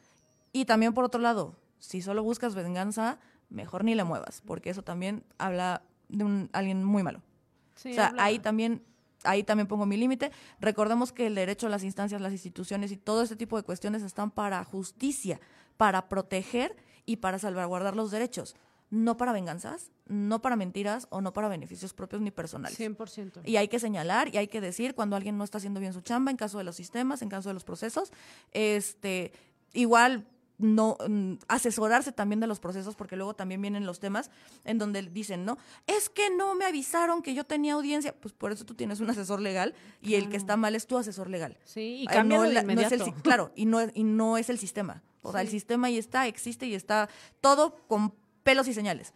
Y 0.51 0.65
también 0.65 0.93
por 0.93 1.03
otro 1.03 1.21
lado, 1.21 1.55
si 1.79 2.01
solo 2.01 2.23
buscas 2.23 2.55
venganza, 2.55 3.19
mejor 3.49 3.83
ni 3.83 3.95
le 3.95 4.03
muevas, 4.03 4.41
porque 4.45 4.69
eso 4.69 4.83
también 4.83 5.23
habla 5.37 5.83
de 6.09 6.23
un, 6.23 6.49
alguien 6.53 6.83
muy 6.83 7.03
malo. 7.03 7.19
o 7.19 7.79
sea, 7.79 8.13
ahí 8.17 8.39
también 8.39 8.83
ahí 9.25 9.43
también 9.43 9.67
pongo 9.67 9.85
mi 9.85 9.97
límite. 9.97 10.31
Recordemos 10.59 11.13
que 11.13 11.27
el 11.27 11.35
derecho, 11.35 11.69
las 11.69 11.83
instancias, 11.83 12.19
las 12.19 12.33
instituciones 12.33 12.91
y 12.91 12.97
todo 12.97 13.21
este 13.21 13.37
tipo 13.37 13.55
de 13.55 13.63
cuestiones 13.63 14.03
están 14.03 14.31
para 14.31 14.63
justicia, 14.65 15.39
para 15.77 16.09
proteger 16.09 16.75
y 17.05 17.17
para 17.17 17.39
salvaguardar 17.39 17.95
los 17.95 18.11
derechos 18.11 18.55
no 18.93 19.17
para 19.17 19.31
venganzas, 19.31 19.91
no 20.05 20.43
para 20.43 20.55
mentiras 20.55 21.07
o 21.09 21.19
no 21.19 21.33
para 21.33 21.47
beneficios 21.47 21.93
propios 21.93 22.21
ni 22.21 22.29
personales. 22.29 22.79
100%. 22.79 23.41
Y 23.43 23.57
hay 23.57 23.67
que 23.67 23.79
señalar 23.79 24.33
y 24.33 24.37
hay 24.37 24.47
que 24.47 24.61
decir 24.61 24.93
cuando 24.93 25.15
alguien 25.15 25.35
no 25.35 25.43
está 25.43 25.57
haciendo 25.57 25.79
bien 25.79 25.93
su 25.93 26.01
chamba 26.01 26.29
en 26.29 26.37
caso 26.37 26.59
de 26.59 26.63
los 26.63 26.75
sistemas, 26.75 27.23
en 27.23 27.29
caso 27.29 27.49
de 27.49 27.55
los 27.55 27.63
procesos. 27.63 28.11
Este, 28.51 29.33
igual 29.73 30.27
no 30.59 30.97
mm, 31.09 31.33
asesorarse 31.47 32.11
también 32.11 32.39
de 32.39 32.45
los 32.45 32.59
procesos 32.59 32.95
porque 32.95 33.15
luego 33.15 33.33
también 33.33 33.63
vienen 33.63 33.87
los 33.87 33.99
temas 33.99 34.29
en 34.63 34.77
donde 34.77 35.01
dicen, 35.01 35.43
¿no? 35.43 35.57
Es 35.87 36.11
que 36.11 36.29
no 36.29 36.53
me 36.53 36.65
avisaron 36.65 37.23
que 37.23 37.33
yo 37.33 37.45
tenía 37.45 37.73
audiencia, 37.73 38.13
pues 38.13 38.35
por 38.35 38.51
eso 38.51 38.63
tú 38.63 38.75
tienes 38.75 38.99
un 38.99 39.09
asesor 39.09 39.41
legal 39.41 39.73
y 40.03 40.13
el 40.13 40.29
que 40.29 40.37
está 40.37 40.55
mal 40.55 40.75
es 40.75 40.85
tu 40.85 40.99
asesor 40.99 41.31
legal. 41.31 41.57
Sí, 41.65 42.03
y 42.03 42.05
cambia 42.05 42.37
no, 42.37 42.43
es 42.43 42.91
el, 42.91 43.13
claro, 43.23 43.51
y 43.55 43.65
no 43.65 43.79
y 43.91 44.03
no 44.03 44.37
es 44.37 44.51
el 44.51 44.59
sistema. 44.59 45.01
O 45.23 45.31
sea, 45.31 45.41
el 45.41 45.47
sistema 45.47 45.87
ahí 45.87 45.97
está, 45.97 46.27
existe 46.27 46.67
y 46.67 46.75
está 46.75 47.09
todo 47.39 47.77
con 47.87 48.13
pelos 48.43 48.67
y 48.67 48.73
señales. 48.73 49.13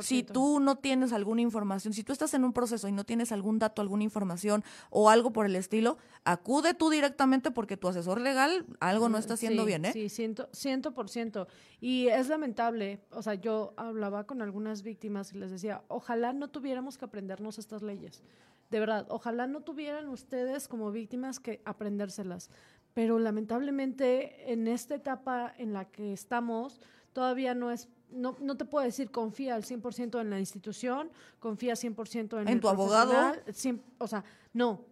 Si 0.00 0.22
tú 0.22 0.60
no 0.60 0.76
tienes 0.76 1.12
alguna 1.12 1.42
información, 1.42 1.92
si 1.92 2.02
tú 2.02 2.12
estás 2.12 2.32
en 2.34 2.44
un 2.44 2.52
proceso 2.52 2.88
y 2.88 2.92
no 2.92 3.04
tienes 3.04 3.32
algún 3.32 3.58
dato, 3.58 3.82
alguna 3.82 4.04
información 4.04 4.64
o 4.90 5.10
algo 5.10 5.32
por 5.32 5.44
el 5.44 5.56
estilo, 5.56 5.98
acude 6.24 6.72
tú 6.72 6.88
directamente 6.88 7.50
porque 7.50 7.76
tu 7.76 7.88
asesor 7.88 8.20
legal 8.20 8.64
algo 8.80 9.08
no 9.08 9.18
está 9.18 9.34
haciendo 9.34 9.64
bien, 9.64 9.84
¿eh? 9.84 9.92
Sí, 9.92 10.08
ciento, 10.08 10.48
ciento 10.52 10.94
por 10.94 11.08
ciento. 11.08 11.46
Y 11.80 12.08
es 12.08 12.28
lamentable, 12.28 13.00
o 13.10 13.22
sea, 13.22 13.34
yo 13.34 13.74
hablaba 13.76 14.24
con 14.24 14.40
algunas 14.40 14.82
víctimas 14.82 15.32
y 15.32 15.38
les 15.38 15.50
decía, 15.50 15.82
ojalá 15.88 16.32
no 16.32 16.48
tuviéramos 16.48 16.96
que 16.96 17.04
aprendernos 17.04 17.58
estas 17.58 17.82
leyes. 17.82 18.22
De 18.70 18.80
verdad, 18.80 19.06
ojalá 19.10 19.46
no 19.46 19.60
tuvieran 19.60 20.08
ustedes 20.08 20.68
como 20.68 20.90
víctimas 20.90 21.38
que 21.38 21.60
aprendérselas. 21.64 22.50
Pero 22.94 23.18
lamentablemente 23.18 24.50
en 24.52 24.66
esta 24.66 24.94
etapa 24.94 25.52
en 25.58 25.74
la 25.74 25.84
que 25.84 26.14
estamos, 26.14 26.80
todavía 27.12 27.54
no 27.54 27.70
es 27.70 27.88
no, 28.10 28.36
no 28.40 28.56
te 28.56 28.64
puedo 28.64 28.84
decir 28.84 29.10
confía 29.10 29.54
al 29.54 29.64
100% 29.64 30.20
en 30.20 30.30
la 30.30 30.38
institución, 30.38 31.10
confía 31.38 31.74
100% 31.74 32.40
en, 32.40 32.48
¿En 32.48 32.60
tu 32.60 32.68
abogado. 32.68 33.34
o 33.98 34.06
sea, 34.06 34.24
no, 34.52 34.84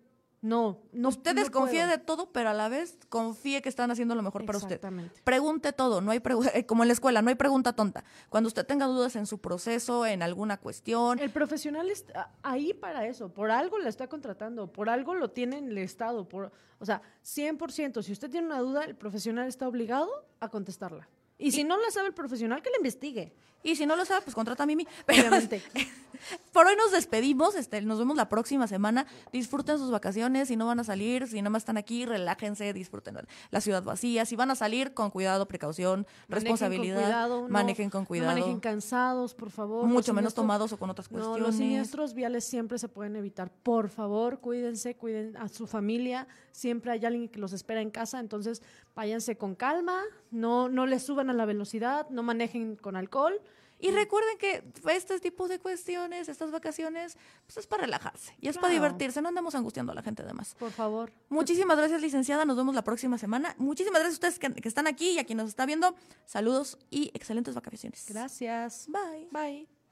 no, 0.45 0.83
no. 0.93 1.09
Usted 1.09 1.35
desconfía 1.35 1.87
de 1.87 1.97
todo, 1.97 2.31
pero 2.31 2.51
a 2.51 2.53
la 2.53 2.69
vez 2.69 2.99
confíe 3.09 3.63
que 3.63 3.71
están 3.71 3.91
haciendo 3.91 4.15
lo 4.15 4.21
mejor 4.21 4.45
para 4.45 4.59
usted. 4.59 4.79
Pregunte 5.25 5.73
todo, 5.73 6.03
no 6.03 6.11
hay 6.11 6.21
eh, 6.53 6.67
como 6.67 6.83
en 6.83 6.89
la 6.89 6.93
escuela, 6.93 7.23
no 7.23 7.31
hay 7.31 7.35
pregunta 7.35 7.73
tonta. 7.73 8.05
Cuando 8.29 8.49
usted 8.49 8.67
tenga 8.67 8.85
dudas 8.85 9.17
en 9.17 9.25
su 9.25 9.39
proceso, 9.39 10.05
en 10.05 10.23
alguna 10.23 10.59
cuestión. 10.59 11.19
El 11.19 11.31
profesional 11.31 11.89
está 11.89 12.31
ahí 12.43 12.75
para 12.75 13.07
eso, 13.07 13.33
por 13.33 13.51
algo 13.51 13.79
la 13.79 13.89
está 13.89 14.07
contratando, 14.07 14.71
por 14.71 14.91
algo 14.91 15.15
lo 15.15 15.31
tiene 15.31 15.57
en 15.57 15.71
el 15.71 15.79
Estado, 15.79 16.29
por, 16.29 16.53
o 16.79 16.85
sea, 16.85 17.01
100%, 17.25 18.03
si 18.03 18.13
usted 18.13 18.29
tiene 18.29 18.47
una 18.47 18.59
duda, 18.59 18.85
el 18.85 18.97
profesional 18.97 19.49
está 19.49 19.67
obligado 19.67 20.11
a 20.41 20.51
contestarla. 20.51 21.09
Y 21.45 21.53
si 21.53 21.63
no 21.63 21.77
lo 21.77 21.91
sabe 21.91 22.09
el 22.09 22.15
profesional, 22.15 22.63
que 22.63 22.71
le 22.71 22.79
investigue. 22.79 23.35
Y 23.65 23.77
si 23.77 23.87
no 23.87 23.97
lo 23.97 24.05
sabe, 24.05 24.21
pues 24.21 24.35
contrata 24.35 24.63
a 24.63 24.67
Mimi. 24.67 24.87
Obviamente. 25.09 25.63
por 26.53 26.67
hoy 26.67 26.77
nos 26.77 26.93
despedimos. 26.93 27.55
Este, 27.55 27.81
nos 27.81 27.99
vemos 27.99 28.17
la 28.17 28.29
próxima 28.29 28.67
semana. 28.67 29.07
Disfruten 29.33 29.79
sus 29.79 29.91
vacaciones. 29.91 30.49
Si 30.49 30.57
no 30.57 30.67
van 30.67 30.81
a 30.81 30.85
salir, 30.85 31.27
si 31.27 31.41
nada 31.41 31.51
más 31.51 31.63
están 31.63 31.79
aquí, 31.79 32.05
relájense, 32.05 32.73
disfruten 32.75 33.17
la 33.51 33.61
ciudad 33.63 33.83
vacía. 33.83 34.27
Si 34.27 34.37
van 34.37 34.51
a 34.51 34.55
salir, 34.55 34.93
con 34.93 35.11
cuidado, 35.11 35.49
precaución, 35.49 36.07
responsabilidad. 36.29 37.49
manejen 37.49 37.89
con 37.89 38.05
cuidado. 38.05 38.33
manejen 38.33 38.61
cansados, 38.61 39.35
por 39.35 39.51
favor. 39.51 39.87
Mucho 39.87 40.13
menos 40.13 40.35
tomados 40.35 40.73
o 40.73 40.77
con 40.77 40.91
otras 40.91 41.09
cuestiones. 41.09 41.41
los 41.41 41.55
siniestros 41.57 42.13
viales 42.13 42.45
siempre 42.45 42.79
se 42.79 42.89
pueden 42.89 43.17
evitar. 43.17 43.51
Por 43.51 43.89
favor, 43.89 44.41
cuídense, 44.41 44.95
cuiden 44.95 45.39
a 45.39 45.49
su 45.49 45.67
familia. 45.67 46.29
Siempre 46.53 46.93
hay 46.93 47.05
alguien 47.07 47.29
que 47.31 47.41
los 47.41 47.55
espera 47.55 47.81
en 47.81 47.91
casa. 47.91 48.21
Entonces, 48.21 48.63
váyanse 48.95 49.39
con 49.39 49.55
calma. 49.55 50.03
No, 50.31 50.69
no 50.69 50.85
les 50.85 51.03
suban 51.03 51.31
a 51.31 51.33
la 51.33 51.47
velocidad. 51.47 52.11
No 52.11 52.23
manejen 52.23 52.77
con 52.77 52.95
alcohol. 52.97 53.41
Y 53.85 53.91
recuerden 53.91 54.39
que 54.39 54.65
este 54.91 55.21
tipo 55.21 55.47
de 55.47 55.59
cuestiones, 55.59 56.29
estas 56.31 56.51
vacaciones, 56.51 57.19
pues 57.47 57.59
es 57.59 57.67
para 57.67 57.83
relajarse 57.83 58.35
y 58.41 58.49
es 58.49 58.57
para 58.57 58.73
divertirse. 58.73 59.21
No 59.21 59.29
andamos 59.29 59.55
angustiando 59.55 59.93
a 59.93 59.95
la 59.95 60.03
gente 60.03 60.23
además. 60.23 60.55
Por 60.59 60.71
favor. 60.71 61.13
Muchísimas 61.29 61.77
gracias, 61.77 62.01
licenciada. 62.01 62.47
Nos 62.47 62.57
vemos 62.57 62.75
la 62.75 62.83
próxima 62.83 63.19
semana. 63.19 63.55
Muchísimas 63.59 64.01
gracias 64.01 64.15
a 64.15 64.29
ustedes 64.29 64.39
que, 64.39 64.61
que 64.63 64.69
están 64.69 64.87
aquí 64.87 65.11
y 65.11 65.19
a 65.19 65.25
quien 65.25 65.37
nos 65.37 65.49
está 65.49 65.67
viendo. 65.67 65.95
Saludos 66.25 66.79
y 66.91 67.11
excelentes 67.13 67.55
vacaciones. 67.55 68.07
Gracias. 68.09 68.89
Bye. 68.89 69.29
Bye. 69.31 69.84